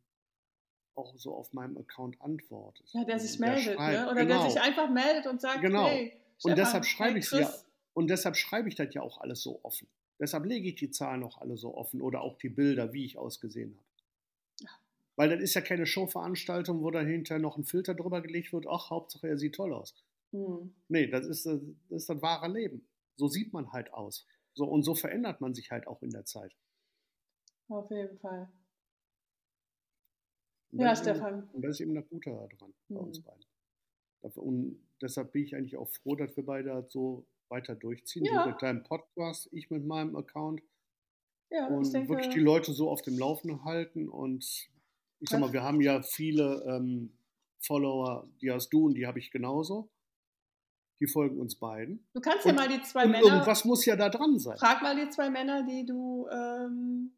auch 0.95 1.15
so 1.17 1.33
auf 1.35 1.53
meinem 1.53 1.77
Account 1.77 2.21
antwortet. 2.21 2.87
Ja, 2.91 3.03
der 3.03 3.19
sich 3.19 3.37
der 3.37 3.49
meldet, 3.49 3.75
schreibt, 3.75 3.99
ne? 3.99 4.11
oder 4.11 4.25
genau. 4.25 4.41
der 4.41 4.51
sich 4.51 4.61
einfach 4.61 4.89
meldet 4.89 5.27
und 5.27 5.41
sagt, 5.41 5.61
genau. 5.61 5.87
hey, 5.87 6.13
und 6.43 6.57
deshalb 6.57 6.85
schreibe 6.85 7.13
hey, 7.13 7.19
ich 7.19 7.31
ja, 7.31 7.53
und 7.93 8.07
deshalb 8.09 8.35
schreibe 8.35 8.69
ich 8.69 8.75
das 8.75 8.93
ja 8.93 9.01
auch 9.01 9.19
alles 9.19 9.41
so 9.41 9.59
offen. 9.63 9.87
Deshalb 10.19 10.45
lege 10.45 10.69
ich 10.69 10.75
die 10.75 10.91
Zahlen 10.91 11.23
auch 11.23 11.39
alle 11.39 11.57
so 11.57 11.75
offen 11.75 12.01
oder 12.01 12.21
auch 12.21 12.37
die 12.37 12.49
Bilder, 12.49 12.93
wie 12.93 13.05
ich 13.05 13.17
ausgesehen 13.17 13.77
habe. 13.77 13.89
Weil 15.19 15.29
das 15.31 15.41
ist 15.41 15.53
ja 15.53 15.59
keine 15.59 15.85
Showveranstaltung, 15.85 16.81
wo 16.81 16.91
dann 16.91 17.05
hinterher 17.05 17.41
noch 17.41 17.57
ein 17.57 17.65
Filter 17.65 17.93
drüber 17.93 18.21
gelegt 18.21 18.53
wird, 18.53 18.67
ach, 18.69 18.89
Hauptsache 18.89 19.27
er 19.27 19.37
sieht 19.37 19.55
toll 19.55 19.73
aus. 19.73 19.93
Mhm. 20.31 20.73
Nee, 20.87 21.07
das 21.07 21.25
ist, 21.25 21.45
das 21.45 21.61
ist 21.89 22.09
das 22.09 22.21
wahre 22.21 22.47
Leben. 22.47 22.87
So 23.15 23.27
sieht 23.27 23.53
man 23.53 23.71
halt 23.71 23.93
aus. 23.93 24.25
So, 24.53 24.65
und 24.65 24.83
so 24.83 24.95
verändert 24.95 25.41
man 25.41 25.53
sich 25.53 25.71
halt 25.71 25.87
auch 25.87 26.01
in 26.01 26.09
der 26.09 26.25
Zeit. 26.25 26.55
Auf 27.69 27.89
jeden 27.91 28.17
Fall. 28.19 28.51
Ja, 30.71 30.95
Stefan. 30.95 31.39
Eben, 31.39 31.49
und 31.49 31.61
das 31.63 31.71
ist 31.71 31.81
eben 31.81 31.95
das 31.95 32.07
Gute 32.09 32.29
daran, 32.29 32.73
mhm. 32.87 32.95
bei 32.95 33.01
uns 33.01 33.17
hm. 33.17 33.23
beiden. 33.23 33.45
Und 34.21 34.79
deshalb 35.01 35.31
bin 35.31 35.43
ich 35.43 35.55
eigentlich 35.55 35.77
auch 35.77 35.89
froh, 35.89 36.15
dass 36.15 36.35
wir 36.35 36.45
beide 36.45 36.85
so 36.89 37.25
weiter 37.47 37.75
durchziehen. 37.75 38.25
Ja. 38.25 38.43
Du 38.43 38.51
mit 38.51 38.61
deinem 38.61 38.83
Podcast, 38.83 39.49
ich 39.51 39.69
mit 39.69 39.85
meinem 39.85 40.15
Account. 40.15 40.61
Ja, 41.49 41.67
und 41.67 41.91
denke, 41.91 42.09
wirklich 42.09 42.33
die 42.33 42.39
Leute 42.39 42.73
so 42.73 42.89
auf 42.89 43.01
dem 43.01 43.17
Laufenden 43.17 43.63
halten 43.63 44.07
und 44.07 44.69
ich 45.19 45.29
sag 45.29 45.39
mal, 45.39 45.51
wir 45.51 45.63
haben 45.63 45.81
ja 45.81 46.01
viele 46.03 46.63
ähm, 46.67 47.11
Follower, 47.59 48.29
die 48.41 48.51
hast 48.51 48.69
du 48.69 48.85
und 48.85 48.93
die 48.93 49.07
habe 49.07 49.19
ich 49.19 49.31
genauso. 49.31 49.89
Die 50.99 51.07
folgen 51.07 51.39
uns 51.39 51.57
beiden. 51.57 52.05
Du 52.13 52.19
kannst 52.19 52.45
und, 52.45 52.51
ja 52.51 52.55
mal 52.55 52.67
die 52.67 52.81
zwei 52.81 53.05
Männer. 53.05 53.25
Irgendwas 53.25 53.63
muss 53.63 53.85
ja 53.85 53.95
da 53.95 54.09
dran 54.09 54.37
sein. 54.37 54.57
Frag 54.57 54.81
mal 54.81 54.95
die 54.95 55.09
zwei 55.09 55.29
Männer, 55.29 55.63
die 55.63 55.85
du, 55.85 56.27
ähm, 56.29 57.13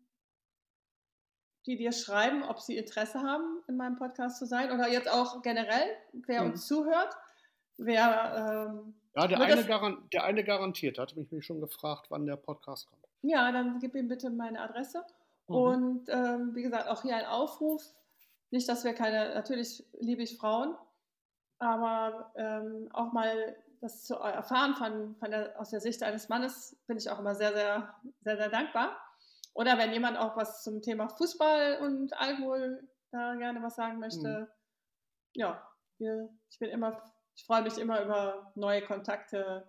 die 1.65 1.77
dir 1.77 1.91
schreiben, 1.91 2.43
ob 2.43 2.59
sie 2.59 2.77
Interesse 2.77 3.21
haben, 3.21 3.61
in 3.67 3.77
meinem 3.77 3.95
Podcast 3.95 4.37
zu 4.37 4.45
sein 4.45 4.71
oder 4.71 4.87
jetzt 4.87 5.09
auch 5.09 5.41
generell, 5.41 5.95
wer 6.13 6.43
mhm. 6.43 6.51
uns 6.51 6.67
zuhört. 6.67 7.15
Wer, 7.77 8.69
ähm, 8.69 8.93
ja, 9.15 9.27
der 9.27 9.39
eine, 9.41 9.65
garan 9.65 10.07
der 10.13 10.23
eine 10.23 10.43
garantiert, 10.43 10.99
hat 10.99 11.15
mich, 11.15 11.31
mich 11.31 11.45
schon 11.45 11.59
gefragt, 11.59 12.07
wann 12.09 12.27
der 12.27 12.35
Podcast 12.35 12.87
kommt. 12.87 13.01
Ja, 13.23 13.51
dann 13.51 13.79
gib 13.79 13.95
ihm 13.95 14.07
bitte 14.07 14.29
meine 14.29 14.61
Adresse. 14.61 15.03
Mhm. 15.47 15.55
Und 15.55 16.09
ähm, 16.09 16.51
wie 16.53 16.61
gesagt, 16.61 16.87
auch 16.87 17.01
hier 17.01 17.15
ein 17.15 17.25
Aufruf. 17.25 17.83
Nicht, 18.51 18.67
dass 18.69 18.83
wir 18.83 18.93
keine, 18.93 19.33
natürlich 19.33 19.83
liebe 19.99 20.21
ich 20.21 20.37
Frauen, 20.37 20.75
aber 21.57 22.31
ähm, 22.35 22.89
auch 22.91 23.13
mal 23.13 23.55
das 23.81 24.05
zu 24.05 24.15
erfahren 24.15 24.75
von, 24.75 25.15
von 25.15 25.31
der, 25.31 25.59
aus 25.59 25.71
der 25.71 25.81
Sicht 25.81 26.03
eines 26.03 26.29
Mannes, 26.29 26.77
bin 26.87 26.97
ich 26.97 27.09
auch 27.09 27.19
immer 27.19 27.35
sehr, 27.35 27.53
sehr, 27.53 27.95
sehr, 28.21 28.37
sehr 28.37 28.49
dankbar. 28.49 28.95
Oder 29.53 29.77
wenn 29.77 29.91
jemand 29.91 30.17
auch 30.17 30.37
was 30.37 30.63
zum 30.63 30.81
Thema 30.81 31.09
Fußball 31.09 31.79
und 31.81 32.13
Alkohol 32.13 32.87
da 33.11 33.35
gerne 33.35 33.61
was 33.61 33.75
sagen 33.75 33.99
möchte. 33.99 34.41
Mhm. 34.41 34.47
Ja, 35.33 35.67
wir, 35.97 36.29
ich 36.49 36.59
bin 36.59 36.69
immer, 36.69 37.03
ich 37.35 37.43
freue 37.43 37.63
mich 37.63 37.77
immer 37.77 38.01
über 38.03 38.51
neue 38.55 38.81
Kontakte. 38.83 39.67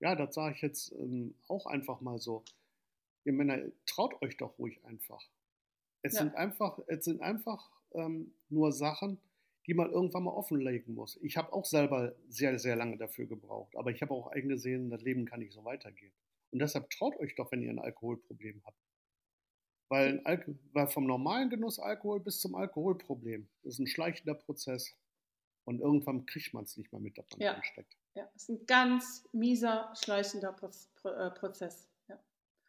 Ja, 0.00 0.16
das 0.16 0.34
sage 0.34 0.54
ich 0.54 0.62
jetzt 0.62 0.92
ähm, 0.92 1.36
auch 1.48 1.66
einfach 1.66 2.00
mal 2.00 2.18
so 2.18 2.44
ihr 3.28 3.34
Männer, 3.34 3.58
traut 3.86 4.20
euch 4.22 4.36
doch 4.38 4.58
ruhig 4.58 4.82
einfach. 4.84 5.22
Es 6.02 6.14
ja. 6.14 6.20
sind 6.20 6.34
einfach, 6.34 6.78
es 6.86 7.04
sind 7.04 7.20
einfach 7.20 7.70
ähm, 7.92 8.34
nur 8.48 8.72
Sachen, 8.72 9.20
die 9.68 9.74
man 9.74 9.92
irgendwann 9.92 10.24
mal 10.24 10.32
offenlegen 10.32 10.94
muss. 10.94 11.18
Ich 11.22 11.36
habe 11.36 11.52
auch 11.52 11.66
selber 11.66 12.14
sehr, 12.30 12.58
sehr 12.58 12.74
lange 12.74 12.96
dafür 12.96 13.26
gebraucht, 13.26 13.76
aber 13.76 13.90
ich 13.90 14.00
habe 14.00 14.14
auch 14.14 14.28
eingesehen, 14.28 14.88
das 14.88 15.02
Leben 15.02 15.26
kann 15.26 15.40
nicht 15.40 15.52
so 15.52 15.62
weitergehen. 15.62 16.12
Und 16.50 16.60
deshalb 16.60 16.88
traut 16.88 17.14
euch 17.20 17.34
doch, 17.34 17.52
wenn 17.52 17.62
ihr 17.62 17.70
ein 17.70 17.78
Alkoholproblem 17.78 18.62
habt. 18.64 18.78
Weil, 19.90 20.22
weil 20.72 20.86
vom 20.88 21.06
normalen 21.06 21.50
Genuss 21.50 21.78
Alkohol 21.78 22.20
bis 22.20 22.40
zum 22.40 22.54
Alkoholproblem 22.54 23.46
ist 23.62 23.78
ein 23.78 23.86
schleichender 23.86 24.34
Prozess. 24.34 24.96
Und 25.64 25.80
irgendwann 25.80 26.24
kriegt 26.24 26.54
man 26.54 26.64
es 26.64 26.78
nicht 26.78 26.90
mehr 26.90 27.00
mit, 27.00 27.18
dass 27.18 27.26
man 27.32 27.40
ja. 27.40 27.52
ansteckt. 27.52 27.94
Ja, 28.14 28.26
es 28.34 28.44
ist 28.44 28.48
ein 28.48 28.66
ganz 28.66 29.28
mieser, 29.32 29.92
schleichender 30.02 30.56
äh, 31.04 31.30
Prozess. 31.30 31.90
Ja. 32.08 32.18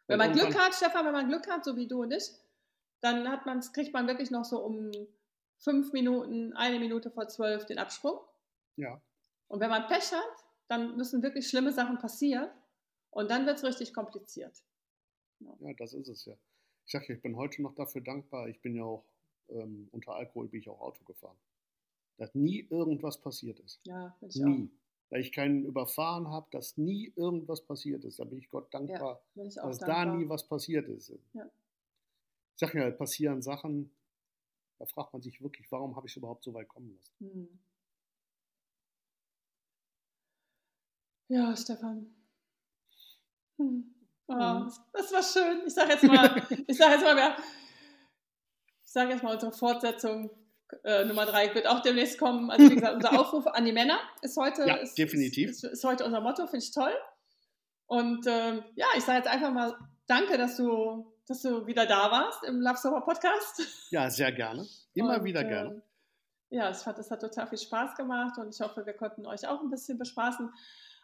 Wenn 0.06 0.18
man 0.18 0.32
Glück 0.32 0.54
hat, 0.54 0.74
Stefan, 0.74 1.06
wenn 1.06 1.12
man 1.12 1.28
Glück 1.28 1.48
hat, 1.48 1.64
so 1.64 1.76
wie 1.76 1.88
du 1.88 2.02
und 2.02 2.12
ich, 2.12 2.30
dann 3.00 3.26
hat 3.26 3.46
man's, 3.46 3.72
kriegt 3.72 3.94
man 3.94 4.06
wirklich 4.06 4.30
noch 4.30 4.44
so 4.44 4.58
um 4.58 4.90
fünf 5.60 5.92
Minuten, 5.92 6.52
eine 6.54 6.78
Minute 6.80 7.10
vor 7.10 7.28
zwölf 7.28 7.66
den 7.66 7.78
Absprung. 7.78 8.18
Ja. 8.76 9.00
Und 9.48 9.60
wenn 9.60 9.70
man 9.70 9.86
Pech 9.86 10.12
hat, 10.12 10.44
dann 10.68 10.96
müssen 10.96 11.22
wirklich 11.22 11.48
schlimme 11.48 11.72
Sachen 11.72 11.98
passieren 11.98 12.50
und 13.10 13.30
dann 13.30 13.46
wird 13.46 13.58
es 13.58 13.64
richtig 13.64 13.92
kompliziert. 13.94 14.62
Ja. 15.40 15.54
ja, 15.60 15.74
das 15.74 15.92
ist 15.92 16.08
es 16.08 16.24
ja. 16.24 16.34
Ich 16.86 16.92
sage 16.92 17.06
ja, 17.08 17.14
ich 17.14 17.22
bin 17.22 17.36
heute 17.36 17.62
noch 17.62 17.74
dafür 17.74 18.00
dankbar. 18.00 18.48
Ich 18.48 18.60
bin 18.60 18.74
ja 18.74 18.84
auch 18.84 19.04
ähm, 19.48 19.88
unter 19.92 20.14
Alkohol 20.14 20.48
bin 20.48 20.60
ich 20.60 20.68
auch 20.68 20.80
Auto 20.80 21.04
gefahren. 21.04 21.36
Dass 22.18 22.34
nie 22.34 22.66
irgendwas 22.70 23.20
passiert 23.20 23.58
ist. 23.60 23.80
Ja, 23.84 24.16
ich 24.20 24.36
nie. 24.36 24.66
Auch. 24.66 24.80
Da 25.10 25.16
ich 25.16 25.32
keinen 25.32 25.64
überfahren 25.64 26.28
habe, 26.28 26.46
dass 26.52 26.76
nie 26.76 27.12
irgendwas 27.16 27.64
passiert 27.64 28.04
ist. 28.04 28.20
Da 28.20 28.24
bin 28.24 28.38
ich 28.38 28.48
Gott 28.48 28.72
dankbar, 28.72 29.20
ja, 29.34 29.44
ich 29.44 29.56
dass 29.56 29.78
dankbar. 29.78 30.06
da 30.06 30.14
nie 30.16 30.28
was 30.28 30.46
passiert 30.46 30.88
ist. 30.88 31.12
Ja. 31.32 31.50
Ich 32.54 32.60
sage 32.60 32.78
ja, 32.78 32.90
passieren 32.92 33.42
Sachen, 33.42 33.90
da 34.80 34.86
fragt 34.86 35.12
man 35.12 35.20
sich 35.20 35.42
wirklich, 35.42 35.70
warum 35.70 35.94
habe 35.94 36.06
ich 36.06 36.14
es 36.14 36.16
überhaupt 36.16 36.42
so 36.42 36.54
weit 36.54 36.66
kommen 36.68 36.90
lassen? 36.96 37.14
Hm. 37.20 37.60
Ja, 41.28 41.54
Stefan. 41.54 42.14
Hm. 43.58 43.94
Oh, 44.26 44.66
das 44.92 45.12
war 45.12 45.22
schön. 45.22 45.66
Ich 45.66 45.74
sage 45.74 45.92
jetzt 45.92 46.02
mal, 46.02 46.34
ich 46.66 46.78
sage 46.78 46.94
jetzt 46.94 47.02
mal, 47.02 47.36
ich 48.82 48.90
sage 48.90 49.10
jetzt 49.10 49.22
mal 49.22 49.34
unsere 49.34 49.52
Fortsetzung 49.52 50.30
äh, 50.84 51.04
Nummer 51.04 51.26
drei 51.26 51.54
wird 51.54 51.66
auch 51.66 51.80
demnächst 51.80 52.18
kommen. 52.18 52.50
Also 52.50 52.70
wie 52.70 52.76
gesagt, 52.76 52.94
unser 52.94 53.12
Aufruf 53.20 53.46
an 53.48 53.66
die 53.66 53.72
Männer 53.72 54.00
ist 54.22 54.36
heute, 54.38 54.66
ja, 54.66 54.76
ist, 54.76 54.96
definitiv. 54.96 55.50
Ist, 55.50 55.64
ist, 55.64 55.84
heute 55.84 56.06
unser 56.06 56.22
Motto, 56.22 56.46
finde 56.46 56.64
ich 56.64 56.72
toll. 56.72 56.94
Und 57.86 58.26
ähm, 58.26 58.64
ja, 58.76 58.86
ich 58.96 59.04
sage 59.04 59.18
jetzt 59.18 59.28
einfach 59.28 59.52
mal 59.52 59.76
Danke, 60.06 60.38
dass 60.38 60.56
du, 60.56 61.09
dass 61.30 61.42
du 61.42 61.64
wieder 61.64 61.86
da 61.86 62.10
warst 62.10 62.42
im 62.42 62.60
Love 62.60 62.76
Sober 62.76 63.02
Podcast. 63.02 63.62
Ja, 63.90 64.10
sehr 64.10 64.32
gerne. 64.32 64.66
Immer 64.94 65.18
und, 65.18 65.24
wieder 65.24 65.44
gerne. 65.44 65.80
Äh, 66.50 66.56
ja, 66.56 66.68
es 66.68 66.84
hat, 66.84 66.98
es 66.98 67.08
hat 67.12 67.20
total 67.20 67.46
viel 67.46 67.58
Spaß 67.58 67.94
gemacht 67.94 68.36
und 68.38 68.52
ich 68.52 68.60
hoffe, 68.60 68.84
wir 68.84 68.94
konnten 68.94 69.24
euch 69.26 69.46
auch 69.46 69.60
ein 69.60 69.70
bisschen 69.70 69.96
bespaßen. 69.96 70.52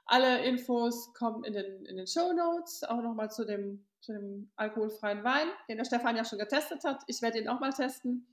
Alle 0.04 0.44
Infos 0.44 1.14
kommen 1.14 1.44
in 1.44 1.52
den, 1.52 1.86
in 1.86 1.96
den 1.96 2.08
Show 2.08 2.32
Notes, 2.32 2.82
auch 2.82 3.02
nochmal 3.02 3.30
zu 3.30 3.44
dem, 3.44 3.86
zu 4.00 4.14
dem 4.14 4.50
alkoholfreien 4.56 5.22
Wein, 5.22 5.46
den 5.68 5.76
der 5.76 5.84
Stefan 5.84 6.16
ja 6.16 6.24
schon 6.24 6.40
getestet 6.40 6.82
hat. 6.82 7.04
Ich 7.06 7.22
werde 7.22 7.38
ihn 7.38 7.48
auch 7.48 7.60
mal 7.60 7.72
testen. 7.72 8.26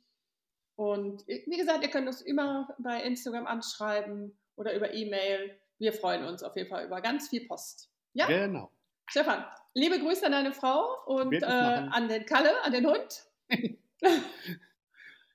Und 0.76 1.28
wie 1.28 1.58
gesagt, 1.58 1.84
ihr 1.84 1.92
könnt 1.92 2.08
uns 2.08 2.22
immer 2.22 2.76
bei 2.80 3.04
Instagram 3.04 3.46
anschreiben 3.46 4.36
oder 4.56 4.74
über 4.76 4.92
E-Mail. 4.96 5.60
Wir 5.78 5.94
freuen 5.94 6.26
uns 6.26 6.42
auf 6.42 6.56
jeden 6.56 6.70
Fall 6.70 6.88
über 6.88 7.02
ganz 7.02 7.30
viel 7.30 7.48
Post. 7.48 7.92
Ja? 8.14 8.26
Genau. 8.26 8.72
Stefan, 9.08 9.46
liebe 9.74 10.00
Grüße 10.00 10.26
an 10.26 10.32
deine 10.32 10.52
Frau 10.52 11.04
und 11.06 11.34
äh, 11.34 11.46
an 11.46 12.08
den 12.08 12.26
Kalle, 12.26 12.64
an 12.64 12.72
den 12.72 12.86
Hund. 12.86 13.26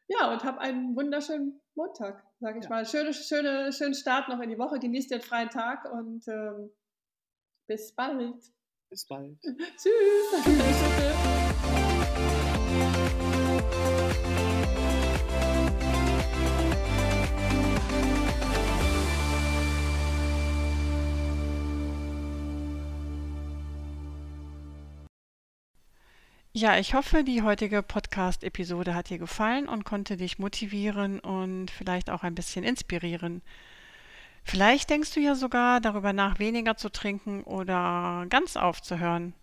ja, 0.09 0.33
und 0.33 0.45
hab 0.45 0.59
einen 0.59 0.97
wunderschönen 0.97 1.61
Montag, 1.75 2.25
sage 2.41 2.59
ich 2.59 2.65
ja. 2.65 2.71
mal. 2.71 2.87
Schöne, 2.87 3.13
schöne, 3.15 3.73
schönen 3.73 3.95
Start 3.95 4.29
noch 4.29 4.41
in 4.41 4.51
die 4.51 4.59
Woche. 4.59 4.79
Genießt 4.79 5.11
den 5.11 5.23
freien 5.23 5.51
Tag 5.51 5.91
und 5.93 6.27
ähm, 6.29 6.71
bis 7.67 7.93
bald. 7.95 8.43
Bis 8.91 9.07
bald. 9.07 9.39
Tschüss. 9.77 11.48
Ja, 26.61 26.77
ich 26.77 26.93
hoffe, 26.95 27.23
die 27.23 27.43
heutige 27.43 27.85
Podcast-Episode 27.85 28.93
hat 28.93 29.11
dir 29.11 29.19
gefallen 29.19 29.69
und 29.69 29.85
konnte 29.85 30.17
dich 30.17 30.41
motivieren 30.41 31.21
und 31.21 31.71
vielleicht 31.71 32.11
auch 32.11 32.25
ein 32.25 32.35
bisschen 32.35 32.65
inspirieren. 32.65 33.43
Vielleicht 34.43 34.91
denkst 34.91 35.15
du 35.15 35.21
ja 35.21 35.37
sogar 35.37 35.81
darüber 35.81 36.13
nach, 36.13 36.41
weniger 36.41 36.77
zu 36.77 36.89
trinken 36.91 37.45
oder 37.45 38.27
ganz 38.29 38.57
aufzuhören. 38.57 39.35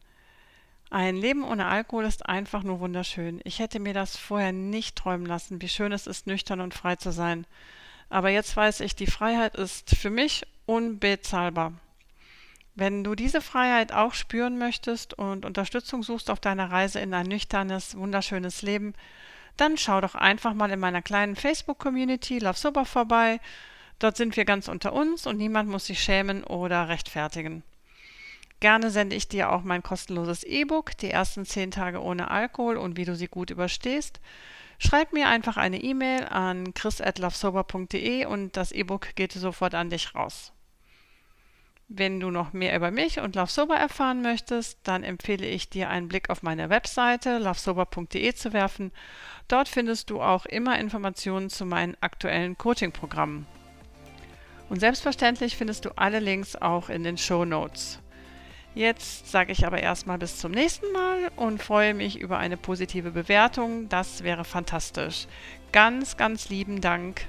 Ein 0.89 1.15
Leben 1.15 1.45
ohne 1.45 1.67
Alkohol 1.67 2.03
ist 2.03 2.25
einfach 2.25 2.63
nur 2.63 2.81
wunderschön. 2.81 3.39
Ich 3.45 3.59
hätte 3.59 3.79
mir 3.79 3.93
das 3.93 4.17
vorher 4.17 4.51
nicht 4.51 4.97
träumen 4.97 5.25
lassen, 5.25 5.61
wie 5.61 5.69
schön 5.69 5.93
es 5.93 6.07
ist, 6.07 6.27
nüchtern 6.27 6.59
und 6.59 6.73
frei 6.73 6.97
zu 6.97 7.13
sein. 7.13 7.47
Aber 8.09 8.29
jetzt 8.29 8.57
weiß 8.57 8.81
ich, 8.81 8.93
die 8.93 9.07
Freiheit 9.07 9.55
ist 9.55 9.95
für 9.95 10.09
mich 10.09 10.45
unbezahlbar. 10.65 11.71
Wenn 12.75 13.05
du 13.05 13.15
diese 13.15 13.39
Freiheit 13.39 13.93
auch 13.93 14.13
spüren 14.13 14.57
möchtest 14.57 15.13
und 15.13 15.45
Unterstützung 15.45 16.03
suchst 16.03 16.29
auf 16.29 16.41
deiner 16.41 16.71
Reise 16.71 16.99
in 16.99 17.13
ein 17.13 17.25
nüchternes, 17.25 17.97
wunderschönes 17.97 18.61
Leben, 18.61 18.93
dann 19.55 19.77
schau 19.77 20.01
doch 20.01 20.15
einfach 20.15 20.53
mal 20.53 20.69
in 20.71 20.79
meiner 20.81 21.01
kleinen 21.01 21.37
Facebook-Community 21.37 22.39
Love 22.39 22.57
Sober 22.57 22.85
vorbei. 22.85 23.39
Dort 23.99 24.17
sind 24.17 24.35
wir 24.35 24.43
ganz 24.43 24.67
unter 24.67 24.91
uns 24.91 25.25
und 25.25 25.37
niemand 25.37 25.69
muss 25.69 25.85
sich 25.85 26.03
schämen 26.03 26.43
oder 26.43 26.89
rechtfertigen. 26.89 27.63
Gerne 28.59 28.89
sende 28.89 29.15
ich 29.15 29.29
dir 29.29 29.53
auch 29.53 29.63
mein 29.63 29.81
kostenloses 29.81 30.43
E-Book, 30.43 30.97
die 30.97 31.11
ersten 31.11 31.45
zehn 31.45 31.71
Tage 31.71 32.01
ohne 32.01 32.29
Alkohol 32.29 32.75
und 32.75 32.97
wie 32.97 33.05
du 33.05 33.15
sie 33.15 33.27
gut 33.27 33.51
überstehst. 33.51 34.19
Schreib 34.79 35.13
mir 35.13 35.29
einfach 35.29 35.55
eine 35.55 35.81
E-Mail 35.81 36.25
an 36.25 36.73
chris.lovesober.de 36.73 38.25
und 38.25 38.57
das 38.57 38.73
E-Book 38.73 39.15
geht 39.15 39.31
sofort 39.31 39.75
an 39.75 39.89
dich 39.89 40.13
raus. 40.13 40.51
Wenn 41.87 42.19
du 42.19 42.31
noch 42.31 42.51
mehr 42.51 42.75
über 42.75 42.89
mich 42.89 43.19
und 43.19 43.35
Love 43.35 43.51
Sober 43.51 43.75
erfahren 43.75 44.23
möchtest, 44.23 44.79
dann 44.83 45.03
empfehle 45.03 45.45
ich 45.45 45.69
dir 45.69 45.89
einen 45.89 46.07
Blick 46.07 46.31
auf 46.31 46.41
meine 46.41 46.69
Webseite 46.71 47.37
lovesober.de 47.37 48.33
zu 48.33 48.53
werfen. 48.53 48.91
Dort 49.47 49.69
findest 49.69 50.09
du 50.09 50.19
auch 50.19 50.47
immer 50.47 50.79
Informationen 50.79 51.51
zu 51.51 51.63
meinen 51.63 51.95
aktuellen 52.01 52.57
Coaching-Programmen. 52.57 53.45
Und 54.67 54.79
selbstverständlich 54.79 55.55
findest 55.55 55.85
du 55.85 55.91
alle 55.95 56.19
Links 56.19 56.55
auch 56.55 56.89
in 56.89 57.03
den 57.03 57.19
Show 57.19 57.45
Notes. 57.45 57.99
Jetzt 58.73 59.29
sage 59.29 59.51
ich 59.51 59.67
aber 59.67 59.79
erstmal 59.79 60.17
bis 60.17 60.37
zum 60.39 60.51
nächsten 60.51 60.91
Mal 60.91 61.31
und 61.35 61.61
freue 61.61 61.93
mich 61.93 62.19
über 62.19 62.39
eine 62.39 62.57
positive 62.57 63.11
Bewertung. 63.11 63.89
Das 63.89 64.23
wäre 64.23 64.43
fantastisch. 64.43 65.27
Ganz, 65.71 66.17
ganz 66.17 66.49
lieben 66.49 66.81
Dank 66.81 67.27